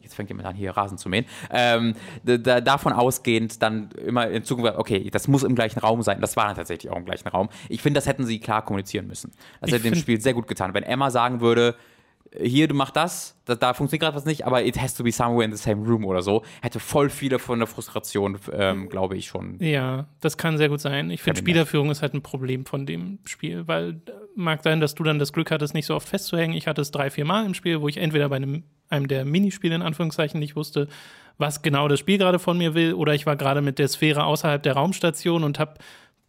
[0.04, 4.44] jetzt fängt jemand an, hier Rasen zu mähen, ähm, da, davon ausgehend dann immer in
[4.44, 6.20] Zukunft, okay, das muss im gleichen Raum sein.
[6.20, 7.48] Das war dann tatsächlich auch im gleichen Raum.
[7.68, 9.32] Ich finde, das hätten sie klar kommunizieren müssen.
[9.60, 10.74] Das ich hätte dem Spiel sehr gut getan.
[10.74, 11.74] Wenn Emma sagen würde,
[12.40, 15.12] hier, du machst das, da, da funktioniert gerade was nicht, aber it has to be
[15.12, 16.42] somewhere in the same room oder so.
[16.62, 19.58] Hätte voll viele von der Frustration, ähm, glaube ich, schon.
[19.60, 21.10] Ja, das kann sehr gut sein.
[21.10, 24.94] Ich finde, Spielerführung ist halt ein Problem von dem Spiel, weil äh, mag sein, dass
[24.94, 26.56] du dann das Glück hattest, nicht so oft festzuhängen.
[26.56, 29.24] Ich hatte es drei, vier Mal im Spiel, wo ich entweder bei einem, einem der
[29.24, 30.88] Minispiele in Anführungszeichen nicht wusste,
[31.38, 34.24] was genau das Spiel gerade von mir will, oder ich war gerade mit der Sphäre
[34.24, 35.74] außerhalb der Raumstation und habe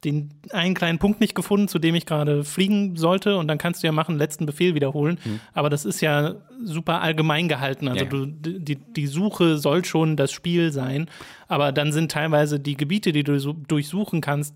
[0.06, 3.38] den einen kleinen Punkt nicht gefunden, zu dem ich gerade fliegen sollte.
[3.38, 5.20] Und dann kannst du ja machen, letzten Befehl wiederholen.
[5.24, 5.40] Mhm.
[5.54, 7.88] Aber das ist ja super allgemein gehalten.
[7.88, 8.10] Also ja.
[8.10, 11.10] du, die, die Suche soll schon das Spiel sein.
[11.48, 14.56] Aber dann sind teilweise die Gebiete, die du durchsuchen kannst,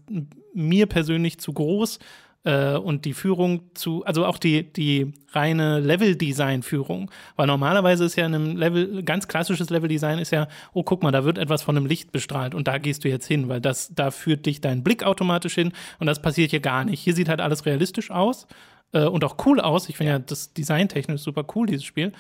[0.53, 1.99] mir persönlich zu groß
[2.43, 7.11] äh, und die Führung zu, also auch die, die reine Level-Design-Führung.
[7.35, 11.11] Weil normalerweise ist ja in einem Level, ganz klassisches Level-Design ist ja, oh, guck mal,
[11.11, 13.93] da wird etwas von einem Licht bestrahlt und da gehst du jetzt hin, weil das,
[13.93, 17.01] da führt dich dein Blick automatisch hin und das passiert hier gar nicht.
[17.01, 18.47] Hier sieht halt alles realistisch aus
[18.93, 19.89] äh, und auch cool aus.
[19.89, 22.11] Ich finde ja das Design-technisch super cool, dieses Spiel.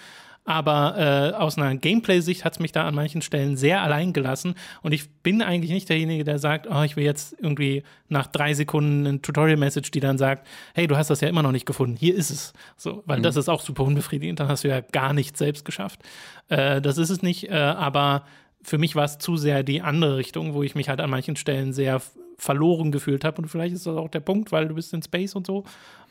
[0.49, 4.55] Aber äh, aus einer Gameplay-Sicht hat es mich da an manchen Stellen sehr allein gelassen.
[4.81, 8.55] Und ich bin eigentlich nicht derjenige, der sagt, oh, ich will jetzt irgendwie nach drei
[8.55, 11.95] Sekunden eine Tutorial-Message, die dann sagt, hey, du hast das ja immer noch nicht gefunden,
[11.95, 12.53] hier ist es.
[12.77, 13.23] So, weil mhm.
[13.23, 15.99] das ist auch super unbefriedigend, dann hast du ja gar nichts selbst geschafft.
[16.47, 18.23] Äh, das ist es nicht, äh, aber
[18.63, 21.35] für mich war es zu sehr die andere Richtung, wo ich mich halt an manchen
[21.35, 22.01] Stellen sehr
[22.39, 23.39] verloren gefühlt habe.
[23.39, 25.63] Und vielleicht ist das auch der Punkt, weil du bist in Space und so.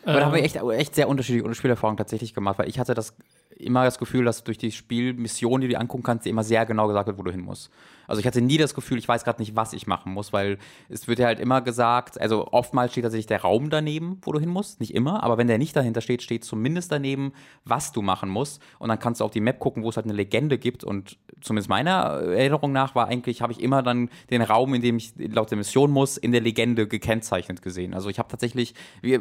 [0.05, 3.16] Aber da haben wir echt, echt sehr unterschiedliche Spielerfahrungen tatsächlich gemacht, weil ich hatte das
[3.59, 6.86] immer das Gefühl, dass durch die Spielmission, die du dir angucken kannst, immer sehr genau
[6.88, 7.70] gesagt wird, wo du hin musst.
[8.09, 10.59] Also ich hatte nie das Gefühl, ich weiß gerade nicht, was ich machen muss, weil
[10.88, 14.40] es wird ja halt immer gesagt, also oftmals steht tatsächlich der Raum daneben, wo du
[14.40, 17.32] hin musst, nicht immer, aber wenn der nicht dahinter steht, steht zumindest daneben,
[17.64, 18.62] was du machen musst.
[18.78, 20.84] Und dann kannst du auf die Map gucken, wo es halt eine Legende gibt.
[20.84, 24.96] Und zumindest meiner Erinnerung nach war eigentlich, habe ich immer dann den Raum, in dem
[24.96, 27.92] ich laut der Mission muss, in der Legende gekennzeichnet gesehen.
[27.92, 28.74] Also ich habe tatsächlich,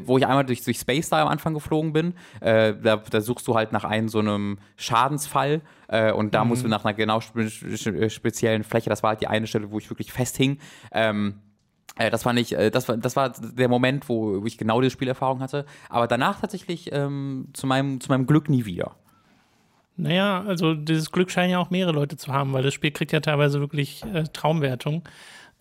[0.05, 3.47] wo ich einmal durch, durch Space da am Anfang geflogen bin, äh, da, da suchst
[3.47, 6.49] du halt nach einem so einem Schadensfall äh, und da mhm.
[6.49, 9.89] musst du nach einer genau speziellen Fläche, das war halt die eine Stelle, wo ich
[9.89, 10.59] wirklich festhing.
[10.91, 11.41] Ähm,
[11.97, 14.91] äh, das fand ich, äh, das war, das war der Moment, wo ich genau diese
[14.91, 15.65] Spielerfahrung hatte.
[15.89, 18.95] Aber danach tatsächlich ähm, zu, meinem, zu meinem Glück nie wieder.
[19.95, 23.11] Naja, also dieses Glück scheinen ja auch mehrere Leute zu haben, weil das Spiel kriegt
[23.11, 25.03] ja teilweise wirklich äh, Traumwertung.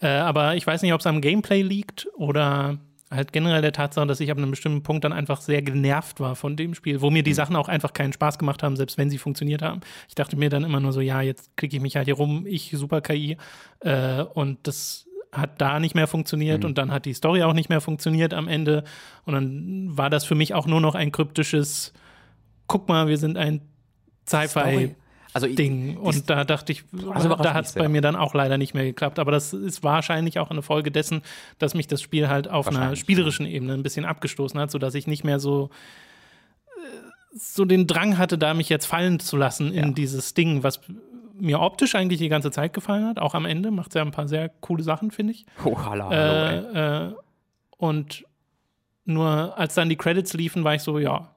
[0.01, 2.77] Äh, aber ich weiß nicht, ob es am Gameplay liegt oder
[3.11, 6.35] halt generell der Tatsache, dass ich ab einem bestimmten Punkt dann einfach sehr genervt war
[6.35, 7.37] von dem Spiel, wo mir die mhm.
[7.37, 9.81] Sachen auch einfach keinen Spaß gemacht haben, selbst wenn sie funktioniert haben.
[10.09, 12.47] Ich dachte mir dann immer nur so, ja, jetzt klicke ich mich halt hier rum,
[12.47, 13.37] ich super KI
[13.81, 16.71] äh, und das hat da nicht mehr funktioniert mhm.
[16.71, 18.85] und dann hat die Story auch nicht mehr funktioniert am Ende
[19.25, 21.93] und dann war das für mich auch nur noch ein kryptisches
[22.67, 23.61] guck mal, wir sind ein
[24.29, 24.95] Sci-Fi
[25.37, 25.99] also Ding.
[25.99, 28.85] Und da dachte ich, also da hat es bei mir dann auch leider nicht mehr
[28.85, 29.19] geklappt.
[29.19, 31.21] Aber das ist wahrscheinlich auch eine Folge dessen,
[31.59, 35.07] dass mich das Spiel halt auf einer spielerischen Ebene ein bisschen abgestoßen hat, sodass ich
[35.07, 35.69] nicht mehr so
[36.69, 39.91] äh, so den Drang hatte, da mich jetzt fallen zu lassen in ja.
[39.91, 40.81] dieses Ding, was
[41.39, 43.19] mir optisch eigentlich die ganze Zeit gefallen hat.
[43.19, 45.45] Auch am Ende macht es ja ein paar sehr coole Sachen, finde ich.
[45.67, 47.15] Oh, hallo, hallo, äh, äh,
[47.77, 48.25] und
[49.05, 51.29] nur als dann die Credits liefen, war ich so, ja,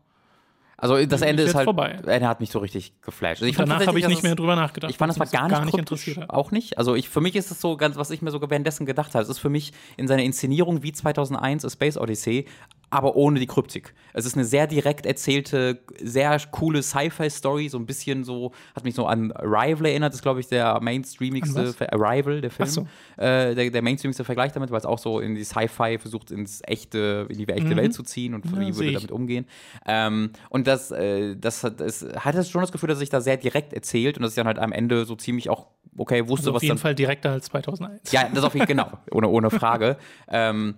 [0.82, 2.00] also das Ende ist halt, vorbei.
[2.06, 3.42] Ende hat mich so richtig geflasht.
[3.42, 4.90] Also ich danach habe ich nicht mehr drüber nachgedacht.
[4.90, 6.30] Ich fand das war gar, gar nicht, interessiert.
[6.30, 6.78] Auch nicht.
[6.78, 9.24] Also ich, für mich ist es so ganz, was ich mir sogar währenddessen gedacht habe.
[9.24, 12.46] Es ist für mich in seiner Inszenierung wie 2001 A Space Odyssey
[12.90, 13.94] aber ohne die Kryptik.
[14.14, 18.96] Es ist eine sehr direkt erzählte, sehr coole Sci-Fi-Story, so ein bisschen so, hat mich
[18.96, 22.82] so an Arrival erinnert, das ist, glaube ich, der mainstreamigste, Arrival, der Film, so.
[23.18, 26.62] äh, der, der mainstreamigste Vergleich damit, weil es auch so in die Sci-Fi versucht, ins
[26.66, 27.78] echte, in die echte mhm.
[27.78, 29.46] Welt zu ziehen und ja, wie würde damit umgehen.
[29.86, 33.74] Ähm, und das, äh, das, das hatte schon das Gefühl, dass sich da sehr direkt
[33.74, 36.58] erzählt und dass ich dann halt am Ende so ziemlich auch, okay, wusste, also was
[36.58, 38.12] Auf jeden dann, Fall direkter als 2001.
[38.12, 39.98] Ja, das auf jeden Fall, genau, ohne, ohne Frage.
[40.28, 40.76] ähm,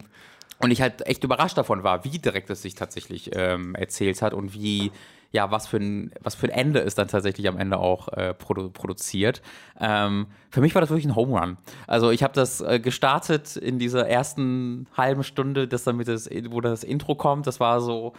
[0.63, 4.33] und ich halt echt überrascht davon war, wie direkt es sich tatsächlich ähm, erzählt hat
[4.33, 4.91] und wie,
[5.31, 8.33] ja, was für ein, was für ein Ende es dann tatsächlich am Ende auch äh,
[8.33, 9.41] produ produziert.
[9.79, 11.57] Ähm, für mich war das wirklich ein Home Run.
[11.87, 16.61] Also ich habe das äh, gestartet in dieser ersten halben Stunde, das damit das, wo
[16.61, 17.47] das Intro kommt.
[17.47, 18.13] Das war so,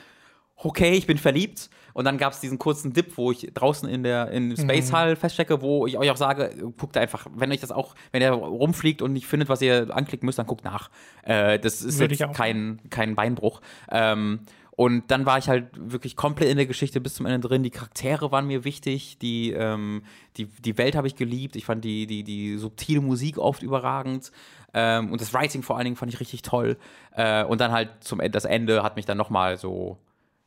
[0.64, 1.70] okay, ich bin verliebt.
[1.94, 4.96] Und dann gab es diesen kurzen Dip, wo ich draußen in der in Space mhm.
[4.96, 8.30] Hall feststecke, wo ich euch auch sage, guckt einfach, wenn euch das auch, wenn ihr
[8.30, 10.90] rumfliegt und nicht findet, was ihr anklicken müsst, dann guckt nach.
[11.22, 13.60] Äh, das ist Würde jetzt kein, kein Beinbruch.
[13.90, 14.40] Ähm,
[14.74, 17.62] und dann war ich halt wirklich komplett in der Geschichte bis zum Ende drin.
[17.62, 20.02] Die Charaktere waren mir wichtig, die, ähm,
[20.38, 21.56] die, die Welt habe ich geliebt.
[21.56, 24.32] Ich fand die, die, die subtile Musik oft überragend.
[24.72, 26.78] Ähm, und das Writing vor allen Dingen fand ich richtig toll.
[27.14, 29.98] Äh, und dann halt zum das Ende hat mich dann nochmal so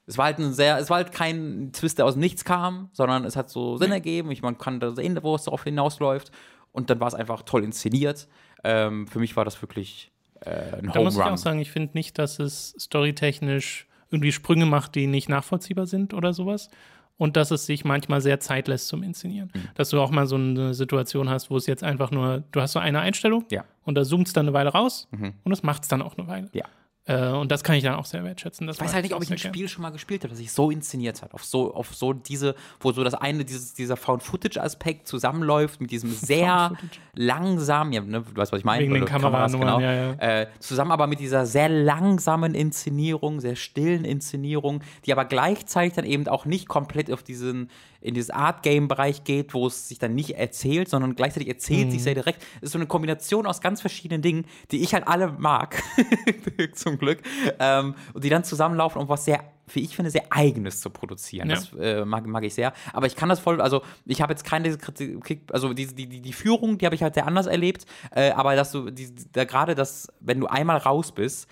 [0.08, 2.90] es war halt ein sehr, es war halt kein Twist, der aus dem Nichts kam,
[2.94, 4.32] sondern es hat so Sinn ergeben.
[4.32, 6.32] Ich, man kann da sehen, wo es darauf hinausläuft.
[6.72, 8.28] Und dann war es einfach toll inszeniert.
[8.64, 11.92] Ähm, für mich war das wirklich äh, ein Da muss ich auch sagen, ich finde
[11.94, 16.70] nicht, dass es storytechnisch irgendwie Sprünge macht, die nicht nachvollziehbar sind oder sowas.
[17.18, 19.50] und dass es sich manchmal sehr Zeit lässt zum Inszenieren.
[19.56, 19.70] Mhm.
[19.76, 22.74] Dass du auch mal so eine Situation hast, wo es jetzt einfach nur, du hast
[22.74, 23.64] so eine Einstellung Ja.
[23.86, 25.34] und da zoomt es dann eine Weile raus Mhm.
[25.46, 26.50] und es macht es dann auch eine Weile.
[26.54, 26.66] Ja.
[27.08, 28.66] Äh, und das kann ich dann auch sehr wertschätzen.
[28.66, 29.38] Das Ich weiß halt nicht, ob ich ein.
[29.38, 31.36] Spiel schon mal gespielt habe, das sich so inszeniert hat.
[31.36, 36.12] Auf so, auf so diese, wo so das eine, dieses, dieser Found-Footage-Aspekt zusammenläuft mit diesem
[36.14, 37.00] sehr Found-Footage.
[37.14, 38.84] langsam, ja, ne, du weißt, was ich meine.
[38.84, 39.80] Wegen den Kameras, genau.
[39.80, 40.12] ja, ja.
[40.14, 46.06] Äh, zusammen aber mit dieser sehr langsamen Inszenierung, sehr stillen Inszenierung, die aber gleichzeitig dann
[46.06, 47.70] eben auch nicht komplett auf diesen,
[48.06, 51.92] in dieses Art-Game-Bereich geht, wo es sich dann nicht erzählt, sondern gleichzeitig erzählt Mhm.
[51.92, 52.42] sich sehr direkt.
[52.58, 55.82] Es ist so eine Kombination aus ganz verschiedenen Dingen, die ich halt alle mag,
[56.74, 57.22] zum Glück,
[57.60, 61.50] ähm, und die dann zusammenlaufen, um was sehr, wie ich finde, sehr Eigenes zu produzieren.
[61.50, 61.56] Ja.
[61.56, 62.74] Das äh, mag, mag ich sehr.
[62.94, 66.34] Aber ich kann das voll, also ich habe jetzt keine Kritik, also die, die, die,
[66.34, 69.74] Führung, die habe ich halt sehr anders erlebt, äh, aber dass du, die, da gerade
[69.74, 71.48] das, wenn du einmal raus bist,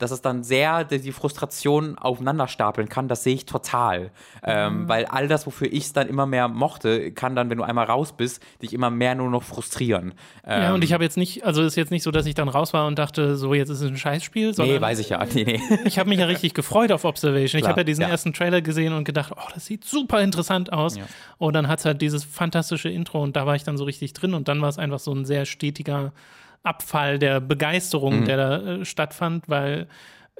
[0.00, 4.04] dass es dann sehr die, Frustration aufeinander stapeln kann, das sehe ich total.
[4.04, 4.08] Mhm.
[4.44, 7.64] Ähm, weil all das, wofür ich es dann immer mehr mochte, kann dann, wenn du
[7.64, 10.14] einmal raus bist, dich immer mehr nur noch frustrieren.
[10.46, 12.34] Ähm, Ja, und ich habe jetzt nicht, also es ist jetzt nicht so, dass ich
[12.34, 15.10] dann raus war und dachte, so jetzt ist es ein Scheißspiel, sondern Nee, weiß ich
[15.10, 15.20] ja.
[15.34, 15.60] Nee, nee.
[15.84, 17.58] ich habe mich ja richtig gefreut auf Observation.
[17.58, 18.08] ich Klar, habe ja diesen ja.
[18.08, 20.96] ersten Trailer gesehen und gedacht, oh, das sieht super interessant aus.
[20.96, 21.04] Ja.
[21.38, 24.12] Und dann hat es halt dieses fantastische Intro und da war ich dann so richtig
[24.12, 26.12] drin und dann war es einfach so ein sehr stetiger
[26.62, 27.48] Abfall der Mhm.
[27.48, 29.88] Begeisterung, der da äh, stattfand, weil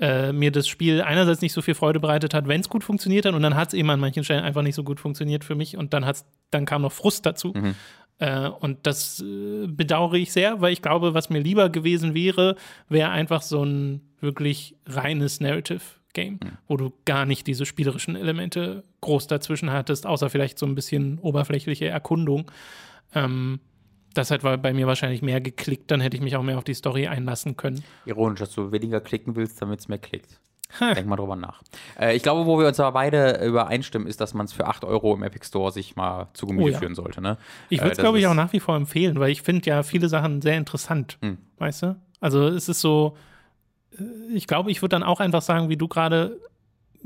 [0.00, 3.26] äh, mir das Spiel einerseits nicht so viel Freude bereitet hat, wenn es gut funktioniert
[3.26, 5.54] hat und dann hat es eben an manchen Stellen einfach nicht so gut funktioniert für
[5.54, 7.52] mich und dann hat's, dann kam noch Frust dazu.
[7.54, 7.74] Mhm.
[8.18, 12.56] Äh, und das äh, bedauere ich sehr, weil ich glaube, was mir lieber gewesen wäre,
[12.88, 16.58] wäre einfach so ein wirklich reines Narrative-Game, Mhm.
[16.66, 21.18] wo du gar nicht diese spielerischen Elemente groß dazwischen hattest, außer vielleicht so ein bisschen
[21.18, 22.50] oberflächliche Erkundung.
[23.14, 23.60] Ähm,
[24.14, 26.74] das hat bei mir wahrscheinlich mehr geklickt, dann hätte ich mich auch mehr auf die
[26.74, 27.82] Story einlassen können.
[28.06, 30.40] Ironisch, dass du weniger klicken willst, damit es mehr klickt.
[30.78, 30.94] Ha.
[30.94, 31.62] Denk mal drüber nach.
[31.98, 34.84] Äh, ich glaube, wo wir uns aber beide übereinstimmen, ist, dass man es für 8
[34.84, 36.78] Euro im Epic Store sich mal zu Gemüte Oh ja.
[36.78, 37.20] führen sollte.
[37.20, 37.38] Ne?
[37.70, 39.68] Ich Äh, würde es, das glaube ich, auch nach wie vor empfehlen, weil ich finde
[39.68, 41.18] ja viele Sachen sehr interessant.
[41.22, 41.38] Hm.
[41.58, 41.96] Weißt du?
[42.20, 43.16] Also es ist so,
[43.98, 46.38] äh, ich glaube, ich würde dann auch einfach sagen, wie du gerade,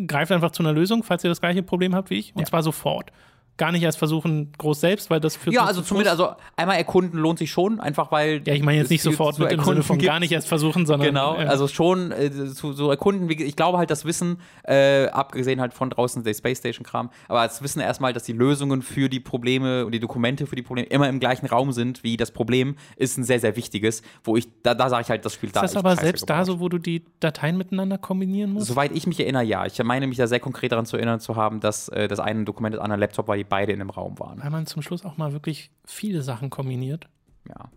[0.07, 2.47] greift einfach zu einer Lösung, falls ihr das gleiche Problem habt wie ich, und Ja.
[2.47, 3.13] zwar sofort.
[3.57, 6.77] Gar nicht erst versuchen, groß selbst, weil das führt Ja, also zu zumindest, also einmal
[6.77, 8.43] erkunden lohnt sich schon, einfach weil.
[8.45, 10.11] Ja, ich meine jetzt nicht sofort mit im Sinne erkunden von gibt.
[10.11, 11.09] gar nicht erst versuchen, sondern.
[11.09, 13.29] Genau, äh, also schon äh, zu, so erkunden.
[13.29, 17.11] Wie, ich glaube halt, das Wissen, äh, abgesehen halt von draußen der Space Station Kram,
[17.29, 20.63] aber das Wissen erstmal, dass die Lösungen für die Probleme und die Dokumente für die
[20.63, 24.37] Probleme immer im gleichen Raum sind wie das Problem, ist ein sehr, sehr wichtiges, wo
[24.37, 26.61] ich, da, da sage ich halt, das spielt da ist das aber selbst da so,
[26.61, 28.67] wo du die Dateien miteinander kombinieren musst?
[28.67, 29.67] Soweit ich mich erinnere, ja.
[29.67, 32.45] Ich meine mich da sehr konkret daran zu erinnern zu haben, dass äh, das eine
[32.45, 34.43] Dokument das andere Laptop war, die beide in einem Raum waren.
[34.43, 37.07] Weil man zum Schluss auch mal wirklich viele Sachen kombiniert.
[37.49, 37.69] Ja,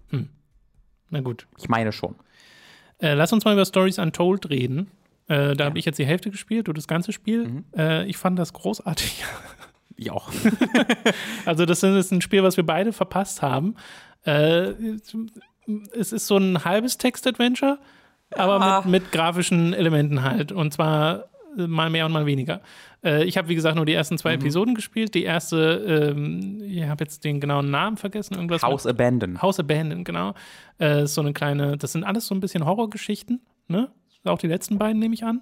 [1.09, 1.47] Na gut.
[1.57, 2.15] ich meine schon.
[2.99, 4.89] Äh, lass uns mal über Stories Untold reden.
[5.27, 7.47] Äh, da habe ich jetzt die Hälfte gespielt, du das ganze Spiel.
[7.47, 7.65] Mhm.
[7.75, 9.23] Äh, ich fand das großartig.
[9.99, 10.29] Ich auch.
[11.45, 13.73] Also, das ist ein Spiel, was wir beide verpasst haben.
[14.25, 14.73] Äh,
[15.97, 17.79] es ist so ein halbes Text-Adventure,
[18.31, 18.81] aber Ja.
[18.85, 20.51] mit, mit grafischen Elementen halt.
[20.51, 21.25] Und zwar
[21.55, 22.61] mal mehr und mal weniger.
[23.03, 24.19] Äh, ich habe, wie gesagt, nur die ersten Mhm.
[24.19, 25.13] zwei Episoden gespielt.
[25.15, 28.33] Die erste, ähm, ich habe jetzt den genauen Namen vergessen.
[28.35, 29.41] Irgendwas mit- House Abandoned.
[29.41, 30.33] House Abandoned, genau.
[30.79, 33.91] Äh, so eine kleine, das sind alles so ein bisschen Horrorgeschichten, ne?
[34.25, 35.41] Auch die letzten beiden nehme ich an.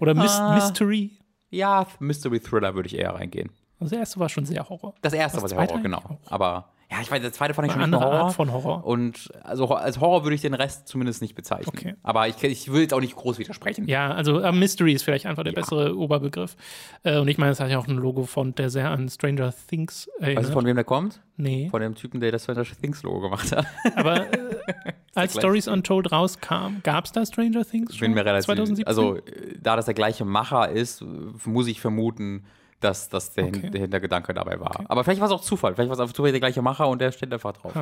[0.00, 0.54] Oder Mys Ah.
[0.54, 1.18] Mystery.
[1.50, 3.50] Ja, Mystery Thriller würde ich eher reingehen.
[3.78, 4.94] Also der erste war schon sehr Horror.
[5.02, 5.98] Das erste Das war sehr Horror, genau.
[5.98, 6.18] auch.
[6.32, 8.26] Aber ja, ich weiß, der zweite fand ich schon Eine andere Horror.
[8.26, 8.84] Art von Horror.
[8.84, 11.72] Und also als Horror würde ich den Rest zumindest nicht bezeichnen.
[11.76, 11.94] Okay.
[12.02, 13.88] Aber ich, ich will jetzt auch nicht groß widersprechen.
[13.88, 16.56] Ja, also äh, Mystery ist vielleicht einfach der bessere Oberbegriff.
[17.02, 20.08] Äh, und ich meine, es hat ja auch ein Logo-Font, der sehr an Stranger Things
[20.20, 20.44] erinnert.
[20.44, 21.20] Weißt du, von wem der kommt?
[21.36, 21.68] nee.
[21.70, 23.66] Von dem Typen, der das Stranger Things Logo gemacht hat.
[23.96, 24.56] Aber äh,
[25.14, 25.34] als.
[25.34, 28.06] Stories Untold rauskam, gab es da Stranger Things Ich schon?
[28.06, 28.86] bin mir relativ 2017?
[28.86, 29.22] Also, äh,
[29.60, 31.04] da das der gleiche Macher ist,
[31.44, 32.44] muss ich vermuten,
[32.80, 33.70] dass das der, Okay.
[33.70, 34.84] der Hintergedanke dabei war.
[34.88, 35.74] Aber vielleicht war es auch Zufall.
[35.74, 37.72] Vielleicht war es auf Zufall der gleiche Macher und der steht einfach drauf.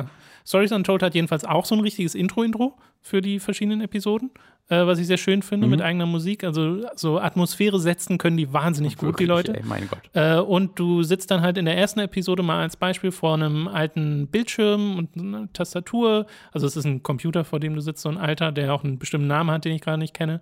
[0.45, 4.31] Stories Untold hat jedenfalls auch so ein richtiges Intro-Intro für die verschiedenen Episoden,
[4.69, 5.71] äh, was ich sehr schön finde, Mhm.
[5.71, 6.43] mit eigener Musik.
[6.43, 9.53] Also so Atmosphäre setzen können die wahnsinnig gut, die Leute.
[9.55, 9.99] Ey, mein Gott.
[10.13, 13.67] Äh, und du sitzt dann halt in der ersten Episode mal als Beispiel vor einem
[13.67, 16.25] alten Bildschirm und einer Tastatur.
[16.51, 18.97] Also es ist ein Computer, vor dem du sitzt, so ein alter, der auch einen
[18.97, 20.39] bestimmten Namen hat, den ich gerade nicht kenne.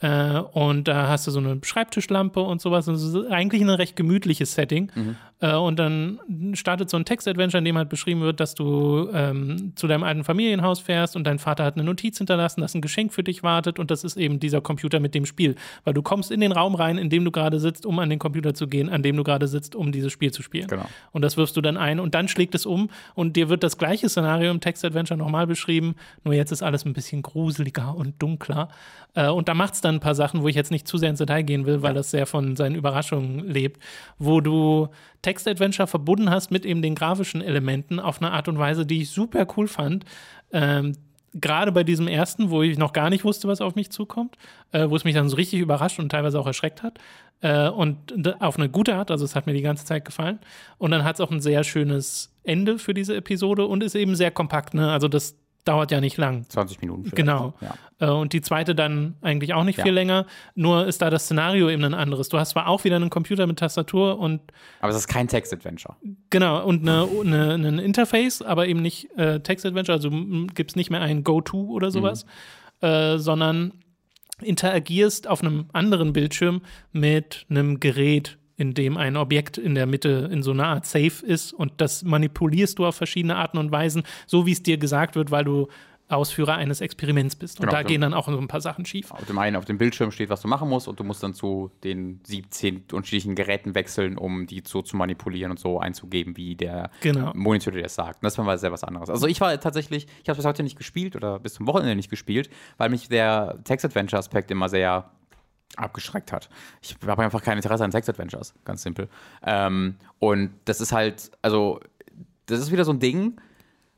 [0.00, 2.88] Äh, und da hast du so eine Schreibtischlampe und sowas.
[2.88, 4.90] Also es ist eigentlich ein recht gemütliches Setting.
[5.40, 6.20] Äh, und dann
[6.54, 10.24] startet so ein Text-Adventure, in dem halt beschrieben wird, dass du ähm, zu deinem alten
[10.24, 13.78] Familienhaus fährst und dein Vater hat eine Notiz hinterlassen, dass ein Geschenk für dich wartet
[13.78, 15.56] und das ist eben dieser Computer mit dem Spiel.
[15.84, 18.18] Weil du kommst in den Raum rein, in dem du gerade sitzt, um an den
[18.18, 20.68] Computer zu gehen, an dem du gerade sitzt, um dieses Spiel zu spielen.
[20.68, 20.86] Genau.
[21.12, 23.78] Und das wirfst du dann ein und dann schlägt es um und dir wird das
[23.78, 25.94] gleiche Szenario im Text-Adventure nochmal beschrieben,
[26.24, 28.68] nur jetzt ist alles ein bisschen gruseliger und dunkler.
[29.14, 31.10] Äh, und da macht es dann ein paar Sachen, wo ich jetzt nicht zu sehr
[31.10, 33.80] ins Detail gehen will, weil das sehr von seinen Überraschungen lebt,
[34.18, 34.88] wo du
[35.22, 39.10] Text-Adventure verbunden hast mit eben den grafischen Elementen auf eine Art und Weise, die ich
[39.10, 40.04] super cool fand.
[40.52, 40.94] Ähm,
[41.32, 44.36] Gerade bei diesem ersten, wo ich noch gar nicht wusste, was auf mich zukommt,
[44.72, 46.98] äh, wo es mich dann so richtig überrascht und teilweise auch erschreckt hat.
[47.40, 50.40] Äh, und auf eine gute Art, also es hat mir die ganze Zeit gefallen.
[50.78, 54.16] Und dann hat es auch ein sehr schönes Ende für diese Episode und ist eben
[54.16, 54.74] sehr kompakt.
[54.74, 54.90] Ne?
[54.90, 56.44] Also das dauert ja nicht lang.
[56.48, 57.02] 20 Minuten.
[57.02, 57.16] Vielleicht.
[57.16, 57.54] Genau.
[57.60, 57.74] Ja.
[57.98, 59.84] Äh, Und die zweite dann eigentlich auch nicht Ja.
[59.84, 60.26] viel länger.
[60.54, 62.28] Nur ist da das Szenario eben ein anderes.
[62.30, 64.40] Du hast zwar auch wieder einen Computer mit Tastatur und
[64.80, 65.96] Aber es ist kein Text-Adventure.
[66.30, 69.96] genau und eine, eine, ein Interface, aber eben nicht äh, Text-Adventure.
[69.96, 70.10] Also
[70.54, 72.24] gibt es nicht mehr ein Go-To oder sowas,
[72.80, 73.72] äh, sondern
[74.42, 76.62] interagierst auf einem anderen Bildschirm
[76.92, 81.24] mit einem Gerät, in dem ein Objekt in der Mitte in so einer Art Safe
[81.24, 85.16] ist und das manipulierst du auf verschiedene Arten und Weisen, so wie es dir gesagt
[85.16, 85.68] wird, weil du
[86.08, 87.60] Ausführer eines Experiments bist.
[87.60, 87.88] Und Genau, da genau.
[87.88, 89.12] gehen dann auch so ein paar Sachen schief.
[89.12, 91.34] Auf dem einen auf dem Bildschirm steht, was du machen musst, und du musst dann
[91.34, 96.56] zu den 17 unterschiedlichen Geräten wechseln, um die so zu manipulieren und so einzugeben, wie
[96.56, 97.32] der Genau.
[97.34, 98.16] Monitor dir das sagt.
[98.16, 99.08] Und das war mal sehr was anderes.
[99.08, 102.10] Also ich war tatsächlich, ich habe bis heute nicht gespielt oder bis zum Wochenende nicht
[102.10, 105.10] gespielt, weil mich der Text-Adventure-Aspekt immer sehr
[105.80, 106.48] abgeschreckt hat.
[106.82, 109.08] Ich habe einfach kein Interesse an Text-Adventures, ganz simpel.
[109.42, 111.80] Ähm, und das ist halt, also,
[112.46, 113.40] das ist wieder so ein Ding,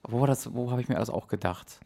[0.03, 1.81] wo, wo habe ich mir das auch gedacht?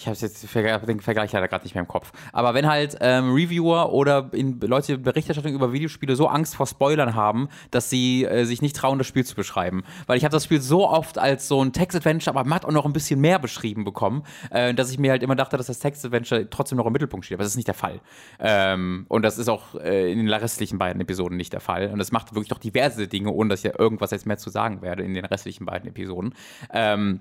[0.00, 2.10] Ich habe jetzt den Vergleich leider gerade nicht mehr im Kopf.
[2.32, 6.66] Aber wenn halt ähm, Reviewer oder in, Leute in Berichterstattung über Videospiele so Angst vor
[6.66, 9.84] Spoilern haben, dass sie äh, sich nicht trauen, das Spiel zu beschreiben.
[10.06, 12.86] Weil ich habe das Spiel so oft als so ein Text-Adventure, aber matt auch noch
[12.86, 16.48] ein bisschen mehr beschrieben bekommen, äh, dass ich mir halt immer dachte, dass das Text-Adventure
[16.48, 17.36] trotzdem noch im Mittelpunkt steht.
[17.36, 18.00] Aber das ist nicht der Fall.
[18.38, 21.88] Ähm, und das ist auch äh, in den restlichen beiden Episoden nicht der Fall.
[21.92, 24.48] Und das macht wirklich noch diverse Dinge, ohne dass ich ja irgendwas jetzt mehr zu
[24.48, 26.34] sagen werde in den restlichen beiden Episoden.
[26.72, 27.20] Ähm,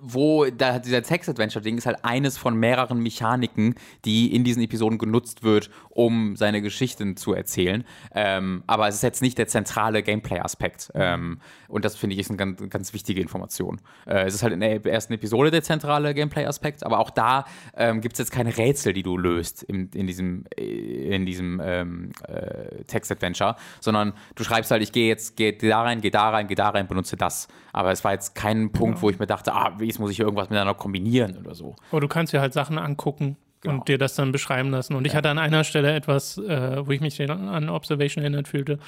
[0.00, 5.42] wo da dieser Text-Adventure-Ding ist halt eines von mehreren Mechaniken, die in diesen Episoden genutzt
[5.42, 7.84] wird, um seine Geschichten zu erzählen.
[8.14, 10.90] Ähm, aber es ist jetzt nicht der zentrale Gameplay-Aspekt.
[10.94, 13.80] Ähm, und das finde ich ist eine ganz, ganz wichtige Information.
[14.06, 17.44] Äh, es ist halt in der ersten Episode der zentrale Gameplay-Aspekt, aber auch da
[17.76, 21.60] ähm, gibt es jetzt keine Rätsel, die du löst in, in diesem, äh, in diesem
[21.62, 26.30] ähm, äh, Text-Adventure, sondern du schreibst halt, ich gehe jetzt geh da rein, gehe da
[26.30, 27.48] rein, gehe da rein, benutze das.
[27.72, 30.48] Aber es war jetzt kein Punkt, wo ich mir dachte, ah, jetzt muss ich irgendwas
[30.50, 31.74] miteinander kombinieren oder so.
[31.90, 33.74] Aber du kannst dir halt Sachen angucken Genau.
[33.74, 34.94] und dir das dann beschreiben lassen.
[34.94, 38.78] Und ich hatte an einer Stelle etwas, äh, wo ich mich an Observation erinnert fühlte.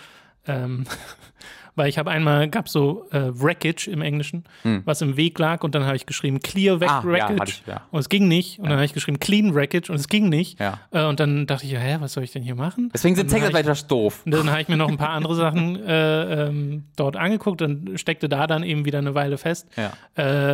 [0.46, 0.84] Ähm,
[1.74, 4.44] weil ich habe einmal, gab so äh, Wreckage im Englischen,
[4.84, 6.82] was im Weg lag und dann habe ich geschrieben Clear Hm.
[6.88, 7.82] Ah, ja, Wreckage ich, ja.
[7.90, 8.58] und es ging nicht.
[8.58, 10.60] Und dann habe ich geschrieben Clean Wreckage und es ging nicht.
[10.60, 10.78] Ja.
[10.90, 12.90] Äh, und dann dachte ich, ja, hä, was soll ich denn hier machen?
[12.92, 14.22] Deswegen sind Text-Adventures doof.
[14.24, 17.98] und dann habe ich mir noch ein paar andere Sachen äh, ähm, dort angeguckt und
[17.98, 19.92] steckte da dann eben wieder eine Weile fest, Ja.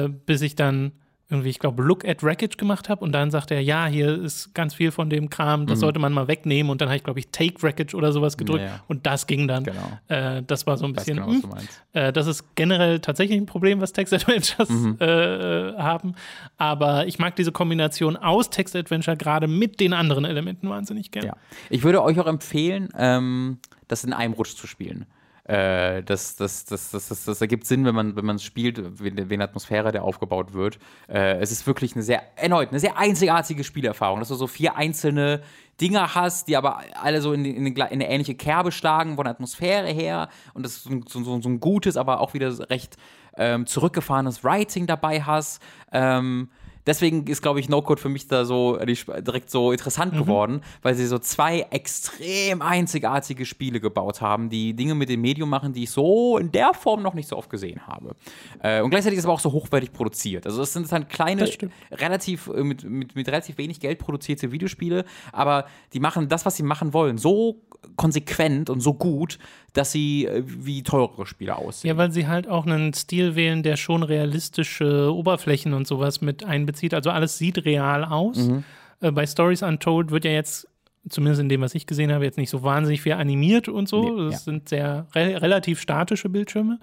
[0.03, 0.93] äh, bis ich dann
[1.31, 4.55] irgendwie, ich glaube, Look at Wreckage gemacht habe und dann sagte er, ja, hier ist
[4.55, 7.19] ganz viel von dem Kram, das sollte man mal wegnehmen und dann habe ich, glaube
[7.21, 8.69] ich, Take Wreckage oder sowas gedrückt Mhm.
[8.69, 8.85] Ja.
[8.89, 9.65] und das ging dann.
[9.65, 9.99] Genau.
[10.09, 11.51] Äh, das war so ein bisschen, genau, du hm,
[11.93, 14.97] äh, das ist generell tatsächlich ein Problem, was Text-Adventures Mhm.
[15.01, 16.15] äh, haben.
[16.57, 21.29] Aber ich mag diese Kombination aus Text-Adventure gerade mit den anderen Elementen wahnsinnig gerne.
[21.29, 21.37] Ja.
[21.69, 25.05] Ich würde euch auch empfehlen, ähm, das in einem Rutsch zu spielen.
[25.49, 29.35] Äh, das, das, das, das, das, das ergibt Sinn, wenn man wenn man spielt, wie
[29.35, 30.79] eine Atmosphäre, der aufgebaut wird.
[31.09, 34.77] Äh, es ist wirklich eine sehr, erneut, eine sehr einzigartige Spielerfahrung, dass du so vier
[34.77, 35.41] einzelne
[35.81, 39.33] Dinger hast, die aber alle so in, in, in eine ähnliche Kerbe schlagen, von der
[39.33, 40.29] Atmosphäre her.
[40.53, 42.97] Und das ist so, ein- so, so, so ein gutes, aber auch wieder recht
[43.37, 45.63] ähm, zurückgefahrenes Writing dabei hast.
[45.93, 46.51] Ähm,
[46.87, 50.95] deswegen ist, glaube ich, No-Code für mich da so Sp- direkt so interessant geworden, weil
[50.95, 55.85] sie so zwei extrem einzigartige Spiele gebaut haben, die Dinge mit dem Medium machen, die
[55.85, 58.15] ich so in der Form noch nicht so oft gesehen habe.
[58.63, 60.47] Äh, und gleichzeitig ist es aber auch so hochwertig produziert.
[60.47, 61.49] Also es sind dann kleine,
[61.93, 66.57] relativ äh, mit, mit, mit relativ wenig Geld produzierte Videospiele, aber die machen das, was
[66.57, 67.61] sie machen wollen, so
[67.97, 69.39] konsequent und so gut,
[69.73, 71.89] dass sie äh, wie teurere Spiele aussehen.
[71.89, 76.45] Ja, weil sie halt auch einen Stil wählen, der schon realistische Oberflächen und sowas mit
[76.45, 76.95] einbezieht.
[76.95, 78.39] Also alles sieht real aus.
[78.39, 78.65] Mhm.
[79.01, 80.69] Äh, bei Stories Untold wird ja jetzt,
[81.09, 84.03] zumindest in dem, was ich gesehen habe, jetzt nicht so wahnsinnig viel animiert und so.
[84.03, 84.39] Nee, das ja.
[84.39, 86.79] sind sehr re relativ statische Bildschirme.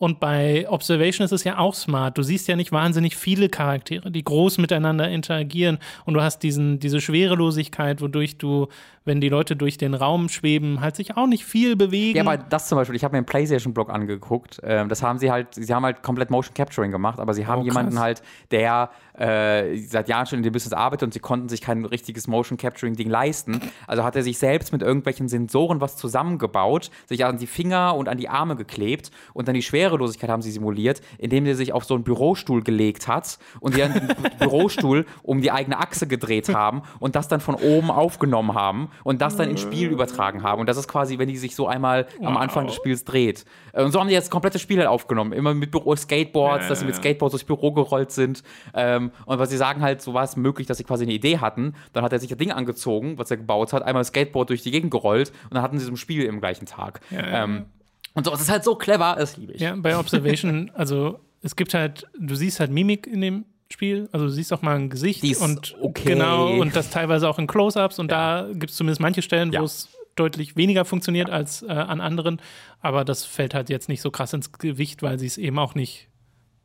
[0.00, 2.16] Und bei Observation ist es ja auch smart.
[2.16, 5.76] Du siehst ja nicht wahnsinnig viele Charaktere, die groß miteinander interagieren.
[6.06, 8.68] Und du hast diesen, diese Schwerelosigkeit, wodurch du,
[9.04, 12.16] wenn die Leute durch den Raum schweben, halt sich auch nicht viel bewegen.
[12.16, 14.58] Ja, aber das zum Beispiel, ich habe mir einen PlayStation-Blog angeguckt.
[14.64, 17.60] Ähm, das haben sie halt, sie haben halt komplett Motion Capturing gemacht, aber sie haben
[17.60, 18.22] Oh, jemanden halt,
[18.52, 22.26] der äh, seit Jahren schon in dem Business arbeitet und sie konnten sich kein richtiges
[22.26, 23.60] Motion Capturing-Ding leisten.
[23.86, 28.08] Also hat er sich selbst mit irgendwelchen Sensoren was zusammengebaut, sich an die Finger und
[28.08, 31.84] an die Arme geklebt und dann die Schwerelosigkeit haben sie simuliert, indem er sich auf
[31.84, 33.92] so einen Bürostuhl gelegt hat und den
[34.38, 39.20] Bürostuhl um die eigene Achse gedreht haben und das dann von oben aufgenommen haben und
[39.20, 40.60] das dann ins Spiel übertragen haben.
[40.60, 43.44] Und das ist quasi, wenn die sich so einmal am Anfang des Spiels dreht.
[43.72, 45.32] Äh, Und so haben die jetzt das komplette Spiel halt aufgenommen.
[45.32, 48.42] Immer mit Büro Skateboards, dass sie mit Skateboards durchs Büro gerollt sind.
[48.74, 51.38] Ähm, und was sie sagen halt, so war es möglich, dass sie quasi eine Idee
[51.38, 51.74] hatten.
[51.92, 54.62] Dann hat er sich das Ding angezogen, was er gebaut hat, einmal das Skateboard durch
[54.62, 57.00] die Gegend gerollt und dann hatten sie so ein Spiel im gleichen Tag.
[57.10, 57.44] ja.
[57.44, 57.66] Ähm,
[58.14, 59.60] und so, das ist halt so clever, das liebe ich.
[59.60, 64.26] Ja, bei Observation, also es gibt halt, du siehst halt Mimik in dem Spiel, also
[64.26, 66.10] du siehst auch mal ein Gesicht Die ist und okay.
[66.10, 69.60] genau und das teilweise auch in Close-ups und da gibt es zumindest manche Stellen, Ja.
[69.60, 72.42] wo es deutlich weniger funktioniert als äh, an anderen,
[72.80, 75.74] aber das fällt halt jetzt nicht so krass ins Gewicht, weil sie es eben auch
[75.76, 76.08] nicht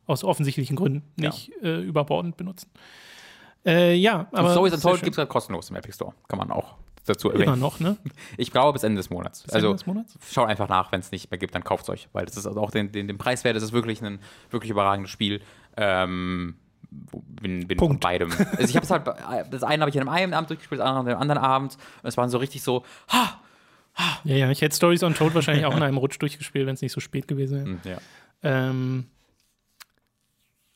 [0.06, 1.30] aus offensichtlichen Gründen Ja.
[1.30, 2.68] nicht äh, überbordend benutzen.
[3.64, 5.04] Äh, ja, aber Stories sehr Untold schön.
[5.06, 6.12] gibt es gerade kostenlos im Epic Store.
[6.28, 6.74] Kann man auch
[7.06, 7.44] dazu erwähnen.
[7.48, 7.96] immer noch, ne?
[8.36, 9.42] Ich glaube bis Ende des Monats.
[9.44, 10.18] Ende also des Monats?
[10.30, 12.46] schaut einfach nach, wenn es nicht mehr gibt, dann kauft es euch, weil das ist
[12.46, 13.56] also auch den, den, den Preis wert.
[13.56, 14.18] Das ist wirklich ein
[14.50, 15.40] wirklich überragendes Spiel.
[15.76, 16.56] Ähm,
[16.90, 18.02] bin, bin von Punkt.
[18.02, 18.30] beidem.
[18.32, 19.06] Also ich habe es halt,
[19.50, 21.76] das eine habe ich an einem Abend durchgespielt, das andere an dem anderen Abend.
[22.02, 23.40] Und es waren so richtig so, ha,
[24.24, 26.92] Ja, ja, ich hätte Stories Untold wahrscheinlich auch in einem Rutsch durchgespielt, wenn es nicht
[26.92, 27.66] so spät gewesen wäre.
[27.66, 27.98] hm, ja.
[28.42, 29.06] Ähm,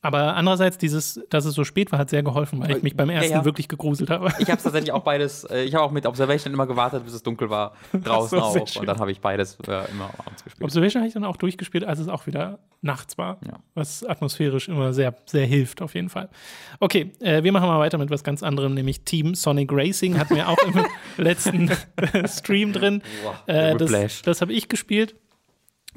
[0.03, 3.11] aber andererseits, dieses, dass es so spät war, hat sehr geholfen, weil ich mich beim
[3.11, 3.45] ersten ja.
[3.45, 4.29] wirklich gegruselt habe.
[4.39, 7.23] Ich habe tatsächlich auch beides, äh, ich habe auch mit Observation immer gewartet, bis es
[7.23, 8.77] dunkel war, draußen so, auch.
[8.77, 10.65] Und dann habe ich beides äh, immer abends gespielt.
[10.65, 13.59] Observation habe ich dann auch durchgespielt, als es auch wieder nachts war, Ja.
[13.75, 16.31] was atmosphärisch immer sehr, sehr hilft, auf jeden Fall.
[16.79, 20.35] Okay, äh, wir machen mal weiter mit was ganz anderem, nämlich Team Sonic Racing hatten
[20.35, 20.83] wir auch im
[21.23, 21.71] letzten
[22.27, 23.03] Stream drin.
[23.47, 25.15] Äh, das das habe ich gespielt.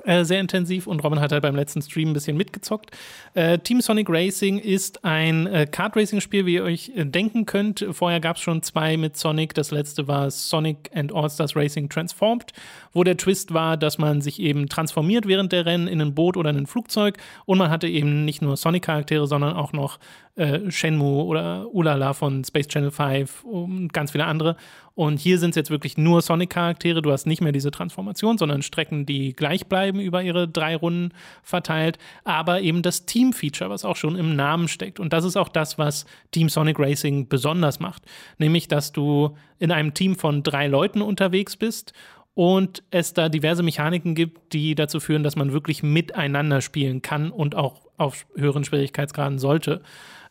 [0.05, 2.91] Äh, sehr intensiv und Robin hat halt beim letzten Stream ein bisschen mitgezockt.
[3.35, 7.85] Äh, Team Sonic Racing ist ein äh, Kart-Racing-Spiel, wie ihr euch äh, denken könnt.
[7.91, 9.53] Vorher gab es schon zwei mit Sonic.
[9.53, 12.53] Das letzte war Sonic and All-Stars Racing Transformed,
[12.91, 16.37] wo der Twist war, dass man sich eben transformiert während der Rennen in ein Boot
[16.37, 19.99] oder in ein Flugzeug und man hatte eben nicht nur Sonic-Charaktere, sondern auch noch
[20.35, 24.55] äh, Shenmue oder Ulala von Space Channel 5 und ganz viele andere.
[24.95, 27.01] Und hier sind es jetzt wirklich nur Sonic-Charaktere.
[27.01, 31.13] Du hast nicht mehr diese Transformation, sondern Strecken, die gleich bleiben über ihre drei Runden
[31.41, 31.97] verteilt.
[32.23, 34.99] Aber eben das Team-Feature, was auch schon im Namen steckt.
[34.99, 38.03] Und das ist auch das, was Team Sonic Racing besonders macht.
[38.37, 41.93] Nämlich, dass du in einem Team von drei Leuten unterwegs bist
[42.35, 47.31] und es da diverse Mechaniken gibt, die dazu führen, dass man wirklich miteinander spielen kann
[47.31, 49.81] und auch auf höheren Schwierigkeitsgraden sollte.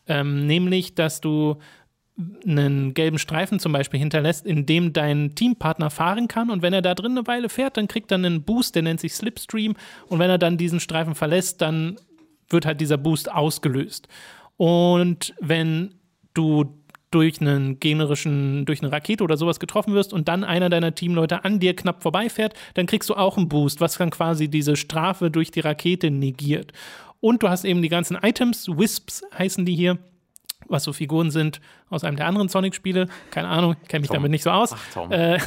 [0.07, 1.57] Ähm, nämlich, dass du
[2.45, 6.83] einen gelben Streifen zum Beispiel hinterlässt, in dem dein Teampartner fahren kann und wenn er
[6.83, 9.75] da drin eine Weile fährt, dann kriegt er einen Boost, der nennt sich Slipstream
[10.07, 11.97] und wenn er dann diesen Streifen verlässt, dann
[12.49, 14.07] wird halt dieser Boost ausgelöst.
[14.57, 15.95] Und wenn
[16.35, 16.77] du
[17.09, 21.45] durch einen gegnerischen, durch eine Rakete oder sowas getroffen wirst und dann einer deiner Teamleute
[21.45, 25.29] an dir knapp vorbeifährt, dann kriegst du auch einen Boost, was dann quasi diese Strafe
[25.29, 26.73] durch die Rakete negiert.
[27.19, 29.99] Und du hast eben die ganzen Items, Wisps heißen die hier,
[30.67, 33.07] was so Figuren sind aus einem der anderen Sonic-Spiele.
[33.31, 34.15] Keine Ahnung, kenne mich Tom.
[34.15, 34.73] damit nicht so aus.
[34.73, 35.11] Ach, Tom.
[35.11, 35.37] Äh,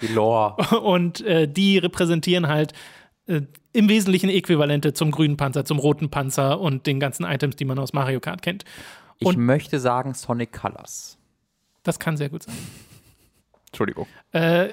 [0.00, 0.56] Die Lore.
[0.82, 2.72] und äh, die repräsentieren halt
[3.26, 3.42] äh,
[3.72, 7.78] im Wesentlichen Äquivalente zum grünen Panzer, zum roten Panzer und den ganzen Items, die man
[7.78, 8.64] aus Mario Kart kennt.
[9.18, 11.18] Ich Und- möchte sagen Sonic Colors.
[11.82, 12.54] Das kann sehr gut sein.
[13.68, 14.06] Entschuldigung.
[14.32, 14.70] Äh,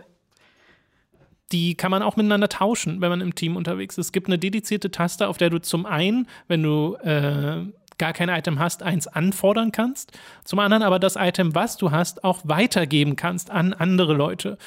[1.52, 4.08] die kann man auch miteinander tauschen, wenn man im Team unterwegs ist.
[4.08, 7.64] Es gibt eine dedizierte Taste, auf der du zum einen, wenn du äh,
[7.98, 10.18] gar kein Item hast, eins anfordern kannst.
[10.44, 14.58] Zum anderen aber das Item, was du hast, auch weitergeben kannst an andere Leute.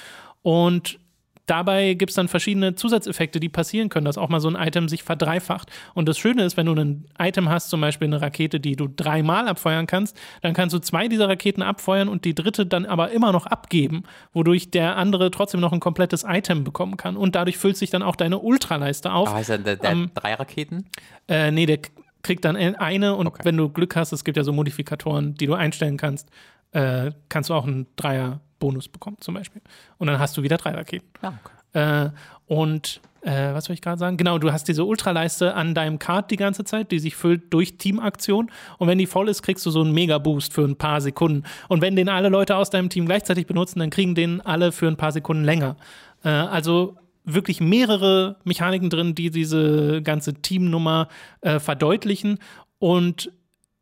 [0.42, 0.98] Und
[1.46, 4.88] dabei gibt es dann verschiedene Zusatzeffekte, die passieren können, dass auch mal so ein Item
[4.88, 5.68] sich verdreifacht.
[5.94, 8.88] Und das Schöne ist, wenn du ein Item hast, zum Beispiel eine Rakete, die du
[8.88, 13.10] dreimal abfeuern kannst, dann kannst du zwei dieser Raketen abfeuern und die dritte dann aber
[13.10, 17.16] immer noch abgeben, wodurch der andere trotzdem noch ein komplettes Item bekommen kann.
[17.16, 19.28] Und dadurch füllt sich dann auch deine Ultraleiste auf.
[19.28, 20.86] Aber heißt der, der, der Ähm, drei Raketen?
[21.28, 21.80] Äh, nee, der
[22.22, 23.44] kriegt dann eine und Okay.
[23.44, 26.28] wenn du Glück hast, es gibt ja so Modifikatoren, die du einstellen kannst,
[26.72, 29.62] äh, kannst du auch einen Dreier-Bonus bekommen zum Beispiel.
[29.98, 31.08] Und dann hast du wieder drei Raketen.
[31.22, 31.34] Ja,
[31.72, 32.06] okay.
[32.06, 32.10] Äh,
[32.46, 34.16] und äh, was soll ich gerade sagen?
[34.16, 37.76] Genau, du hast diese Ultraleiste an deinem Kart die ganze Zeit, die sich füllt durch
[37.76, 38.50] Teamaktion.
[38.78, 41.44] Und wenn die voll ist, kriegst du so einen Mega-Boost für ein paar Sekunden.
[41.68, 44.88] Und wenn den alle Leute aus deinem Team gleichzeitig benutzen, dann kriegen den alle für
[44.88, 45.76] ein paar Sekunden länger.
[46.24, 51.08] Äh, also wirklich mehrere Mechaniken drin, die diese ganze Teamnummer
[51.40, 52.38] äh, verdeutlichen.
[52.78, 53.32] Und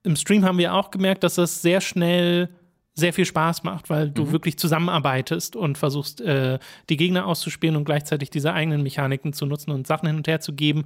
[0.03, 2.51] im Stream haben wir auch gemerkt, dass das sehr schnell
[2.95, 4.33] sehr viel Spaß macht, weil du mhm.
[4.33, 6.59] wirklich zusammenarbeitest und versuchst, äh,
[6.89, 10.41] die Gegner auszuspielen und gleichzeitig diese eigenen Mechaniken zu nutzen und Sachen hin und her
[10.41, 10.85] zu geben.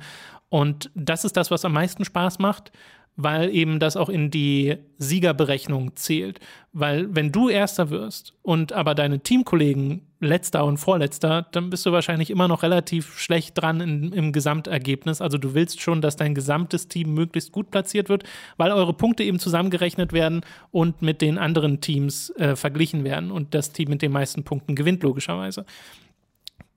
[0.51, 2.71] Und das ist das, was am meisten Spaß macht
[3.17, 6.41] weil eben das auch in die Siegerberechnung zählt.
[6.73, 11.93] Weil wenn du Erster wirst und aber deine Teamkollegen Letzter und Vorletzter, dann bist du
[11.93, 15.21] wahrscheinlich immer noch relativ schlecht dran in, im Gesamtergebnis.
[15.21, 18.23] Also du willst schon, dass dein gesamtes Team möglichst gut platziert wird,
[18.57, 23.53] weil eure Punkte eben zusammengerechnet werden und mit den anderen Teams äh, verglichen werden und
[23.53, 25.67] das Team mit den meisten Punkten gewinnt logischerweise.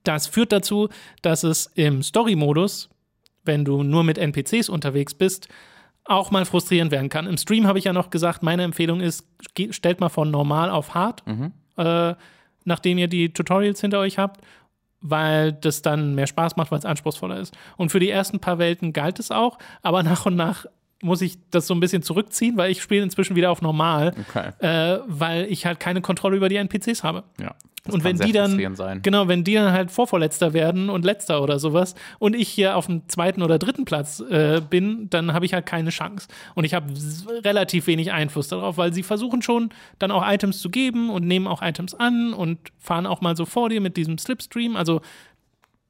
[0.02, 0.88] Das führt dazu,
[1.22, 2.90] dass es im Story-Modus,
[3.44, 5.48] wenn du nur mit NPCs unterwegs bist,
[6.08, 7.26] auch mal frustrierend werden kann.
[7.26, 9.26] Im Stream habe ich ja noch gesagt, meine Empfehlung ist,
[9.70, 11.52] stellt mal von normal auf hart, mhm.
[11.76, 12.14] äh,
[12.64, 14.40] nachdem ihr die Tutorials hinter euch habt,
[15.00, 17.56] weil das dann mehr Spaß macht, weil es anspruchsvoller ist.
[17.76, 20.66] Und für die ersten paar Welten galt es auch, aber nach und nach
[21.02, 24.50] muss ich das so ein bisschen zurückziehen, weil ich spiele inzwischen wieder auf normal, okay.
[24.60, 27.24] äh, weil ich halt keine Kontrolle über die NPCs habe.
[27.38, 27.54] Ja.
[27.86, 29.02] Das und wenn die dann, sein.
[29.02, 32.86] genau, wenn die dann halt Vorvorletzter werden und Letzter oder sowas und ich hier auf
[32.86, 36.28] dem zweiten oder dritten Platz äh, bin, dann habe ich halt keine Chance.
[36.54, 36.92] Und ich habe
[37.44, 41.46] relativ wenig Einfluss darauf, weil sie versuchen schon dann auch Items zu geben und nehmen
[41.46, 44.76] auch Items an und fahren auch mal so vor dir mit diesem Slipstream.
[44.76, 45.00] Also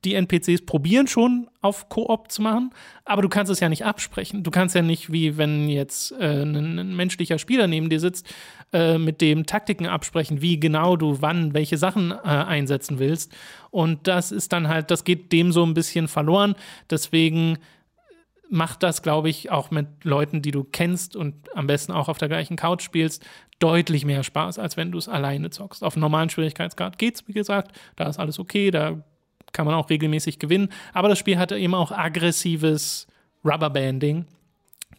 [0.06, 2.70] die NPCs probieren schon auf Koop zu machen,
[3.04, 4.44] aber du kannst es ja nicht absprechen.
[4.44, 8.32] Du kannst ja nicht, wie wenn jetzt äh, ein, ein, menschlicher Spieler neben dir sitzt,
[8.72, 13.34] äh, mit dem Taktiken absprechen, wie genau du wann welche Sachen äh, einsetzen willst.
[13.70, 16.54] Und das ist dann halt, das geht dem so ein bisschen verloren.
[16.88, 17.58] Deswegen
[18.48, 22.18] macht das, glaube ich, auch mit Leuten, die du kennst und am besten auch auf
[22.18, 23.26] der gleichen Couch spielst,
[23.58, 25.82] deutlich mehr Spaß, als wenn du es alleine zockst.
[25.82, 29.02] Auf normalen Schwierigkeitsgrad geht's, wie gesagt, da ist alles okay, da
[29.56, 30.68] kann man auch regelmäßig gewinnen.
[30.92, 33.06] Aber das Spiel hatte eben auch aggressives
[33.44, 34.26] Rubberbanding,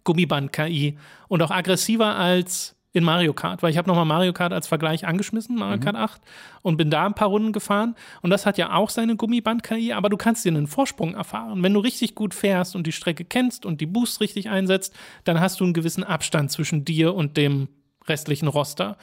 [0.03, 0.97] Gummiband-KI
[1.27, 5.05] und auch aggressiver als in Mario Kart, weil ich habe nochmal Mario Kart als Vergleich
[5.05, 5.81] angeschmissen, Mario mhm.
[5.81, 6.21] Kart 8,
[6.63, 7.93] und bin da ein paar Runden gefahren.
[8.23, 11.61] Und das hat ja auch seine Gummiband-KI, aber du kannst dir einen Vorsprung erfahren.
[11.61, 15.39] Wenn du richtig gut fährst und die Strecke kennst und die Boosts richtig einsetzt, dann
[15.39, 17.67] hast du einen gewissen Abstand zwischen dir und dem
[18.09, 18.97] restlichen Roster.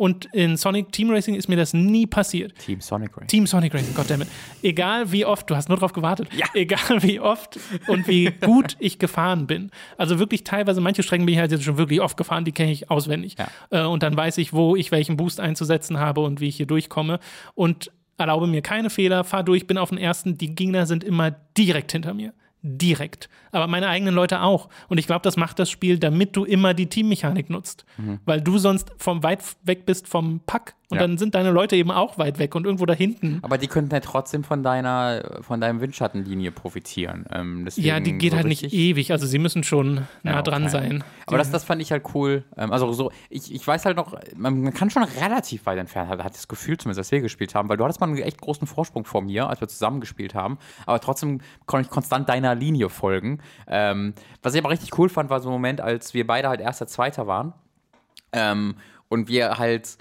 [0.00, 2.58] Und in Sonic Team Racing ist mir das nie passiert.
[2.58, 3.28] Team Sonic Racing.
[3.28, 4.28] Team Sonic Racing, goddammit.
[4.62, 6.46] Egal wie oft, du hast nur drauf gewartet, ja.
[6.54, 9.70] egal wie oft und wie gut ich gefahren bin.
[9.98, 12.72] Also wirklich teilweise, manche Strecken bin ich halt jetzt schon wirklich oft gefahren, die kenne
[12.72, 13.36] ich auswendig.
[13.38, 13.48] Ja.
[13.70, 16.66] Äh, und dann weiß ich, wo ich welchen Boost einzusetzen habe und wie ich hier
[16.66, 17.20] durchkomme.
[17.54, 20.38] Und erlaube mir keine Fehler, fahr durch, bin auf den ersten.
[20.38, 22.32] Die Gegner sind immer direkt hinter mir
[22.62, 23.28] direkt.
[23.52, 24.68] Aber meine eigenen Leute auch.
[24.88, 27.84] Und ich glaube, das macht das Spiel, damit du immer die Teammechanik nutzt.
[27.96, 28.20] Mhm.
[28.24, 31.02] Weil du sonst vom weit weg bist vom Pack und ja.
[31.02, 33.38] dann sind deine Leute eben auch weit weg und irgendwo da hinten.
[33.42, 37.26] Aber die könnten ja trotzdem von deiner, von deinem Windschattenlinie profitieren.
[37.32, 39.12] Ähm, ja, die geht so halt nicht ewig.
[39.12, 41.04] Also sie müssen schon nah ja, dran sein.
[41.26, 42.42] Aber das, das fand ich halt cool.
[42.56, 46.10] Ähm, also so, ich, ich weiß halt noch, man, man kann schon relativ weit entfernt,
[46.10, 48.40] hat, hat das Gefühl zumindest, dass wir gespielt haben, weil du hattest mal einen echt
[48.40, 50.58] großen Vorsprung vor mir, als wir zusammen gespielt haben.
[50.86, 53.38] Aber trotzdem konnte ich konstant deiner Linie folgen.
[53.68, 54.12] Ähm,
[54.42, 56.88] was ich aber richtig cool fand, war so ein Moment, als wir beide halt erster,
[56.88, 57.52] zweiter waren.
[58.32, 58.74] Ähm,
[59.08, 59.98] und wir halt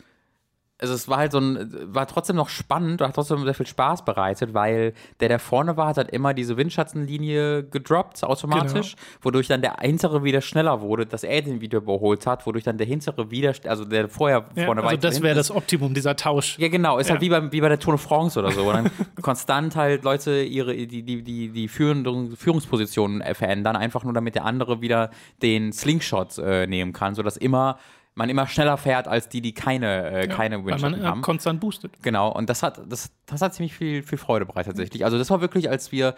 [0.82, 3.68] also es war halt so ein, war trotzdem noch spannend und hat trotzdem sehr viel
[3.68, 9.08] Spaß bereitet, weil der, der vorne war, hat halt immer diese Windschattenlinie gedroppt, automatisch, genau.
[9.22, 12.78] wodurch dann der hintere wieder schneller wurde, dass er den wieder überholt hat, wodurch dann
[12.78, 14.90] der hintere wieder, also der vorher ja, vorne war.
[14.90, 16.58] Also das wäre das Optimum, dieser Tausch.
[16.60, 17.30] Ja, genau, ist halt ja.
[17.30, 18.90] halt wie bei, wie bei der Tour de France oder so, wo dann
[19.22, 24.46] konstant halt Leute ihre, die, die, die, die Führung, Führungspositionen verändern, einfach nur damit der
[24.46, 25.10] andere wieder
[25.42, 27.78] den Slingshot äh, nehmen kann, sodass immer
[28.20, 31.22] man immer schneller fährt als die, die keine, äh, ja, keine Windschatten weil man haben.
[31.22, 32.04] konstant boostet.
[32.04, 35.06] Genau, und das hat, das, das hat ziemlich viel, viel Freude bereitet tatsächlich.
[35.06, 36.16] Also das war wirklich, als wir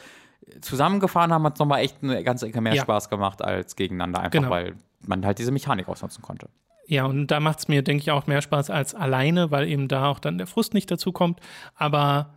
[0.62, 2.82] zusammengefahren haben, hat es nochmal echt eine ganze Ecke mehr ja.
[2.82, 4.50] Spaß gemacht als gegeneinander, einfach genau.
[4.50, 4.76] weil
[5.06, 6.50] man halt diese Mechanik ausnutzen konnte.
[6.88, 9.88] Ja, und da macht es mir, denke ich, auch mehr Spaß als alleine, weil eben
[9.88, 11.40] da auch dann der Frust nicht dazu kommt.
[11.76, 12.34] Aber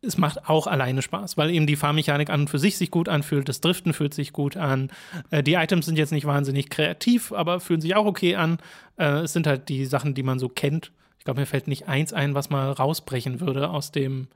[0.00, 3.08] es macht auch alleine Spaß, weil eben die Fahrmechanik an und für sich sich gut
[3.08, 4.90] anfühlt, das Driften fühlt sich gut an.
[5.30, 8.58] Äh, die Items sind jetzt nicht wahnsinnig kreativ, aber fühlen sich auch okay an.
[8.96, 10.92] Äh, es sind halt die Sachen, die man so kennt.
[11.18, 14.28] Ich glaube, mir fällt nicht eins ein, was mal rausbrechen würde aus dem,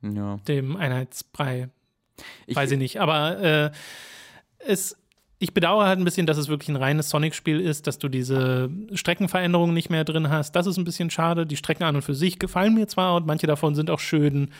[0.00, 0.38] ja.
[0.48, 1.68] dem Einheitsbrei.
[2.46, 3.00] Ich Weiß ich nicht.
[3.00, 3.70] Aber äh,
[4.58, 4.96] es,
[5.38, 8.70] ich bedauere halt ein bisschen, dass es wirklich ein reines Sonic-Spiel ist, dass du diese
[8.94, 10.56] Streckenveränderungen nicht mehr drin hast.
[10.56, 11.46] Das ist ein bisschen schade.
[11.46, 14.50] Die Strecken an und für sich gefallen mir zwar und manche davon sind auch schön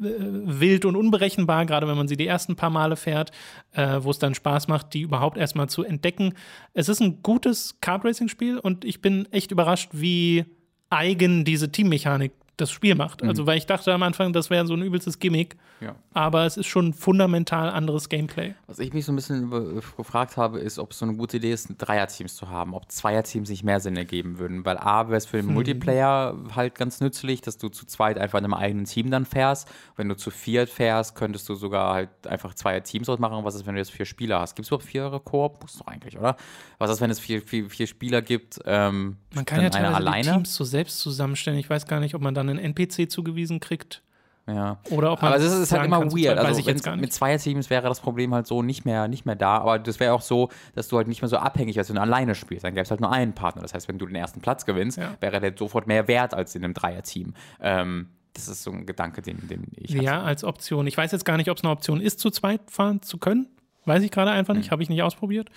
[0.00, 3.30] wild und unberechenbar, gerade wenn man sie die ersten paar Male fährt,
[3.72, 6.34] äh, wo es dann Spaß macht, die überhaupt erstmal zu entdecken.
[6.72, 10.46] Es ist ein gutes Kart-Racing-Spiel und ich bin echt überrascht, wie
[10.88, 13.22] eigen diese Teammechanik das Spiel macht.
[13.22, 15.56] Also, weil ich dachte am Anfang, das wäre so ein übelstes Gimmick.
[15.80, 15.94] Ja.
[16.12, 18.54] Aber es ist schon fundamental anderes Gameplay.
[18.66, 21.38] Was ich mich so ein bisschen über, gefragt habe, ist, ob es so eine gute
[21.38, 24.64] Idee ist, Dreierteams zu haben, ob Zweierteams nicht mehr Sinn ergeben würden.
[24.64, 25.54] Weil A, wäre es für den Hm.
[25.54, 29.68] Multiplayer halt ganz nützlich, dass du zu zweit einfach in einem eigenen Team dann fährst.
[29.96, 33.42] Wenn du zu viert fährst, könntest du sogar halt einfach zwei Teams ausmachen.
[33.44, 34.56] Was ist, wenn du jetzt vier Spieler hast?
[34.56, 35.62] Gibt es überhaupt vier Koop?
[35.62, 36.36] Muss doch eigentlich, oder?
[36.78, 38.60] Was ist, wenn es vier, vier, vier Spieler gibt?
[38.66, 40.32] Ähm, Man kann ja teilweise die alleine?
[40.32, 41.58] Teams so selbst zusammenstellen.
[41.58, 44.02] Ich weiß gar nicht, ob man dann einen NPC zugewiesen kriegt
[44.46, 44.78] Ja.
[44.90, 45.32] oder ob man.
[45.32, 46.10] Aber es ist, halt immer weird.
[46.10, 46.38] zweit.
[46.38, 47.12] Also jetzt mit nicht.
[47.12, 49.58] Zweierteams wäre das Problem halt so nicht mehr, nicht mehr da.
[49.58, 52.02] Aber das wäre auch so, dass du halt nicht mehr so abhängig wärst, wenn du
[52.02, 52.64] alleine spielst.
[52.64, 53.62] Dann gäbe es halt nur einen Partner.
[53.62, 55.14] Das heißt, wenn du den ersten Platz gewinnst, Ja.
[55.20, 57.34] wäre der sofort mehr wert als in einem Dreierteam.
[57.60, 60.04] Ähm, das ist so ein Gedanke, den, den ich hatte.
[60.04, 60.86] Ja, als Option.
[60.86, 63.48] Ich weiß jetzt gar nicht, ob es eine Option ist, zu zweit fahren zu können.
[63.86, 64.60] Weiß ich gerade einfach Hm.
[64.60, 65.48] nicht, habe ich nicht ausprobiert.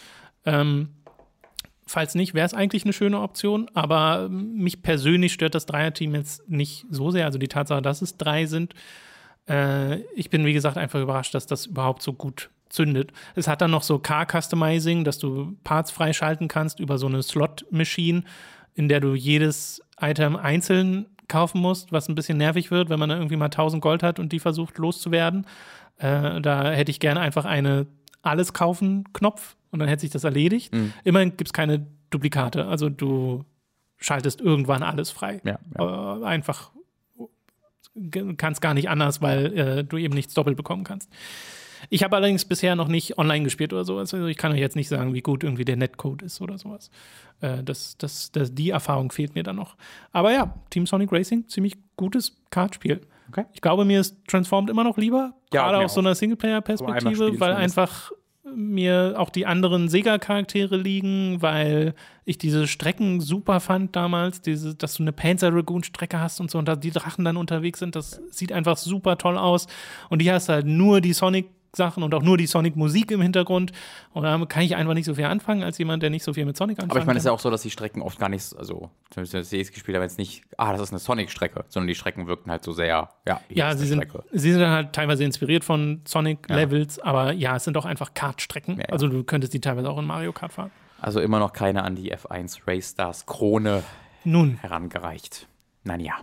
[0.46, 0.90] Ähm,
[1.86, 6.50] falls nicht, wäre es eigentlich eine schöne Option, aber mich persönlich stört das Dreierteam jetzt
[6.50, 7.26] nicht so sehr.
[7.26, 8.74] Also die Tatsache, dass es drei sind.
[9.48, 13.12] Äh, ich bin, wie gesagt, einfach überrascht, dass das überhaupt so gut zündet.
[13.36, 18.24] Es hat dann noch so Car-Customizing, dass du Parts freischalten kannst über so eine Slot-Machine,
[18.74, 23.10] in der du jedes Item einzeln kaufen musst, was ein bisschen nervig wird, wenn man
[23.10, 25.46] dann irgendwie mal 1000 Gold hat und die versucht loszuwerden.
[25.98, 27.88] Äh, da hätte ich gerne einfach eine
[28.22, 30.74] Alles kaufen Knopf und dann hätte sich das erledigt.
[31.04, 33.44] Immerhin gibt es keine Duplikate, also du
[33.98, 35.42] schaltest irgendwann alles frei.
[35.44, 36.72] Ja, Äh, einfach
[38.38, 41.12] kannst gar nicht anders, weil äh, du eben nichts doppelt bekommen kannst.
[41.90, 44.14] Ich habe allerdings bisher noch nicht online gespielt oder sowas.
[44.14, 46.90] Also ich kann euch jetzt nicht sagen, wie gut irgendwie der Netcode ist oder sowas.
[47.42, 49.76] Äh, das, das, das, die Erfahrung fehlt mir dann noch.
[50.12, 53.02] Aber ja, Team Sonic Racing, ziemlich gutes Kartspiel.
[53.30, 53.46] Okay.
[53.54, 57.54] Ich glaube, mir ist Transformed immer noch lieber, Ja, gerade aus so einer Singleplayer-Perspektive, weil
[57.54, 58.12] einfach
[58.56, 61.94] mir auch die anderen Sega-Charaktere liegen, weil
[62.26, 66.58] ich diese Strecken super fand damals, diese, dass du eine Panzer Dragoon-Strecke hast und so
[66.58, 69.68] und da die Drachen dann unterwegs sind, das sieht einfach super toll aus.
[70.10, 73.22] Und hier hast du halt nur die Sonic- Sachen und auch nur die Sonic-Musik im
[73.22, 73.72] Hintergrund.
[74.12, 76.46] Und da kann ich einfach nicht so viel anfangen, als jemand, der nicht so viel
[76.46, 78.20] mit Sonic anfangen Aber ich meine, es ist ja auch so, dass die Strecken oft
[78.20, 80.92] gar nicht, so- also zumindest wenn ich CS gespielt habe, jetzt nicht, ah, das ist
[80.92, 84.24] eine Sonic-Strecke, sondern die Strecken wirken halt so sehr, ja, Ja, sie sind, Strecke.
[84.32, 88.76] sie sind dann halt teilweise inspiriert von Sonic-Levels, aber ja, es sind auch einfach Kartstrecken.
[88.78, 88.90] Ja, ja.
[88.94, 90.72] Also du könntest die teilweise auch in Mario Kart fahren.
[91.02, 93.84] Also immer noch keine an die F1 Race Stars Krone
[94.24, 95.48] Nun, herangereicht.
[95.84, 96.14] Nein, ja,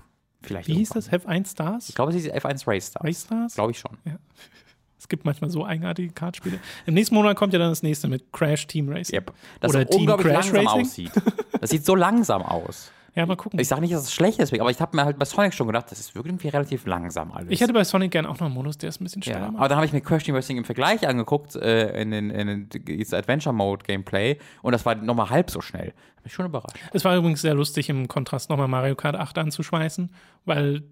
[0.42, 0.68] vielleicht.
[0.68, 1.10] wie hieß irgendwann.
[1.10, 1.12] das?
[1.12, 1.88] Have 1 Stars?
[1.88, 3.04] Ich glaube, es ist F1 Race Stars.
[3.04, 3.54] Race Stars?
[3.56, 3.98] Glaube ich schon.
[5.00, 6.58] Es gibt manchmal so eigenartige Kartspiele.
[6.84, 9.14] Im nächsten Monat kommt ja dann das nächste mit Crash Team Racing.
[9.14, 9.32] Yep.
[9.60, 10.66] Das Oder Team Crash Racing.
[10.68, 11.12] aussieht.
[11.58, 12.92] Das sieht so langsam aus.
[13.16, 13.58] Ja, mal gucken.
[13.58, 15.52] Ich Ich, sage nicht, dass es schlecht ist, aber ich habe mir halt bei Sonic
[15.52, 17.60] schon gedacht, das ist irgendwie relativ langsam alles.
[17.60, 19.48] hätte bei Sonic gern auch noch einen Modus, der ist ein bisschen schneller ja.
[19.48, 22.68] Aber dann habe ich mir Crash Team Racing im Vergleich angeguckt, äh, in den, in
[22.70, 25.92] den Adventure Mode Gameplay, und das war nochmal halb so schnell.
[26.16, 26.76] Hab mich schon überrascht.
[26.92, 30.10] Es war übrigens sehr lustig, im Kontrast nochmal Mario Kart 8 anzuschmeißen,
[30.44, 30.84] weil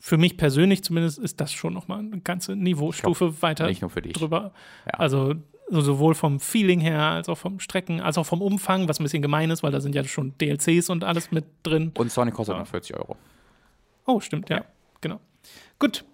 [0.00, 4.02] für mich persönlich zumindest ist das schon nochmal eine ganze Niveaustufe weiter Nicht nur für
[4.02, 4.14] dich.
[4.14, 4.52] drüber.
[4.86, 4.94] Ja.
[4.98, 5.34] Also
[5.68, 9.04] so- sowohl vom Feeling her, als auch vom Strecken, als auch vom Umfang, was ein
[9.04, 11.92] bisschen gemein ist, weil da sind ja schon DLCs und alles mit drin.
[11.96, 13.16] Und Sonic kostet nur 40 Euro.
[14.06, 14.56] Oh, stimmt, ja.
[14.58, 14.64] Ja.
[15.00, 15.20] Genau.
[15.78, 16.04] Gut,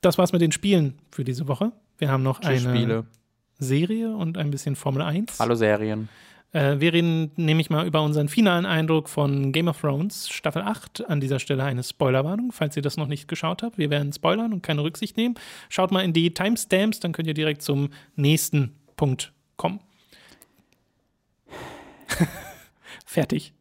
[0.00, 1.70] das war's mit den Spielen für diese Woche.
[1.98, 3.06] Wir haben noch Tschüss, eine Spiele.
[3.58, 5.38] Serie und ein bisschen Formel 1.
[5.38, 6.08] Hallo Serien.
[6.54, 11.04] Äh, wir reden nämlich mal über unseren finalen Eindruck von Game of Thrones Staffel 8.
[11.08, 13.76] An dieser Stelle eine Spoilerwarnung, falls ihr das noch nicht geschaut habt.
[13.76, 15.34] Wir werden spoilern und keine Rücksicht nehmen.
[15.68, 19.80] Schaut mal in die Timestamps, dann könnt ihr direkt zum nächsten Punkt kommen.
[23.04, 23.52] Fertig.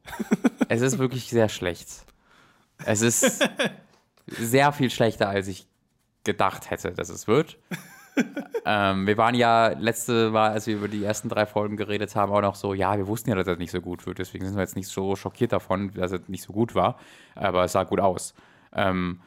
[0.70, 2.06] Es ist wirklich sehr schlecht.
[2.86, 3.50] Es ist
[4.28, 5.66] sehr viel schlechter, als ich
[6.24, 7.58] gedacht hätte, dass es wird.
[8.66, 12.32] Ähm, wir waren ja letzte Mal, als wir über die ersten drei Folgen geredet haben,
[12.32, 14.56] auch noch so, ja, wir wussten ja, dass das nicht so gut wird, deswegen sind
[14.56, 16.98] wir jetzt nicht so schockiert davon, dass es nicht so gut war,
[17.36, 18.34] aber es sah gut aus.
[18.76, 19.20] Ähm,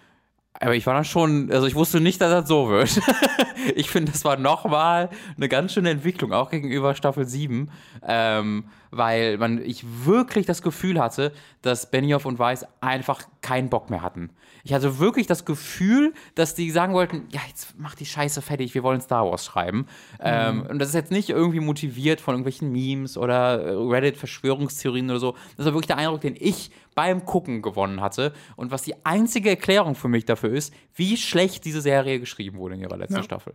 [0.60, 3.00] aber ich war dann schon, also ich wusste nicht, dass das so wird.
[3.74, 7.70] ich finde, das war nochmal eine ganz schöne Entwicklung, auch gegenüber Staffel 7,
[8.06, 13.90] ähm, weil man, ich wirklich das Gefühl hatte, dass Benioff und Weiss einfach keinen Bock
[13.90, 14.30] mehr hatten.
[14.64, 18.74] Ich hatte wirklich das Gefühl, dass die sagen wollten, ja, jetzt mach die Scheiße fertig,
[18.74, 19.86] wir wollen Star Wars schreiben.
[20.18, 25.20] Ähm, und das ist jetzt nicht irgendwie motiviert von irgendwelchen Memes oder äh, Reddit-Verschwörungstheorien oder
[25.20, 25.36] so.
[25.56, 28.32] Das war wirklich der Eindruck, den ich beim Gucken gewonnen hatte.
[28.56, 32.74] Und was die einzige Erklärung für mich dafür ist, wie schlecht diese Serie geschrieben wurde
[32.74, 33.23] in ihrer letzten Ja.
[33.23, 33.52] Staffel.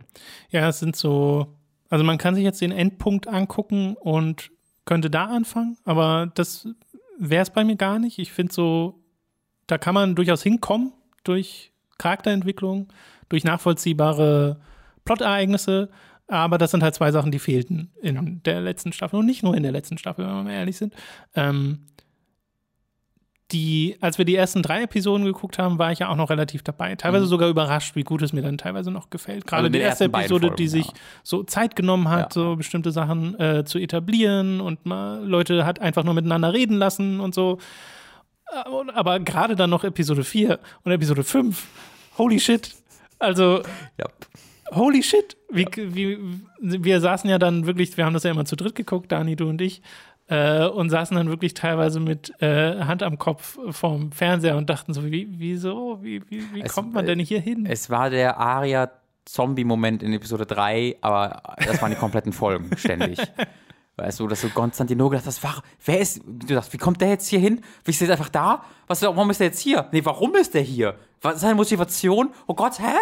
[0.48, 1.48] Ja, es sind so.
[1.90, 4.50] Also man kann sich jetzt den Endpunkt angucken und
[4.86, 6.66] könnte da anfangen, aber das
[7.18, 8.18] wäre es bei mir gar nicht.
[8.18, 8.98] Ich finde so,
[9.66, 10.92] da kann man durchaus hinkommen
[11.24, 12.88] durch Charakterentwicklung,
[13.28, 14.60] durch nachvollziehbare
[15.04, 15.90] Plottereignisse,
[16.28, 19.54] aber das sind halt zwei Sachen, die fehlten in der letzten Staffel und nicht nur
[19.56, 20.94] in der letzten Staffel, wenn wir mal ehrlich sind.
[21.34, 21.86] Ähm,
[23.52, 26.62] die, als wir die ersten drei Episoden geguckt haben, war ich ja auch noch relativ
[26.62, 26.94] dabei.
[26.96, 27.28] Teilweise mhm.
[27.28, 29.46] sogar überrascht, wie gut es mir dann teilweise noch gefällt.
[29.46, 30.92] Gerade also die erste Episode, Folgen, die sich ja.
[31.22, 32.42] so Zeit genommen hat, ja.
[32.42, 37.20] so bestimmte Sachen äh, zu etablieren und mal Leute hat einfach nur miteinander reden lassen
[37.20, 37.58] und so.
[38.50, 41.66] Äh, aber gerade dann noch Episode 4 und Episode 5.
[42.18, 42.74] Holy shit.
[43.18, 43.62] Also,
[43.98, 44.06] ja.
[44.72, 45.36] holy shit.
[45.50, 46.18] Wie, wie,
[46.60, 49.48] wir saßen ja dann wirklich, wir haben das ja immer zu dritt geguckt, Dani, du
[49.48, 49.82] und ich
[50.32, 54.94] äh, und saßen dann wirklich teilweise mit äh, Hand am Kopf vorm Fernseher und dachten
[54.94, 57.66] so, wie, wieso, wie, wie, wie es, kommt man denn hier hin?
[57.66, 58.90] Es war der Aria
[59.26, 63.20] Zombie-Moment in Episode 3, aber das waren die kompletten Folgen ständig.
[63.96, 67.10] Weißt du, dass du Konstantino gedacht hast, war, wer ist, du dachtest, wie kommt der
[67.10, 67.60] jetzt hier hin?
[67.84, 68.64] Wie ist der jetzt einfach da?
[68.86, 69.86] Was, warum ist der jetzt hier?
[69.92, 70.94] Nee, warum ist der hier?
[71.20, 72.30] Was ist seine Motivation?
[72.46, 72.96] Oh Gott, hä?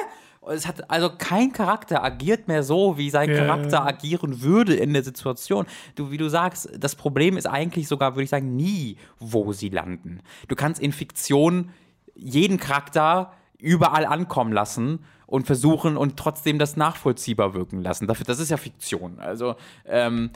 [0.49, 3.45] Es hat also kein Charakter agiert mehr so, wie sein yeah.
[3.45, 5.67] Charakter agieren würde in der Situation.
[5.97, 9.69] Du, wie du sagst, das Problem ist eigentlich sogar, würde ich sagen, nie, wo sie
[9.69, 10.21] landen.
[10.49, 11.71] Du kannst in Fiktion
[12.15, 18.07] jeden Charakter überall ankommen lassen und versuchen und trotzdem das nachvollziehbar wirken lassen.
[18.07, 19.19] Dafür, das ist ja Fiktion.
[19.21, 20.31] Also ähm,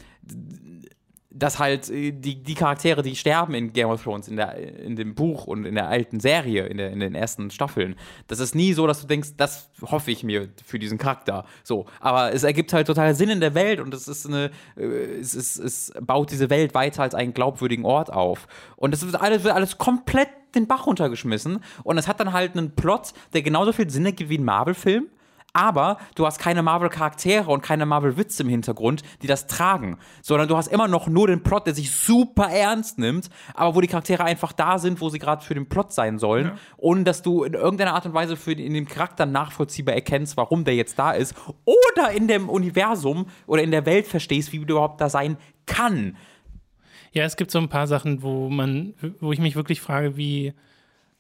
[1.34, 4.96] dass halt äh, die, die Charaktere, die sterben in Game of Thrones, in, der, in
[4.96, 7.96] dem Buch und in der alten Serie, in, der, in den ersten Staffeln,
[8.28, 11.44] das ist nie so, dass du denkst, das hoffe ich mir für diesen Charakter.
[11.64, 14.84] So, aber es ergibt halt total Sinn in der Welt und es ist eine, äh,
[14.84, 18.46] es, ist, es baut diese Welt weiter als einen glaubwürdigen Ort auf.
[18.76, 22.56] Und es wird alles, wird alles komplett den Bach runtergeschmissen und es hat dann halt
[22.56, 25.08] einen Plot, der genauso viel Sinn ergibt wie ein Marvel-Film
[25.54, 30.56] aber du hast keine Marvel-Charaktere und keine Marvel-Witze im Hintergrund, die das tragen, sondern du
[30.56, 34.24] hast immer noch nur den Plot, der sich super ernst nimmt, aber wo die Charaktere
[34.24, 36.54] einfach da sind, wo sie gerade für den Plot sein sollen, ja.
[36.76, 40.64] ohne dass du in irgendeiner Art und Weise für in dem Charakter nachvollziehbar erkennst, warum
[40.64, 44.74] der jetzt da ist, oder in dem Universum oder in der Welt verstehst, wie du
[44.74, 45.36] überhaupt da sein
[45.66, 46.16] kann.
[47.12, 50.52] Ja, es gibt so ein paar Sachen, wo man, wo ich mich wirklich frage, wie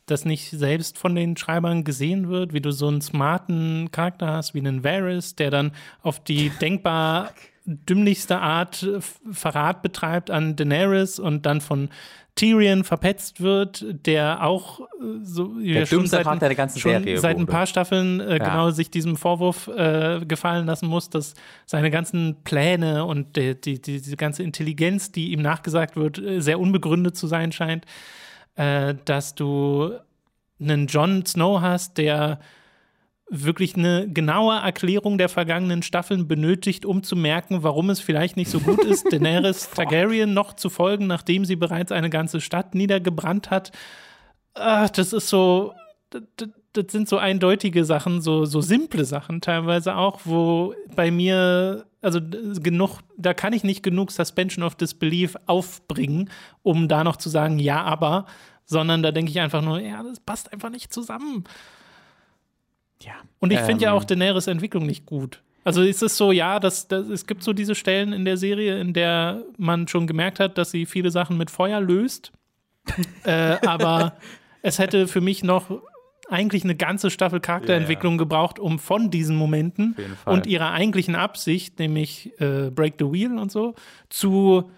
[0.06, 4.54] das nicht selbst von den Schreibern gesehen wird, wie du so einen smarten Charakter hast,
[4.54, 5.72] wie einen Varys, der dann
[6.02, 7.30] auf die denkbar
[7.66, 8.86] dümmlichste Art
[9.32, 11.88] Verrat betreibt an Daenerys und dann von
[12.34, 14.84] Tyrion verpetzt wird, der auch äh,
[15.22, 18.38] so der schon seit, der ganzen Serie seit ein paar Staffeln äh, ja.
[18.38, 23.80] genau sich diesem Vorwurf äh, gefallen lassen muss, dass seine ganzen Pläne und die, die,
[23.80, 27.86] die, diese ganze Intelligenz, die ihm nachgesagt wird, äh, sehr unbegründet zu sein scheint
[28.56, 29.94] äh, dass du
[30.60, 32.38] einen Jon Snow hast, der
[33.30, 38.50] wirklich eine genaue Erklärung der vergangenen Staffeln benötigt, um zu merken, warum es vielleicht nicht
[38.50, 43.50] so gut ist, Daenerys Targaryen noch zu folgen, nachdem sie bereits eine ganze Stadt niedergebrannt
[43.50, 43.72] hat.
[44.54, 45.74] Ach, das ist so,
[46.74, 52.20] das, sind so eindeutige Sachen, so, so simple Sachen teilweise auch, wo bei mir, also
[52.20, 56.30] genug, da kann ich nicht genug Suspension of Disbelief aufbringen,
[56.62, 58.26] um da noch zu sagen, ja, aber,
[58.66, 61.44] sondern da denke ich einfach nur, ja, das passt einfach nicht zusammen.
[63.02, 63.14] Ja.
[63.38, 65.42] Und ich ähm, finde ja auch Daenerys Entwicklung nicht gut.
[65.64, 68.78] Also ist es so, ja, dass, dass, es gibt so diese Stellen in der Serie,
[68.80, 72.32] in der man schon gemerkt hat, dass sie viele Sachen mit Feuer löst.
[73.24, 74.16] äh, aber
[74.60, 75.80] es hätte für mich noch
[76.34, 78.24] eigentlich eine ganze Staffel Charakterentwicklung ja, ja.
[78.24, 83.50] gebraucht, um von diesen Momenten und ihrer eigentlichen Absicht, nämlich äh, Break the Wheel und
[83.50, 83.74] so,
[84.08, 84.70] zu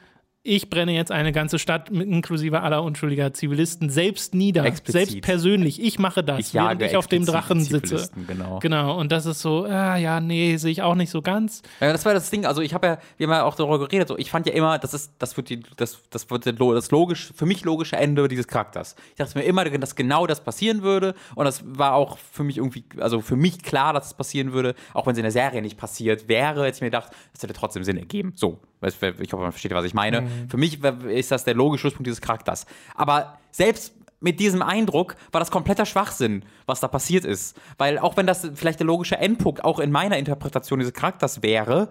[0.47, 5.09] ich brenne jetzt eine ganze Stadt mit inklusive aller unschuldiger Zivilisten selbst nieder, Explizit.
[5.09, 5.83] selbst persönlich.
[5.83, 8.09] Ich mache das, ich während ich auf dem Drachen sitze.
[8.27, 8.61] Genau.
[8.61, 8.99] genau.
[8.99, 11.63] Und das ist so, ah, ja, nee, sehe ich auch nicht so ganz.
[11.81, 12.47] Ja, das war das Ding.
[12.47, 14.09] Also ich habe ja, wir haben ja auch darüber geredet.
[14.09, 17.33] So, ich fand ja immer, das ist, das wird die, das, das wird das logisch,
[17.35, 18.95] für mich logische Ende dieses Charakters.
[19.11, 21.15] Ich dachte mir immer, dass genau das passieren würde.
[21.35, 24.53] Und das war auch für mich irgendwie, also für mich klar, dass es das passieren
[24.53, 26.65] würde, auch wenn es in der Serie nicht passiert wäre.
[26.65, 28.33] Hätte ich mir gedacht, das hätte trotzdem Sinn ergeben.
[28.37, 30.23] So, ich hoffe, man versteht, was ich meine.
[30.23, 30.51] Mhm.
[30.51, 32.67] Für mich ist das der logische Schlusspunkt dieses Charakters.
[32.95, 37.59] Aber selbst mit diesem Eindruck war das kompletter Schwachsinn, was da passiert ist.
[37.79, 41.91] Weil auch wenn das vielleicht der logische Endpunkt auch in meiner Interpretation dieses Charakters wäre,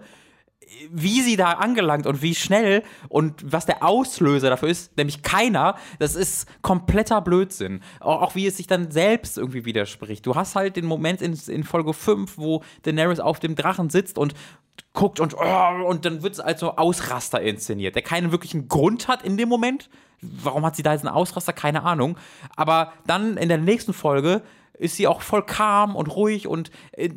[0.90, 5.76] wie sie da angelangt und wie schnell und was der Auslöser dafür ist, nämlich keiner,
[5.98, 7.82] das ist kompletter Blödsinn.
[8.00, 10.26] Auch, wie es sich dann selbst irgendwie widerspricht.
[10.26, 14.18] Du hast halt den Moment in, in Folge 5, wo Daenerys auf dem Drachen sitzt
[14.18, 14.34] und
[14.92, 19.08] guckt und, oh, und dann wird es als so Ausraster inszeniert, der keinen wirklichen Grund
[19.08, 19.88] hat in dem Moment.
[20.20, 21.52] Warum hat sie da jetzt einen Ausraster?
[21.52, 22.16] Keine Ahnung.
[22.56, 24.42] Aber dann in der nächsten Folge
[24.78, 27.10] ist sie auch voll calm und ruhig und äh,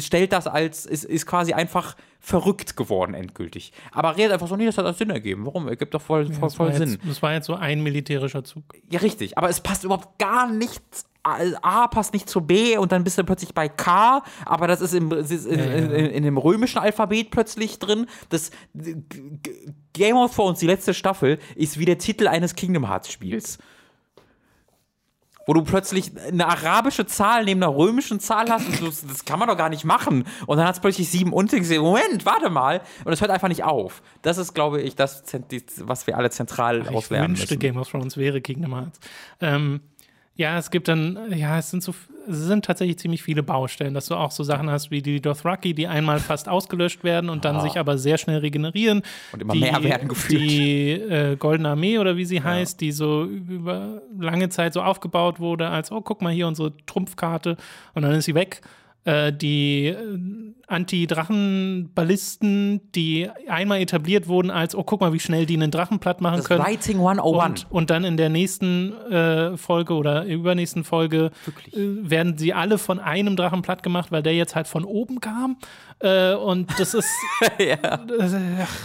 [0.00, 3.72] stellt das als, ist, ist quasi einfach verrückt geworden endgültig.
[3.92, 5.46] Aber redet einfach so, nee, das hat Sinn ergeben.
[5.46, 5.68] Warum?
[5.68, 6.90] Ergibt doch voll, voll, voll Sinn.
[6.90, 8.64] Jetzt, das war jetzt so ein militärischer Zug.
[8.90, 9.38] Ja, richtig.
[9.38, 13.24] Aber es passt überhaupt gar nichts A passt nicht zu B und dann bist du
[13.24, 15.72] plötzlich bei K, aber das ist, im, ist in, ja, ja.
[15.72, 18.06] In, in, dem römischen Alphabet plötzlich drin.
[18.30, 18.50] Das
[19.92, 23.58] Game of Thrones, die letzte Staffel, ist wie der Titel eines Kingdom Hearts Spiels.
[25.48, 28.68] Wo du plötzlich eine arabische Zahl neben einer römischen Zahl hast.
[28.68, 30.24] Und du, das kann man doch gar nicht machen.
[30.44, 31.80] Und dann hat es plötzlich sieben und gesehen.
[31.80, 32.82] Moment, warte mal.
[33.06, 34.02] Und es hört einfach nicht auf.
[34.20, 35.22] Das ist, glaube ich, das,
[35.78, 37.60] was wir alle zentral auslernen Ich wünschte, müssen.
[37.60, 39.00] Game of Thrones wäre Kingdom Hearts.
[39.40, 39.80] Ähm,
[40.38, 41.92] ja, es gibt dann, ja, es sind so,
[42.30, 45.74] es sind tatsächlich ziemlich viele Baustellen, dass du auch so Sachen hast wie die Dothraki,
[45.74, 47.60] die einmal fast ausgelöscht werden und dann Ah.
[47.60, 49.02] sich aber sehr schnell regenerieren.
[49.32, 50.40] Und immer die, mehr werden gefühlt.
[50.40, 55.40] Die äh, Goldene Armee oder wie sie heißt, die so über lange Zeit so aufgebaut
[55.40, 57.56] wurde, als, oh, guck mal hier unsere Trumpfkarte
[57.94, 58.60] und dann ist sie weg.
[59.04, 60.18] Äh, die äh,
[60.68, 66.20] Anti-Drachen-Ballisten, die einmal etabliert wurden als, oh, guck mal, wie schnell die einen Drachen platt
[66.20, 66.64] machen Das können.
[66.64, 67.64] Writing 101.
[67.64, 71.30] Und, und dann in der nächsten äh, Folge oder übernächsten Folge
[71.72, 75.20] äh, werden sie alle von einem Drachen platt gemacht, weil der jetzt halt von oben
[75.20, 75.56] kam.
[76.00, 77.08] Äh, und das ist.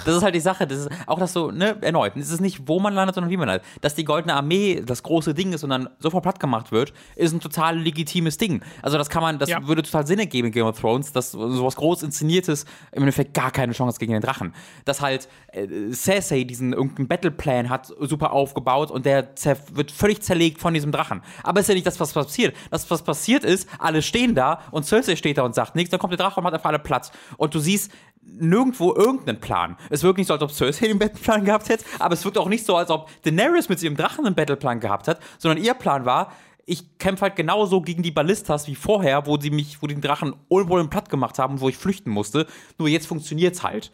[0.05, 0.67] Das ist halt die Sache.
[0.67, 2.13] Das ist auch das so, ne, erneut.
[2.15, 3.65] Es ist nicht, wo man landet, sondern wie man landet.
[3.81, 7.33] Dass die Goldene Armee das große Ding ist und dann sofort platt gemacht wird, ist
[7.33, 8.61] ein total legitimes Ding.
[8.81, 9.65] Also, das kann man, das Ja.
[9.67, 13.51] würde total Sinn ergeben in Game of Thrones, dass sowas groß inszeniertes im Endeffekt gar
[13.51, 14.53] keine Chance gegen den Drachen.
[14.85, 19.29] Dass halt äh, Cersei diesen irgendeinen Battleplan hat, super aufgebaut und der
[19.73, 21.21] wird völlig zerlegt von diesem Drachen.
[21.43, 22.55] Aber ist ja nicht das, was passiert.
[22.71, 25.99] Das, was passiert ist, alle stehen da und Cersei steht da und sagt nichts, dann
[25.99, 27.11] kommt der Drache und macht einfach alle Platz.
[27.37, 27.91] Und du siehst
[28.21, 29.77] nirgendwo irgendeinen Plan.
[29.89, 32.49] Es wirkt nicht so, als ob Cersei den Battleplan gehabt hätte, aber es wirkt auch
[32.49, 36.05] nicht so, als ob Daenerys mit ihrem Drachen einen Battleplan gehabt hat, sondern ihr Plan
[36.05, 36.31] war,
[36.65, 40.35] ich kämpfe halt genauso gegen die Ballistas wie vorher, wo sie mich, wo den Drachen
[40.47, 42.47] Probleme platt gemacht haben, wo ich flüchten musste.
[42.77, 43.91] Nur jetzt funktioniert's halt.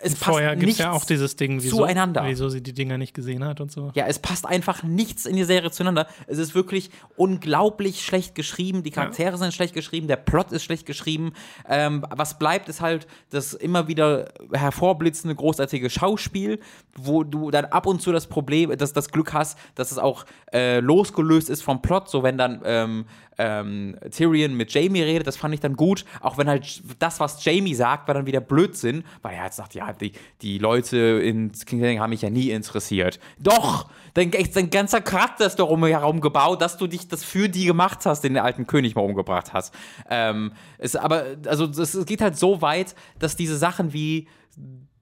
[0.00, 2.22] Es passt Vorher gibt es ja auch dieses Ding, wieso, zueinander.
[2.24, 3.90] wieso sie die Dinger nicht gesehen hat und so.
[3.94, 6.06] Ja, es passt einfach nichts in die Serie zueinander.
[6.28, 8.84] Es ist wirklich unglaublich schlecht geschrieben.
[8.84, 11.32] Die Charaktere sind schlecht geschrieben, der Plot ist schlecht geschrieben.
[11.68, 16.60] Ähm, was bleibt, ist halt das immer wieder hervorblitzende, großartige Schauspiel,
[16.96, 20.26] wo du dann ab und zu das Problem, dass das Glück hast, dass es auch
[20.52, 22.08] äh, losgelöst ist vom Plot.
[22.08, 23.06] So, wenn dann ähm,
[23.38, 26.04] ähm, Tyrion mit Jamie redet, das fand ich dann gut.
[26.20, 29.74] Auch wenn halt das, was Jamie sagt, war dann wieder Blödsinn, weil er halt sagt,
[29.74, 30.12] ja, die,
[30.42, 33.18] die Leute in King's Landing haben mich ja nie interessiert.
[33.38, 33.88] Doch!
[34.14, 38.04] Dein, dein ganzer Charakter ist darum herum gebaut, dass du dich das für die gemacht
[38.04, 39.72] hast, den alten König mal umgebracht hast.
[40.10, 44.26] Ähm, es, aber, also, es es geht halt so weit, dass diese Sachen wie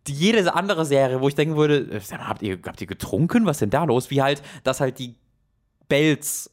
[0.06, 3.46] jede andere Serie, wo ich denken würde, äh, habt ihr, habt ihr getrunken?
[3.46, 4.10] Was ist denn da los?
[4.10, 5.14] Wie halt, dass halt die
[5.88, 6.50] Bells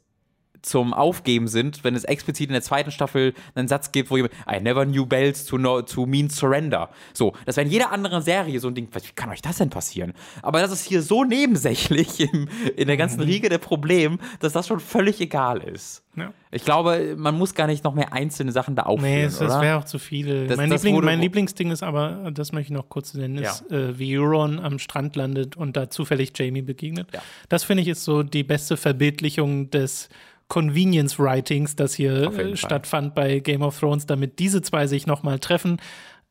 [0.63, 4.33] zum Aufgeben sind, wenn es explizit in der zweiten Staffel einen Satz gibt, wo jemand,
[4.51, 6.89] I never knew bells to, know, to mean surrender.
[7.13, 9.69] So, das wäre in jeder anderen Serie so ein Ding, wie kann euch das denn
[9.69, 10.13] passieren?
[10.41, 14.67] Aber das ist hier so nebensächlich im, in der ganzen Riege der Probleme, dass das
[14.67, 16.01] schon völlig egal ist.
[16.15, 16.31] Ja.
[16.51, 19.59] Ich glaube, man muss gar nicht noch mehr einzelne Sachen da aufführen, Nee, es, das
[19.59, 20.47] wäre auch zu viel.
[20.47, 23.69] Das- mein, das Liebling, mein Lieblingsding ist aber, das möchte ich noch kurz nennen, ist,
[23.71, 27.07] äh, wie Euron am Strand landet und da zufällig Jamie begegnet.
[27.13, 27.21] Ja.
[27.49, 30.07] Das finde ich ist so die beste Verbildlichung des
[30.47, 35.39] Convenience Writings, das hier äh, stattfand bei Game of Thrones, damit diese zwei sich nochmal
[35.39, 35.77] treffen.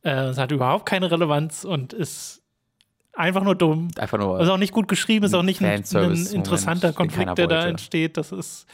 [0.03, 2.41] Äh, es hat überhaupt keine Relevanz und ist
[3.13, 3.89] einfach nur dumm.
[3.97, 4.39] Einfach nur.
[4.39, 8.17] Ist auch nicht gut geschrieben, ist auch nicht ein, ein interessanter Konflikt, der da entsteht.
[8.17, 8.65] Das ist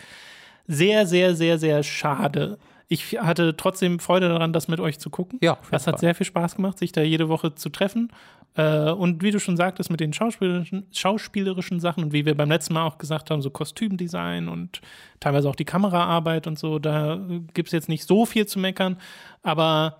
[0.68, 2.58] sehr, sehr, sehr, sehr schade.
[2.92, 5.38] Ich hatte trotzdem Freude daran, das mit euch zu gucken.
[5.44, 6.00] Ja, Das hat Fall.
[6.00, 8.12] sehr viel Spaß gemacht, sich da jede Woche zu treffen.
[8.56, 12.50] Äh, und wie du schon sagtest, mit den schauspielerischen, schauspielerischen Sachen und wie wir beim
[12.50, 14.82] letzten Mal auch gesagt haben, so Kostümdesign und
[15.20, 17.20] teilweise auch die Kameraarbeit und so, da
[17.54, 18.98] gibt es jetzt nicht so viel zu meckern.
[19.44, 19.98] Aber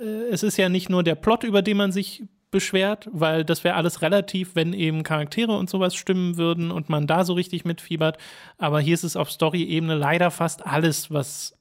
[0.00, 3.64] äh, es ist ja nicht nur der Plot, über den man sich beschwert, weil das
[3.64, 7.66] wäre alles relativ, wenn eben Charaktere und sowas stimmen würden und man da so richtig
[7.66, 8.16] mitfiebert.
[8.56, 11.58] Aber hier ist es auf Story-Ebene leider fast alles, was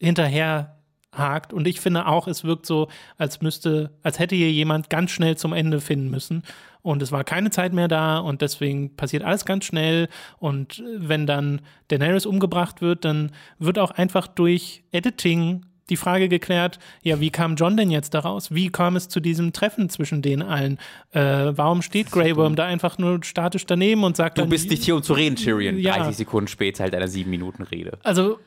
[0.00, 0.78] hinterher
[1.12, 1.52] hakt.
[1.52, 5.36] Und ich finde auch, es wirkt so, als müsste, als hätte hier jemand ganz schnell
[5.36, 6.42] zum Ende finden müssen.
[6.82, 10.08] Und es war keine Zeit mehr da und deswegen passiert alles ganz schnell.
[10.38, 16.78] Und wenn dann Daenerys umgebracht wird, dann wird auch einfach durch Editing die Frage geklärt,
[17.02, 18.54] ja, wie kam John denn jetzt daraus?
[18.54, 20.78] Wie kam es zu diesem Treffen zwischen den allen?
[21.12, 24.68] Äh, warum steht Grey Worm da einfach nur statisch daneben und sagt du dann, bist
[24.68, 25.78] nicht hier, um zu reden, Tyrion.
[25.78, 25.96] Ja.
[25.96, 27.98] 30 Sekunden später halt einer 7-Minuten-Rede.
[28.02, 28.38] also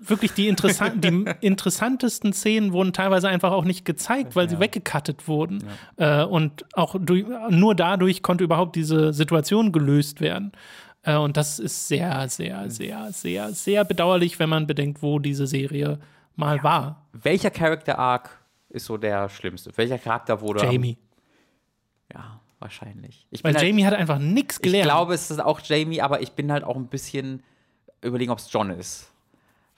[0.00, 5.26] wirklich die, interessan die interessantesten Szenen wurden teilweise einfach auch nicht gezeigt, weil sie weggekattet
[5.28, 5.64] wurden.
[5.96, 10.52] Äh, und auch durch, nur dadurch konnte überhaupt diese Situation gelöst werden.
[11.02, 15.46] Äh, und das ist sehr, sehr, sehr, sehr, sehr bedauerlich, wenn man bedenkt, wo diese
[15.46, 15.98] Serie
[16.36, 17.06] mal war.
[17.12, 18.30] Welcher Character-Arc
[18.68, 19.70] ist so der schlimmste?
[19.76, 20.60] Welcher Charakter wurde.
[20.62, 20.96] am- Jamie.
[22.12, 23.26] Ja, wahrscheinlich.
[23.30, 24.84] Ich Weil halt- Jamie hat einfach nichts Ich gelernt.
[24.84, 27.42] glaube, es ist auch Jamie, aber ich bin halt auch ein bisschen
[28.02, 29.09] überlegen, ob es John ist.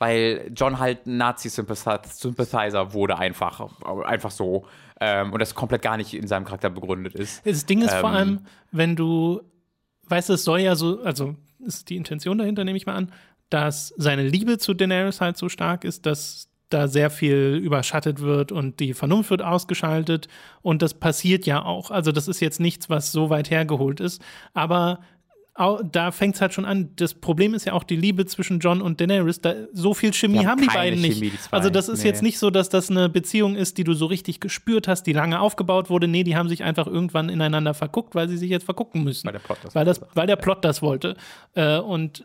[0.02, 3.70] Weil John halt ein Nazi-Sympathizer wurde einfach.
[4.04, 4.66] Einfach so.
[5.00, 7.46] Ähm, und das komplett gar nicht in seinem Charakter begründet ist.
[7.46, 8.40] Das Ding ist vor Ähm, allem,
[8.72, 9.42] wenn du,
[10.08, 13.12] weißt du, es soll ja so, also ist die Intention dahinter, nehme ich mal an,
[13.48, 18.50] dass seine Liebe zu Daenerys halt so stark ist, dass da sehr viel überschattet wird
[18.50, 20.26] und die Vernunft wird ausgeschaltet
[20.62, 21.92] und das passiert ja auch.
[21.92, 24.20] Also das ist jetzt nichts, was so weit hergeholt ist,
[24.52, 24.98] aber
[25.54, 26.90] da fängt es halt schon an.
[26.96, 29.42] Das Problem ist ja auch die Liebe zwischen John und Daenerys.
[29.42, 31.34] Da, so viel Chemie haben, haben die beiden Chemie, nicht.
[31.34, 32.08] Die also das ist nee.
[32.08, 35.12] jetzt nicht so, dass das eine Beziehung ist, die du so richtig gespürt hast, die
[35.12, 36.08] lange aufgebaut wurde.
[36.08, 39.26] Nee, die haben sich einfach irgendwann ineinander verguckt, weil sie sich jetzt vergucken müssen.
[39.26, 41.16] Weil der Plot das, weil das, weil der Plot das wollte.
[41.54, 42.24] Äh, und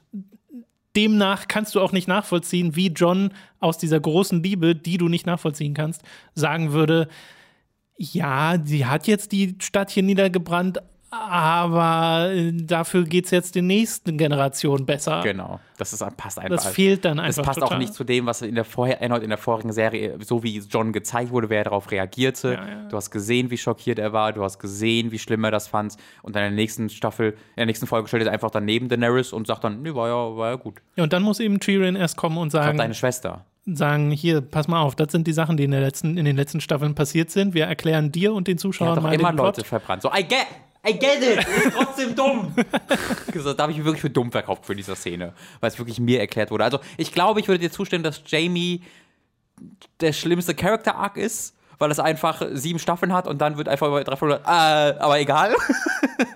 [0.95, 5.25] demnach kannst du auch nicht nachvollziehen, wie John aus dieser großen Liebe, die du nicht
[5.25, 6.01] nachvollziehen kannst,
[6.33, 7.09] sagen würde,
[7.97, 10.79] ja, sie hat jetzt die Stadt hier niedergebrannt,
[11.09, 15.21] aber äh, dafür geht es jetzt den nächsten Generationen besser.
[15.23, 16.55] Genau, das ist, passt einfach.
[16.55, 17.37] Das fehlt dann einfach.
[17.37, 17.75] Das passt total.
[17.75, 20.91] auch nicht zu dem, was in der, vorher, in der vorigen Serie, so wie John
[20.91, 22.53] gezeigt wurde, wer darauf reagierte.
[22.53, 22.89] Ja, ja.
[22.89, 25.95] Du hast gesehen, wie schockiert er war, du hast gesehen, wie schlimm er das fand.
[26.23, 29.31] Und dann in der nächsten Staffel, in der nächsten Folge stellt er einfach daneben Daenerys
[29.31, 30.81] und sagt dann, nee, war ja, war ja gut.
[30.97, 32.77] Ja, und dann muss eben Tyrion erst kommen und sagen.
[32.77, 36.17] deine Schwester sagen, hier, pass mal auf, das sind die Sachen, die in, der letzten,
[36.17, 37.53] in den letzten Staffeln passiert sind.
[37.53, 40.01] Wir erklären dir und den Zuschauern er hat doch mal immer Leute verbrannt.
[40.01, 40.47] So, I get,
[40.87, 42.53] I get it, ist trotzdem dumm.
[43.57, 46.19] da habe ich mich wirklich für dumm verkauft für diese Szene, weil es wirklich mir
[46.19, 46.63] erklärt wurde.
[46.63, 48.83] Also ich glaube, ich würde dir zustimmen, dass Jamie
[49.99, 53.87] der schlimmste Character Arc ist, weil es einfach sieben Staffeln hat und dann wird einfach
[53.87, 55.55] über drei Folgen, äh, aber egal.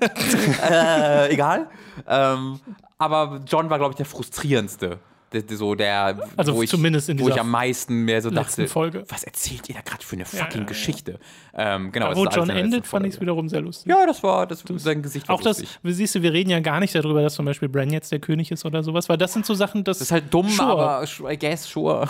[0.69, 1.69] äh, egal.
[2.07, 2.59] Ähm,
[2.97, 4.99] aber John war, glaube ich, der frustrierendste
[5.49, 9.05] so der, also wo, ich, zumindest in wo ich am meisten mehr so dachte, Folge.
[9.07, 11.19] was erzählt ihr da gerade für eine fucking ja, ja, Geschichte?
[11.53, 13.89] Ähm, genau, wo John endet, fand ich es wiederum sehr lustig.
[13.89, 15.69] Ja, das war, das, das sein Gesicht war Auch lustig.
[15.81, 18.19] das, siehst du, wir reden ja gar nicht darüber, dass zum Beispiel Bran jetzt der
[18.19, 20.69] König ist oder sowas, weil das sind so Sachen, das, das ist halt dumm, sure.
[20.69, 22.07] aber I guess, sure.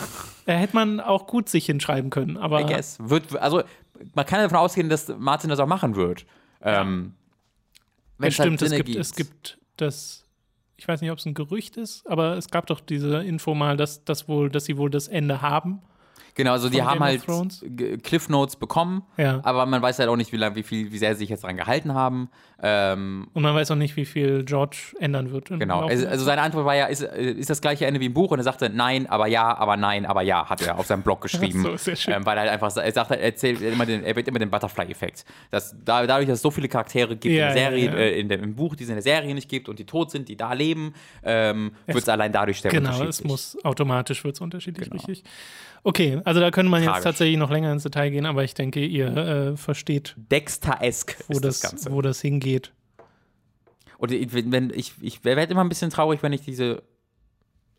[0.48, 2.62] Da hätte man auch gut sich hinschreiben können, aber.
[2.62, 2.98] I guess.
[3.00, 3.62] Wird, also,
[4.16, 6.26] man kann davon ausgehen, dass Martin das auch machen wird.
[6.64, 7.14] Ähm,
[8.18, 10.21] ja, halt stimmt, es gibt, es gibt das
[10.82, 13.78] ich weiß nicht, ob es ein Gerücht ist, aber es gab doch diese Info mal,
[13.78, 15.80] dass, dass, wohl, dass sie wohl das Ende haben.
[16.36, 17.24] Genau, also die haben halt
[18.04, 19.42] Cliff Notes bekommen, ja.
[19.44, 21.44] aber man weiß halt auch nicht, wie, lang, wie, viel, wie sehr sie sich jetzt
[21.44, 22.30] dran gehalten haben.
[22.64, 25.50] Ähm, und man weiß auch nicht, wie viel George ändern wird.
[25.50, 28.32] Genau, also, also, seine Antwort war ja, ist, ist das gleiche Ende wie im Buch
[28.32, 31.22] und er sagte nein, aber ja, aber nein, aber ja, hat er auf seinem Blog
[31.22, 31.64] geschrieben.
[31.64, 32.14] so, sehr schön.
[32.14, 34.52] Ähm, weil er halt einfach, er sagt, er erzählt immer den, er wird immer den
[34.52, 35.26] Butterfly-Effekt.
[35.50, 35.60] Da,
[36.06, 38.44] dadurch, dass es so viele Charaktere gibt ja, in der Serie, ja, äh, in dem,
[38.44, 40.54] im Buch, die es in der Serie nicht gibt und die tot sind, die da
[40.54, 40.94] leben,
[41.24, 43.18] ähm, wird es allein dadurch sehr genau, unterschiedlich.
[43.24, 45.04] Genau, es muss automatisch wird es unterschiedlich, genau.
[45.04, 45.24] richtig.
[45.84, 46.98] Okay, also da könnte man Tragisch.
[46.98, 51.40] jetzt tatsächlich noch länger ins Detail gehen, aber ich denke, ihr äh, versteht, Dexter-esk wo,
[51.40, 52.72] das, das wo das hingeht.
[53.98, 56.82] Und wenn ich, ich werde immer ein bisschen traurig, wenn ich diese.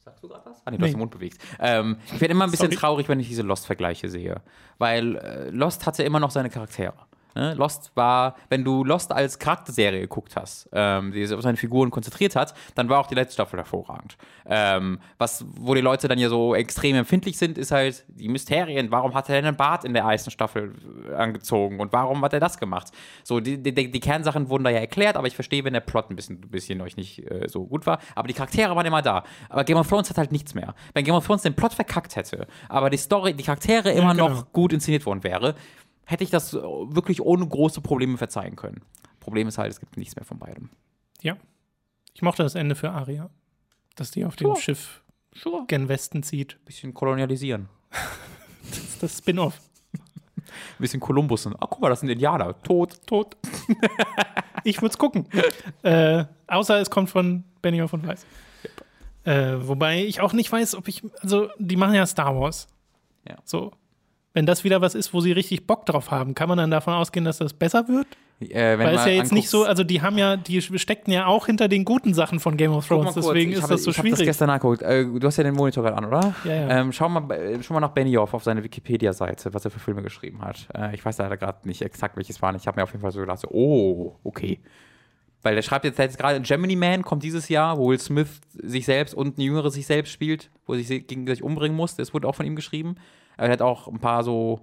[0.04, 0.62] Sagst du gerade was?
[0.64, 0.88] Ah, nee, du nee.
[0.88, 1.38] hast den Mund bewegt.
[1.58, 2.76] Ähm, ich werde immer ein bisschen Sorry.
[2.76, 4.40] traurig, wenn ich diese Lost-Vergleiche sehe.
[4.78, 6.94] Weil äh, Lost hatte immer noch seine Charaktere.
[7.34, 7.54] Ne?
[7.54, 11.90] Lost war, wenn du Lost als Charakterserie geguckt hast, ähm, die sich auf seine Figuren
[11.90, 14.16] konzentriert hat, dann war auch die letzte Staffel hervorragend.
[14.46, 18.90] Ähm, was, wo die Leute dann ja so extrem empfindlich sind, ist halt die Mysterien.
[18.90, 20.74] Warum hat er denn einen Bart in der ersten Staffel
[21.16, 22.88] angezogen und warum hat er das gemacht?
[23.24, 26.10] So, die, die, die Kernsachen wurden da ja erklärt, aber ich verstehe, wenn der Plot
[26.10, 27.98] ein bisschen, ein bisschen euch nicht äh, so gut war.
[28.14, 29.24] Aber die Charaktere waren immer da.
[29.48, 30.74] Aber Game of Thrones hat halt nichts mehr.
[30.94, 34.12] Wenn Game of Thrones den Plot verkackt hätte, aber die Story, die Charaktere immer ja,
[34.12, 34.28] genau.
[34.28, 35.54] noch gut inszeniert worden wäre,
[36.06, 38.82] hätte ich das wirklich ohne große Probleme verzeihen können.
[39.20, 40.70] Problem ist halt, es gibt nichts mehr von beidem.
[41.20, 41.36] Ja.
[42.14, 43.30] Ich mochte das Ende für Aria.
[43.94, 44.54] Dass die auf sure.
[44.54, 45.02] dem Schiff
[45.34, 45.64] sure.
[45.66, 46.62] gen Westen zieht.
[46.64, 47.68] Bisschen kolonialisieren.
[48.68, 49.60] das ist das Spin-off.
[49.94, 50.00] Ein
[50.78, 51.46] bisschen Kolumbus.
[51.46, 52.60] Ach, guck mal, das sind Indianer.
[52.62, 53.36] Tot, tot.
[54.64, 55.28] ich würde es gucken.
[55.82, 58.26] Äh, außer es kommt von Benioff von Weiß.
[58.64, 59.34] Yep.
[59.34, 61.02] Äh, wobei ich auch nicht weiß, ob ich.
[61.20, 62.66] Also, die machen ja Star Wars.
[63.28, 63.36] Ja.
[63.44, 63.72] So
[64.34, 66.94] wenn das wieder was ist, wo sie richtig Bock drauf haben, kann man dann davon
[66.94, 68.06] ausgehen, dass das besser wird?
[68.40, 71.46] Äh, Weil es ja jetzt nicht so, also die haben ja, die steckten ja auch
[71.46, 74.14] hinter den guten Sachen von Game of Thrones, deswegen ist hab, das so ich schwierig.
[74.14, 74.82] Ich habe das gestern nachgeguckt.
[74.82, 76.34] Äh, du hast ja den Monitor gerade an, oder?
[76.44, 76.80] Ja, ja.
[76.80, 80.02] Ähm, schau, mal, äh, schau mal nach Benioff auf seine Wikipedia-Seite, was er für Filme
[80.02, 80.66] geschrieben hat.
[80.74, 82.56] Äh, ich weiß leider gerade nicht exakt, welches waren.
[82.56, 84.60] Ich habe mir auf jeden Fall so gedacht, so, oh, okay.
[85.42, 88.86] Weil der schreibt jetzt, jetzt gerade Gemini Man kommt dieses Jahr, wo Will Smith sich
[88.86, 91.96] selbst und ein Jüngere sich selbst spielt, wo er sich gegen sich umbringen muss.
[91.96, 92.96] Das wurde auch von ihm geschrieben.
[93.36, 94.60] Er hat auch ein paar so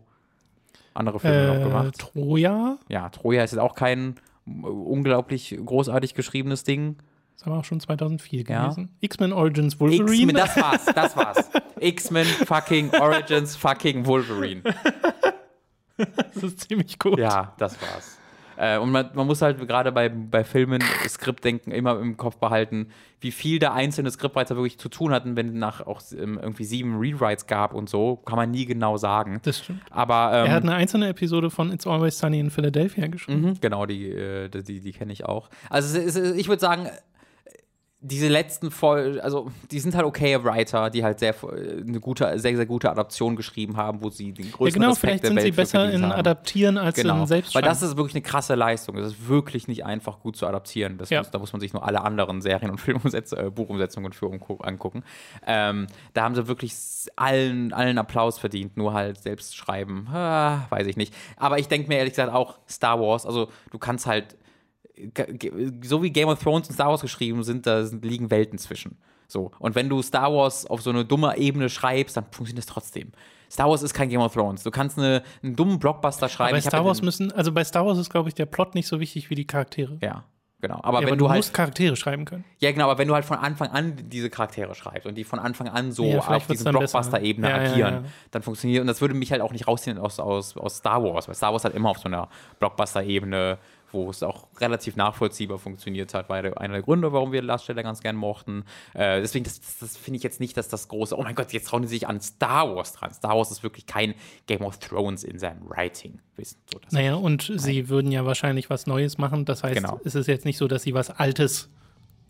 [0.94, 1.98] andere Filme äh, noch gemacht.
[1.98, 2.78] Troja?
[2.88, 4.16] Ja, Troja ist jetzt auch kein
[4.46, 6.98] unglaublich großartig geschriebenes Ding.
[7.36, 8.84] Das haben wir auch schon 2004 gewesen.
[8.84, 8.98] Ja.
[9.00, 10.12] X-Men Origins Wolverine.
[10.12, 11.50] X-Men, das war's, das war's.
[11.80, 14.62] X-Men fucking Origins fucking Wolverine.
[15.98, 17.18] das ist ziemlich gut.
[17.18, 18.19] Ja, das war's.
[18.60, 22.90] Äh, und man, man, muss halt gerade bei, bei Filmen, Skriptdenken immer im Kopf behalten,
[23.22, 26.98] wie viel der einzelne Skriptwriter wirklich zu tun hatten, wenn nach auch ähm, irgendwie sieben
[26.98, 29.40] Rewrites gab und so, kann man nie genau sagen.
[29.44, 29.82] Das stimmt.
[29.92, 33.42] Aber ähm, er hat eine einzelne Episode von It's Always Sunny in Philadelphia geschrieben.
[33.42, 35.50] Mhm, genau, die, äh, die, die kenne ich auch.
[35.70, 36.90] Also ist, ich würde sagen,
[38.02, 42.56] diese letzten voll, also die sind halt okay Writer, die halt sehr eine gute, sehr,
[42.56, 45.52] sehr gute Adaption geschrieben haben, wo sie den größten ja, genau, Respekt vielleicht sind sie
[45.52, 46.14] besser in haben.
[46.14, 47.22] Adaptieren als genau.
[47.22, 48.96] in selbst Weil das ist wirklich eine krasse Leistung.
[48.96, 50.98] Das ist wirklich nicht einfach gut zu adaptieren.
[51.10, 51.20] Ja.
[51.20, 54.32] Muss, da muss man sich nur alle anderen Serien- und Filmumsetzungen, äh, Buchumsetzungen für
[54.62, 55.04] angucken.
[55.46, 56.74] Ähm, da haben sie wirklich
[57.18, 61.14] allen, allen Applaus verdient, nur halt selbst schreiben, ah, weiß ich nicht.
[61.36, 64.38] Aber ich denke mir ehrlich gesagt auch Star Wars, also du kannst halt
[65.84, 68.98] so wie Game of Thrones und Star Wars geschrieben sind, da liegen Welten zwischen.
[69.28, 69.52] So.
[69.60, 73.12] Und wenn du Star Wars auf so eine dumme Ebene schreibst, dann funktioniert es trotzdem.
[73.50, 74.64] Star Wars ist kein Game of Thrones.
[74.64, 76.56] Du kannst eine, einen dummen Blockbuster schreiben.
[76.56, 78.88] Aber bei Star Wars müssen, also bei Star Wars ist, glaube ich, der Plot nicht
[78.88, 79.98] so wichtig wie die Charaktere.
[80.02, 80.26] Ja.
[80.62, 80.80] Genau.
[80.84, 82.44] Aber ja, wenn aber du, du halt, musst Charaktere schreiben können.
[82.60, 85.40] Ja, genau, aber wenn du halt von Anfang an diese Charaktere schreibst und die von
[85.40, 88.82] Anfang an so ja, auf diesen Blockbuster-Ebene ja, agieren, dann funktioniert.
[88.82, 91.54] Und das würde mich halt auch nicht rausziehen aus, aus, aus Star Wars, weil Star
[91.54, 92.28] Wars halt immer auf so einer
[92.60, 93.58] Blockbuster-Ebene
[93.92, 97.84] wo es auch relativ nachvollziehbar funktioniert hat, war einer der Gründe, warum wir Last Jedi
[97.84, 98.64] ganz gern mochten.
[98.94, 101.54] Äh, deswegen, das, das, das finde ich jetzt nicht, dass das große, oh mein Gott,
[101.54, 103.14] jetzt trauen die sich an Star Wars dran.
[103.14, 104.16] Star Wars ist wirklich kein
[104.48, 106.20] Game of Thrones in seinem Writing.
[106.36, 107.60] Wissen, so, naja, und nein.
[107.60, 109.46] sie würden ja wahrscheinlich was Neues machen.
[109.46, 110.00] Das heißt, genau.
[110.04, 111.70] es ist jetzt nicht so, dass sie was Altes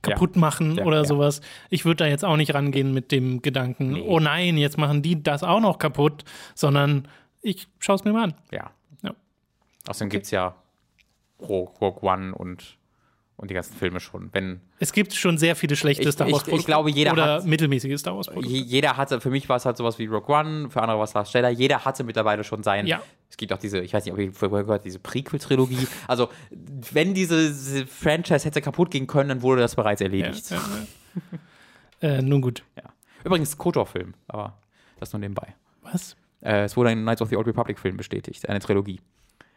[0.02, 0.40] kaputt ja.
[0.40, 1.06] machen ja, oder ja.
[1.06, 1.41] sowas.
[1.69, 4.06] Ich würde da jetzt auch nicht rangehen mit dem Gedanken, nee.
[4.07, 6.23] oh nein, jetzt machen die das auch noch kaputt,
[6.56, 7.07] sondern
[7.41, 8.34] ich schaue es mir mal an.
[8.52, 8.72] Ja.
[9.03, 9.14] ja.
[9.88, 10.18] Außerdem okay.
[10.18, 10.56] gibt es ja
[11.41, 12.78] Rogue One und,
[13.38, 14.30] und die ganzen Filme schon.
[14.34, 16.48] Wenn, es gibt schon sehr viele schlechte ich, Star Wars.
[16.48, 18.49] Ich, ich glaube, jeder oder hat, mittelmäßige Star Wars Produkte.
[18.49, 21.14] Jeder hatte, für mich war es halt sowas wie Rogue One, für andere war es
[21.14, 21.49] Last Jedi.
[21.49, 22.88] Jeder hatte mittlerweile schon sein.
[22.88, 23.02] Ja.
[23.30, 25.88] Es gibt auch diese, ich weiß nicht, ob ihr vorher gehört, diese Prequel-Trilogie.
[26.07, 26.30] Also,
[26.91, 30.49] wenn diese, diese, Franchise hätte kaputt gehen können, dann wurde das bereits erledigt.
[30.49, 30.61] Ja,
[32.02, 32.64] äh, nun gut.
[32.76, 32.84] Ja.
[33.24, 34.57] Übrigens, Kotor-Film, aber
[34.99, 35.56] das nur nebenbei.
[35.84, 36.16] Was?
[36.41, 38.99] Äh, es wurde ein Knights of the Old Republic-Film bestätigt, eine Trilogie.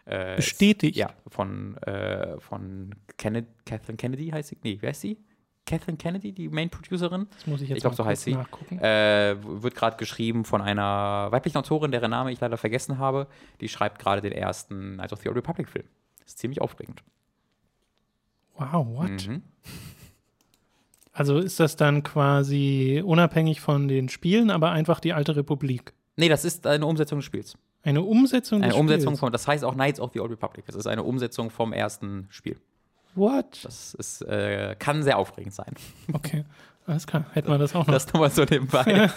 [0.04, 0.96] Äh, Bestätigt?
[0.96, 4.58] ja, von, äh, von Kennedy, Kathleen Kennedy heißt sie?
[4.62, 5.18] Nee, wer ist sie?
[5.64, 7.28] Kathleen Kennedy, die Main-Producerin.
[7.30, 8.32] Das muss ich jetzt ich glaube, so heißt sie.
[8.32, 13.28] Äh, wird gerade geschrieben von einer weiblichen Autorin, deren Name ich leider vergessen habe.
[13.60, 15.86] Die schreibt gerade den ersten Knights of the Old Republic-Film.
[16.18, 17.02] Das ist ziemlich aufregend.
[18.56, 19.28] Wow, what?
[19.28, 19.42] Mhm.
[21.12, 25.92] Also ist das dann quasi unabhängig von den Spielen, aber einfach die alte Republik?
[26.16, 27.56] Nee, das ist eine Umsetzung des Spiels.
[27.82, 30.66] Eine Umsetzung Eine Umsetzung von, das heißt auch Knights of the Old Republic.
[30.66, 32.56] Das ist eine Umsetzung vom ersten Spiel.
[33.14, 33.64] What?
[33.64, 35.74] Das ist, äh, kann sehr aufregend sein.
[36.12, 36.44] Okay.
[36.84, 37.94] Alles klar, hätten wir das auch noch.
[37.94, 39.08] Das nochmal so nebenbei.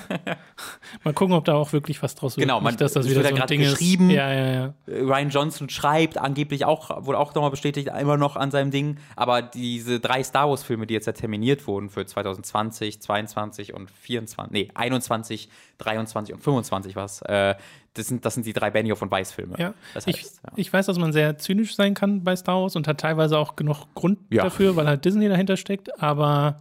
[1.03, 2.45] mal gucken, ob da auch wirklich was draus wird.
[2.45, 4.11] Genau, man, Nicht, dass das wieder so ein Ding geschrieben.
[4.11, 4.73] Ja, ja, ja.
[4.87, 8.97] Ryan Johnson schreibt angeblich auch, wurde auch nochmal bestätigt, immer noch an seinem Ding.
[9.15, 14.51] Aber diese drei Star Wars-Filme, die jetzt ja terminiert wurden für 2020, 22 und 24,
[14.53, 17.55] nee, 21, 23 und 25 was, äh,
[17.95, 19.55] das sind, das sind die drei Benioff und Weiss-Filme.
[19.57, 19.73] Ja.
[19.93, 20.51] Das heißt, ich, ja.
[20.55, 23.55] ich weiß, dass man sehr zynisch sein kann bei Star Wars und hat teilweise auch
[23.55, 26.59] genug Grund dafür, weil halt Disney dahinter steckt, aber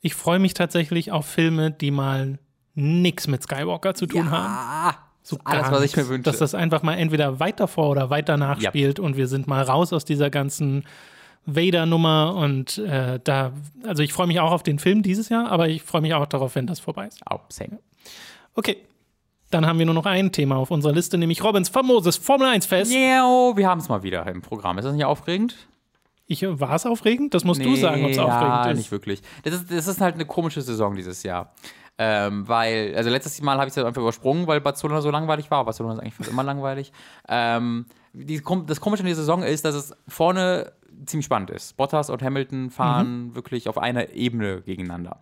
[0.00, 2.38] ich freue mich tatsächlich auf Filme, die mal
[2.74, 4.96] nichts mit Skywalker zu tun ja, haben.
[5.22, 6.22] So alles, was ich mir wünsche.
[6.22, 9.04] Dass das einfach mal entweder weiter vor oder weiter nachspielt ja.
[9.04, 10.84] und wir sind mal raus aus dieser ganzen
[11.46, 13.52] Vader-Nummer und äh, da,
[13.84, 16.26] also ich freue mich auch auf den Film dieses Jahr, aber ich freue mich auch
[16.26, 17.20] darauf, wenn das vorbei ist.
[17.26, 17.78] Auch, same.
[18.54, 18.76] Okay.
[19.50, 22.66] Dann haben wir nur noch ein Thema auf unserer Liste, nämlich Robins famoses Formel 1
[22.66, 22.92] Fest.
[22.92, 24.76] Yeah, wir haben es mal wieder im Programm.
[24.78, 25.56] Ist das nicht aufregend?
[26.26, 27.34] Ich, war es aufregend?
[27.34, 28.78] Das musst nee, du sagen, ob es ja, aufregend ist.
[28.78, 29.22] nicht wirklich.
[29.44, 31.52] Das ist, das ist halt eine komische Saison dieses Jahr.
[31.98, 35.64] Ähm, weil, also letztes Mal habe ich es einfach übersprungen, weil Barcelona so langweilig war.
[35.64, 36.92] Barcelona ist eigentlich fast immer langweilig.
[37.28, 40.72] Ähm, die, das Komische in der Saison ist, dass es vorne
[41.06, 41.76] ziemlich spannend ist.
[41.76, 43.34] Bottas und Hamilton fahren mhm.
[43.34, 45.20] wirklich auf einer Ebene gegeneinander.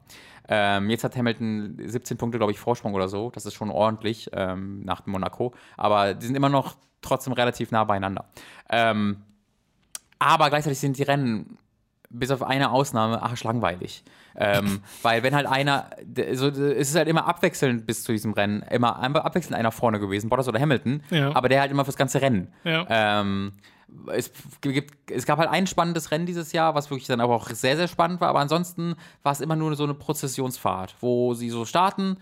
[0.48, 3.30] Ähm, jetzt hat Hamilton 17 Punkte, glaube ich, Vorsprung oder so.
[3.30, 5.54] Das ist schon ordentlich ähm, nach Monaco.
[5.76, 8.26] Aber die sind immer noch trotzdem relativ nah beieinander.
[8.68, 9.22] Ähm,
[10.18, 11.58] aber gleichzeitig sind die Rennen
[12.14, 14.04] bis auf eine Ausnahme arschlangweilig.
[14.36, 15.90] ähm, weil wenn halt einer,
[16.32, 20.30] so, es ist halt immer abwechselnd bis zu diesem Rennen, immer abwechselnd einer vorne gewesen,
[20.30, 21.34] Bottas oder Hamilton, ja.
[21.34, 22.52] aber der halt immer fürs ganze Rennen.
[22.64, 22.86] Ja.
[22.88, 23.52] Ähm,
[24.12, 27.48] es, gibt, es gab halt ein spannendes Rennen dieses Jahr, was wirklich dann aber auch
[27.50, 31.50] sehr, sehr spannend war, aber ansonsten war es immer nur so eine Prozessionsfahrt, wo sie
[31.50, 32.16] so starten,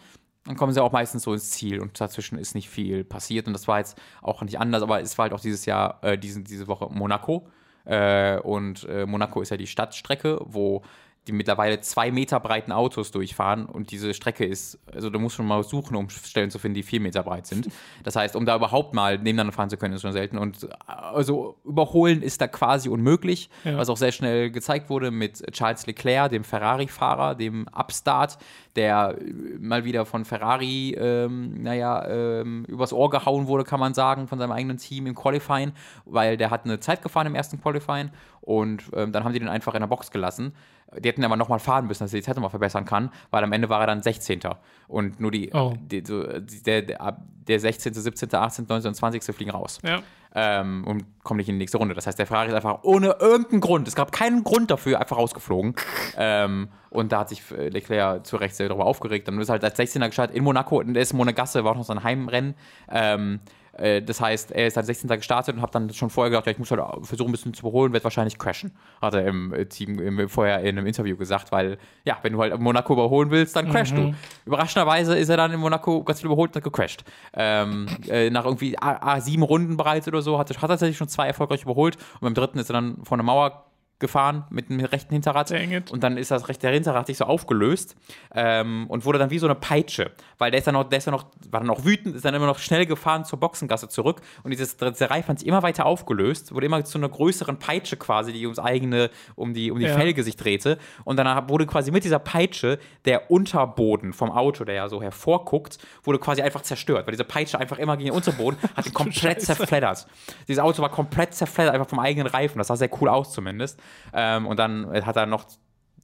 [0.45, 3.53] dann kommen sie auch meistens so ins Ziel und dazwischen ist nicht viel passiert und
[3.53, 6.45] das war jetzt auch nicht anders, aber es war halt auch dieses Jahr, äh, diesen,
[6.45, 7.47] diese Woche Monaco
[7.85, 10.83] äh, und äh, Monaco ist ja die Stadtstrecke, wo
[11.29, 15.47] die mittlerweile zwei Meter breiten Autos durchfahren und diese Strecke ist, also du musst schon
[15.47, 17.69] mal suchen, um Stellen zu finden, die vier Meter breit sind.
[18.05, 20.37] Das heißt, um da überhaupt mal nebeneinander fahren zu können, ist schon selten.
[20.37, 23.77] Und also überholen ist da quasi unmöglich, ja.
[23.77, 28.39] was auch sehr schnell gezeigt wurde mit Charles Leclerc, dem Ferrari-Fahrer, dem Upstart,
[28.75, 33.95] der äh, mal wieder von Ferrari, ähm, naja, ähm, übers Ohr gehauen wurde, kann man
[33.95, 35.73] sagen, von seinem eigenen Team im Qualifying,
[36.05, 39.49] weil der hat eine Zeit gefahren im ersten Qualifying und ähm, dann haben die den
[39.49, 40.53] einfach in der Box gelassen.
[40.99, 43.53] Die hätten aber nochmal fahren müssen, dass er die Zeit nochmal verbessern kann, weil am
[43.53, 44.41] Ende war er dann 16.
[44.89, 45.75] Und nur die, Oh.
[45.81, 47.17] die so, der, der,
[47.49, 48.89] der 16., 17., 18., 19.
[48.89, 49.23] und 20.
[49.35, 50.01] fliegen raus Ja.
[50.35, 51.95] ähm, und kommen nicht in die nächste Runde.
[51.95, 55.17] Das heißt, der Ferrari ist einfach ohne irgendeinen Grund, es gab keinen Grund dafür, einfach
[55.17, 55.75] rausgeflogen.
[56.17, 59.27] ähm, und da hat sich äh, Leclerc zu Recht sehr darüber aufgeregt.
[59.29, 61.93] Dann ist halt als 16er gestartet in Monaco und ist Monegasse, war auch noch so
[61.95, 62.55] ein Heimrennen.
[62.91, 63.62] Ähm, äh,
[64.03, 65.09] das heißt, er ist als 16.
[65.09, 67.63] gestartet und hat dann schon vorher gedacht, ja, ich muss halt versuchen, ein bisschen zu
[67.67, 68.73] überholen, wird wahrscheinlich crashen.
[69.01, 72.41] Hat er im äh, Team im, vorher in einem Interview gesagt, weil, ja, wenn du
[72.41, 74.15] halt Monaco überholen willst, dann crashst du.
[74.45, 77.05] Überraschenderweise ist er dann in Monaco ganz viel überholt und hat gecrashed.
[77.33, 80.69] Ähm, äh, nach irgendwie A, A, sieben Runden bereits oder so, hat, er- hat er
[80.69, 83.65] tatsächlich schon zwei erfolgreich überholt und beim dritten ist er dann vor eine Mauer
[84.03, 85.51] gefahren mit dem rechten Hinterrad
[85.91, 87.97] und dann ist das rechte Hinterrad sich so aufgelöst
[88.35, 91.07] ähm, und wurde dann wie so eine Peitsche, weil der ist dann noch, der ist
[91.07, 94.21] dann noch, war dann noch wütend, ist dann immer noch schnell gefahren zur Boxengasse zurück
[94.43, 98.33] und dieses Reifen hat sich immer weiter aufgelöst, wurde immer zu einer größeren Peitsche quasi,
[98.33, 99.97] die ums eigene, um die, um die Ja.
[99.97, 104.75] Felge sich drehte und dann wurde quasi mit dieser Peitsche der Unterboden vom Auto, der
[104.75, 108.59] ja so hervorguckt, wurde quasi einfach zerstört, weil diese Peitsche einfach immer gegen den Unterboden
[108.77, 110.07] hat ihn komplett zerfleddert.
[110.49, 112.59] Dieses Auto war komplett zerfleddert, einfach vom eigenen Reifen.
[112.59, 113.79] Das sah sehr cool aus zumindest.
[114.13, 115.47] Ähm, und dann hat er noch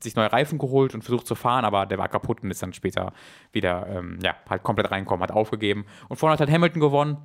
[0.02, 2.72] sich neue Reifen geholt und versucht zu fahren, aber der war kaputt und ist dann
[2.72, 3.12] später
[3.52, 5.86] wieder, ähm, ja, halt komplett reinkommen, hat aufgegeben.
[6.08, 7.16] Und vorne hat halt Hamilton gewonnen.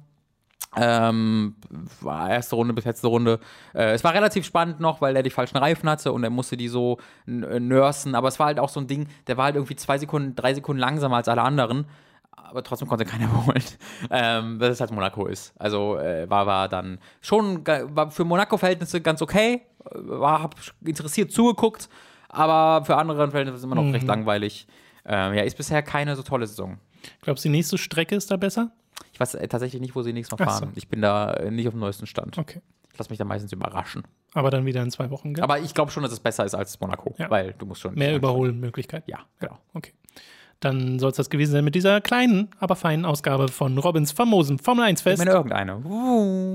[0.75, 1.55] Ähm,
[2.01, 3.39] war erste Runde bis letzte Runde.
[3.75, 6.57] Äh, es war relativ spannend noch, weil er die falschen Reifen hatte und er musste
[6.57, 8.15] die so äh, nursen.
[8.15, 10.55] Aber es war halt auch so ein Ding, der war halt irgendwie zwei Sekunden, drei
[10.55, 11.85] Sekunden langsamer als alle anderen.
[12.35, 13.63] Aber trotzdem konnte keiner überholen.
[14.11, 15.53] Ähm, weil es halt Monaco ist.
[15.57, 19.61] Also äh, war, war dann schon war für Monaco-Verhältnisse ganz okay.
[19.85, 20.55] Äh, War, hab
[20.85, 21.89] interessiert zugeguckt,
[22.29, 24.67] aber für andere Verhältnisse ist es immer noch recht langweilig.
[25.05, 26.77] Ähm, ja, ist bisher keine so tolle Saison.
[27.21, 28.71] Glaubst du, die nächste Strecke ist da besser?
[29.11, 30.59] Ich weiß äh, tatsächlich nicht, wo sie nächstes Mal Ach so.
[30.61, 30.71] fahren.
[30.75, 32.37] Ich bin da äh, nicht auf dem neuesten Stand.
[32.37, 32.61] Okay.
[32.93, 34.03] Ich lasse mich da meistens überraschen.
[34.33, 35.43] Aber dann wieder in zwei Wochen, gell?
[35.43, 37.29] Aber ich glaube schon, dass es besser ist als Monaco, Ja.
[37.29, 39.09] weil du musst schon Mehr Überholmöglichkeiten.
[39.11, 39.57] Ja, genau.
[39.73, 39.93] Okay.
[40.63, 44.59] Dann soll es das gewesen sein mit dieser kleinen, aber feinen Ausgabe von Robins famosem
[44.59, 45.17] Formel 1 Ich Fest.
[45.17, 45.81] meine irgendeine.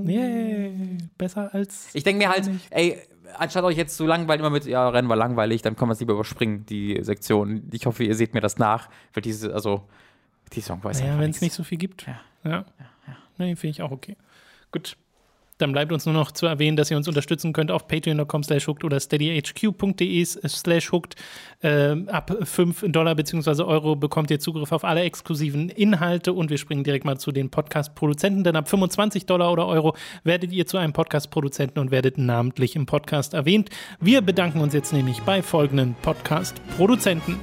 [0.07, 0.99] Yay.
[1.19, 1.95] Besser als.
[1.95, 2.99] Ich denke mir halt, ey,
[3.37, 6.01] anstatt euch jetzt zu langweilen, immer mit, ja, Rennen war langweilig, dann können wir es
[6.01, 7.69] lieber überspringen, die Sektion.
[7.73, 9.83] Ich hoffe, ihr seht mir das nach, weil diese, also,
[10.55, 12.07] die Song weiß Naja, einfach wenn es nicht so viel gibt.
[12.07, 12.21] Ja.
[12.45, 12.65] Ja.
[13.37, 14.17] Nee, finde ich auch okay.
[14.73, 14.97] Gut.
[15.59, 18.67] Dann bleibt uns nur noch zu erwähnen, dass ihr uns unterstützen könnt auf patreon.com slash
[18.69, 21.17] hooked oder steadyhq.de slash hooked.
[21.63, 23.63] Ähm, ab 5 Dollar bzw.
[23.63, 27.51] Euro bekommt ihr Zugriff auf alle exklusiven Inhalte und wir springen direkt mal zu den
[27.51, 32.77] Podcast-Produzenten, denn ab 25 Dollar oder Euro werdet ihr zu einem Podcast-Produzenten und werdet namentlich
[32.77, 33.71] im Podcast erwähnt.
[34.01, 37.41] Wir bedanken uns jetzt nämlich bei folgenden Podcast-Produzenten.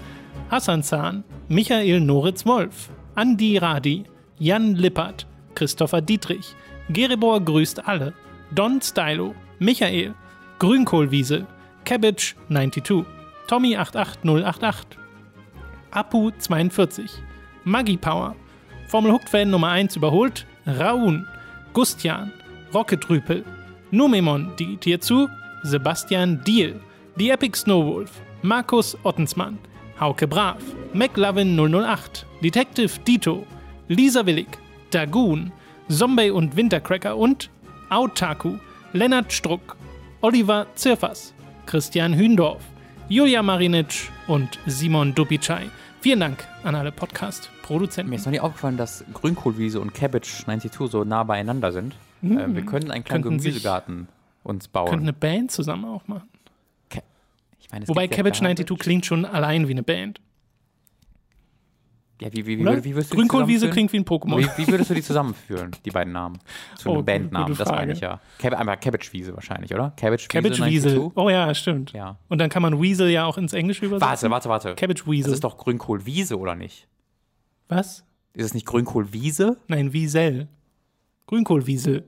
[0.49, 4.03] Hassan Zahn, Michael Noritz-Wolf, Andi Radi,
[4.37, 5.25] Jan Lippert,
[5.55, 6.55] Christopher Dietrich,
[6.89, 8.13] Geribor grüßt alle,
[8.51, 10.13] Don Stylo, Michael,
[10.59, 11.47] Grünkohlwiese,
[11.83, 13.05] Cabbage 92,
[13.47, 14.97] Tommy 88088,
[15.91, 17.09] Apu 42,
[17.63, 18.35] Maggie Power,
[18.87, 21.25] Formel Hooked Fan Nummer 1 überholt, Raun,
[21.73, 22.31] Gustian,
[22.73, 23.43] Rocket Rüpel,
[23.91, 25.27] Numemon digitiert zu,
[25.63, 26.79] Sebastian Diel,
[27.15, 28.11] die Epic Snowwolf,
[28.43, 29.57] Markus Ottensmann,
[29.99, 30.61] Hauke Brav,
[30.93, 33.47] McLovin 008, Detective Dito,
[33.87, 34.59] Lisa Willig,
[34.91, 35.51] Dagoon,
[35.89, 37.49] Zombie und Wintercracker und
[37.89, 38.57] Autaku,
[38.93, 39.75] Lennart Struck,
[40.21, 41.33] Oliver Zirfers,
[41.65, 42.63] Christian Hündorf,
[43.09, 45.69] Julia Marinic und Simon Dupicai.
[46.01, 48.09] Vielen Dank an alle Podcast-Produzenten.
[48.09, 51.93] Mir ist noch nie aufgefallen, dass Grünkohlwiese und Cabbage 92 so nah beieinander sind.
[52.23, 53.27] Äh, wir könnten einen kleinen Mhm.
[53.27, 54.07] Könnten sich- Gemüsegarten
[54.43, 54.89] uns bauen.
[54.89, 56.29] Könnten eine Band zusammen auch machen.
[57.59, 58.39] ich meine, Wobei ja Cabbage Garbage.
[58.39, 60.19] 92 klingt schon allein wie eine Band.
[62.21, 64.37] Ja, wie, wie, wie, wie die Grünkohlwiese klingt wie ein Pokémon.
[64.37, 66.39] Wie, wie würdest du die zusammenführen, die beiden Namen?
[66.77, 68.21] Zu einem Oh, Bandnamen, das meine ich ja.
[68.39, 69.91] Cab einmal Cabbage-Wiese wahrscheinlich, oder?
[69.97, 70.93] Cabbage-Wiese Cabbage 92?
[70.93, 71.11] Weasel.
[71.15, 71.91] Oh ja, stimmt.
[71.91, 72.17] Ja.
[72.29, 74.31] Und dann kann man Weasel ja auch ins Englische übersetzen.
[74.31, 74.75] Warte, warte, warte.
[74.75, 76.87] Cabbage Das ist doch Grünkohlwiese, oder nicht?
[77.67, 78.05] Was?
[78.33, 79.57] Ist es nicht Grünkohlwiese?
[79.67, 80.47] Nein, Wiesel.
[81.27, 82.05] Grünkohlwiesel.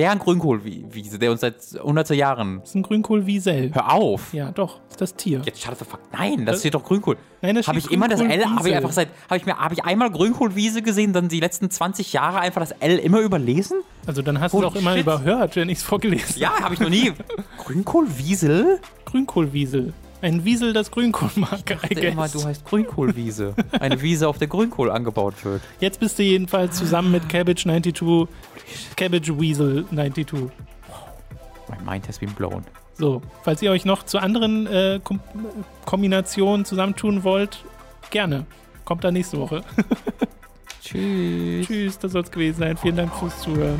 [0.00, 2.60] Der Grünkohlwiese, der uns seit hunderte Jahren.
[2.60, 3.70] Das ist ein Grünkohlwiesel.
[3.74, 4.32] Hör auf!
[4.32, 5.42] Ja, doch, ist das Tier.
[5.44, 6.00] Jetzt shut the fuck.
[6.10, 7.18] Nein, das steht doch Grünkohl.
[7.42, 9.74] Nein, das Habe ich immer das L, habe ich einfach seit, habe ich mir, habe
[9.74, 13.82] ich einmal Grünkohlwiese gesehen, dann die letzten 20 Jahre einfach das L immer überlesen?
[14.06, 16.80] Also dann hast du Holy doch immer überhört, wenn ich es vorgelesen Ja, habe ich
[16.80, 17.12] noch nie.
[17.58, 18.80] Grünkohlwiesel?
[19.04, 19.92] Grünkohlwiesel.
[20.22, 21.58] Ein Wiesel, das Grünkohl mag.
[21.58, 23.54] Ich dachte immer, du heißt Grünkohlwiese.
[23.78, 25.62] Eine Wiese, auf der Grünkohl angebaut wird.
[25.80, 28.28] Jetzt bist du jedenfalls zusammen mit Cabbage 92,
[28.96, 30.32] Cabbage Weasel 92.
[31.68, 32.64] My mind has been blown.
[32.94, 35.20] So, falls ihr euch noch zu anderen äh, Kom
[35.86, 37.64] Kombinationen zusammentun wollt,
[38.10, 38.46] gerne.
[38.84, 39.62] Kommt dann nächste Woche.
[40.82, 41.66] Tschüss.
[41.66, 42.76] Tschüss, das soll es gewesen sein.
[42.76, 43.78] Vielen Dank fürs Zuhören.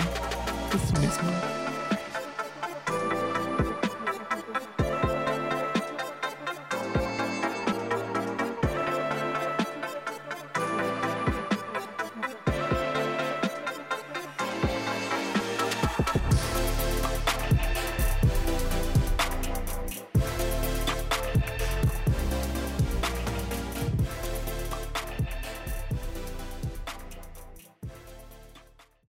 [0.70, 1.59] Bis zum nächsten Mal.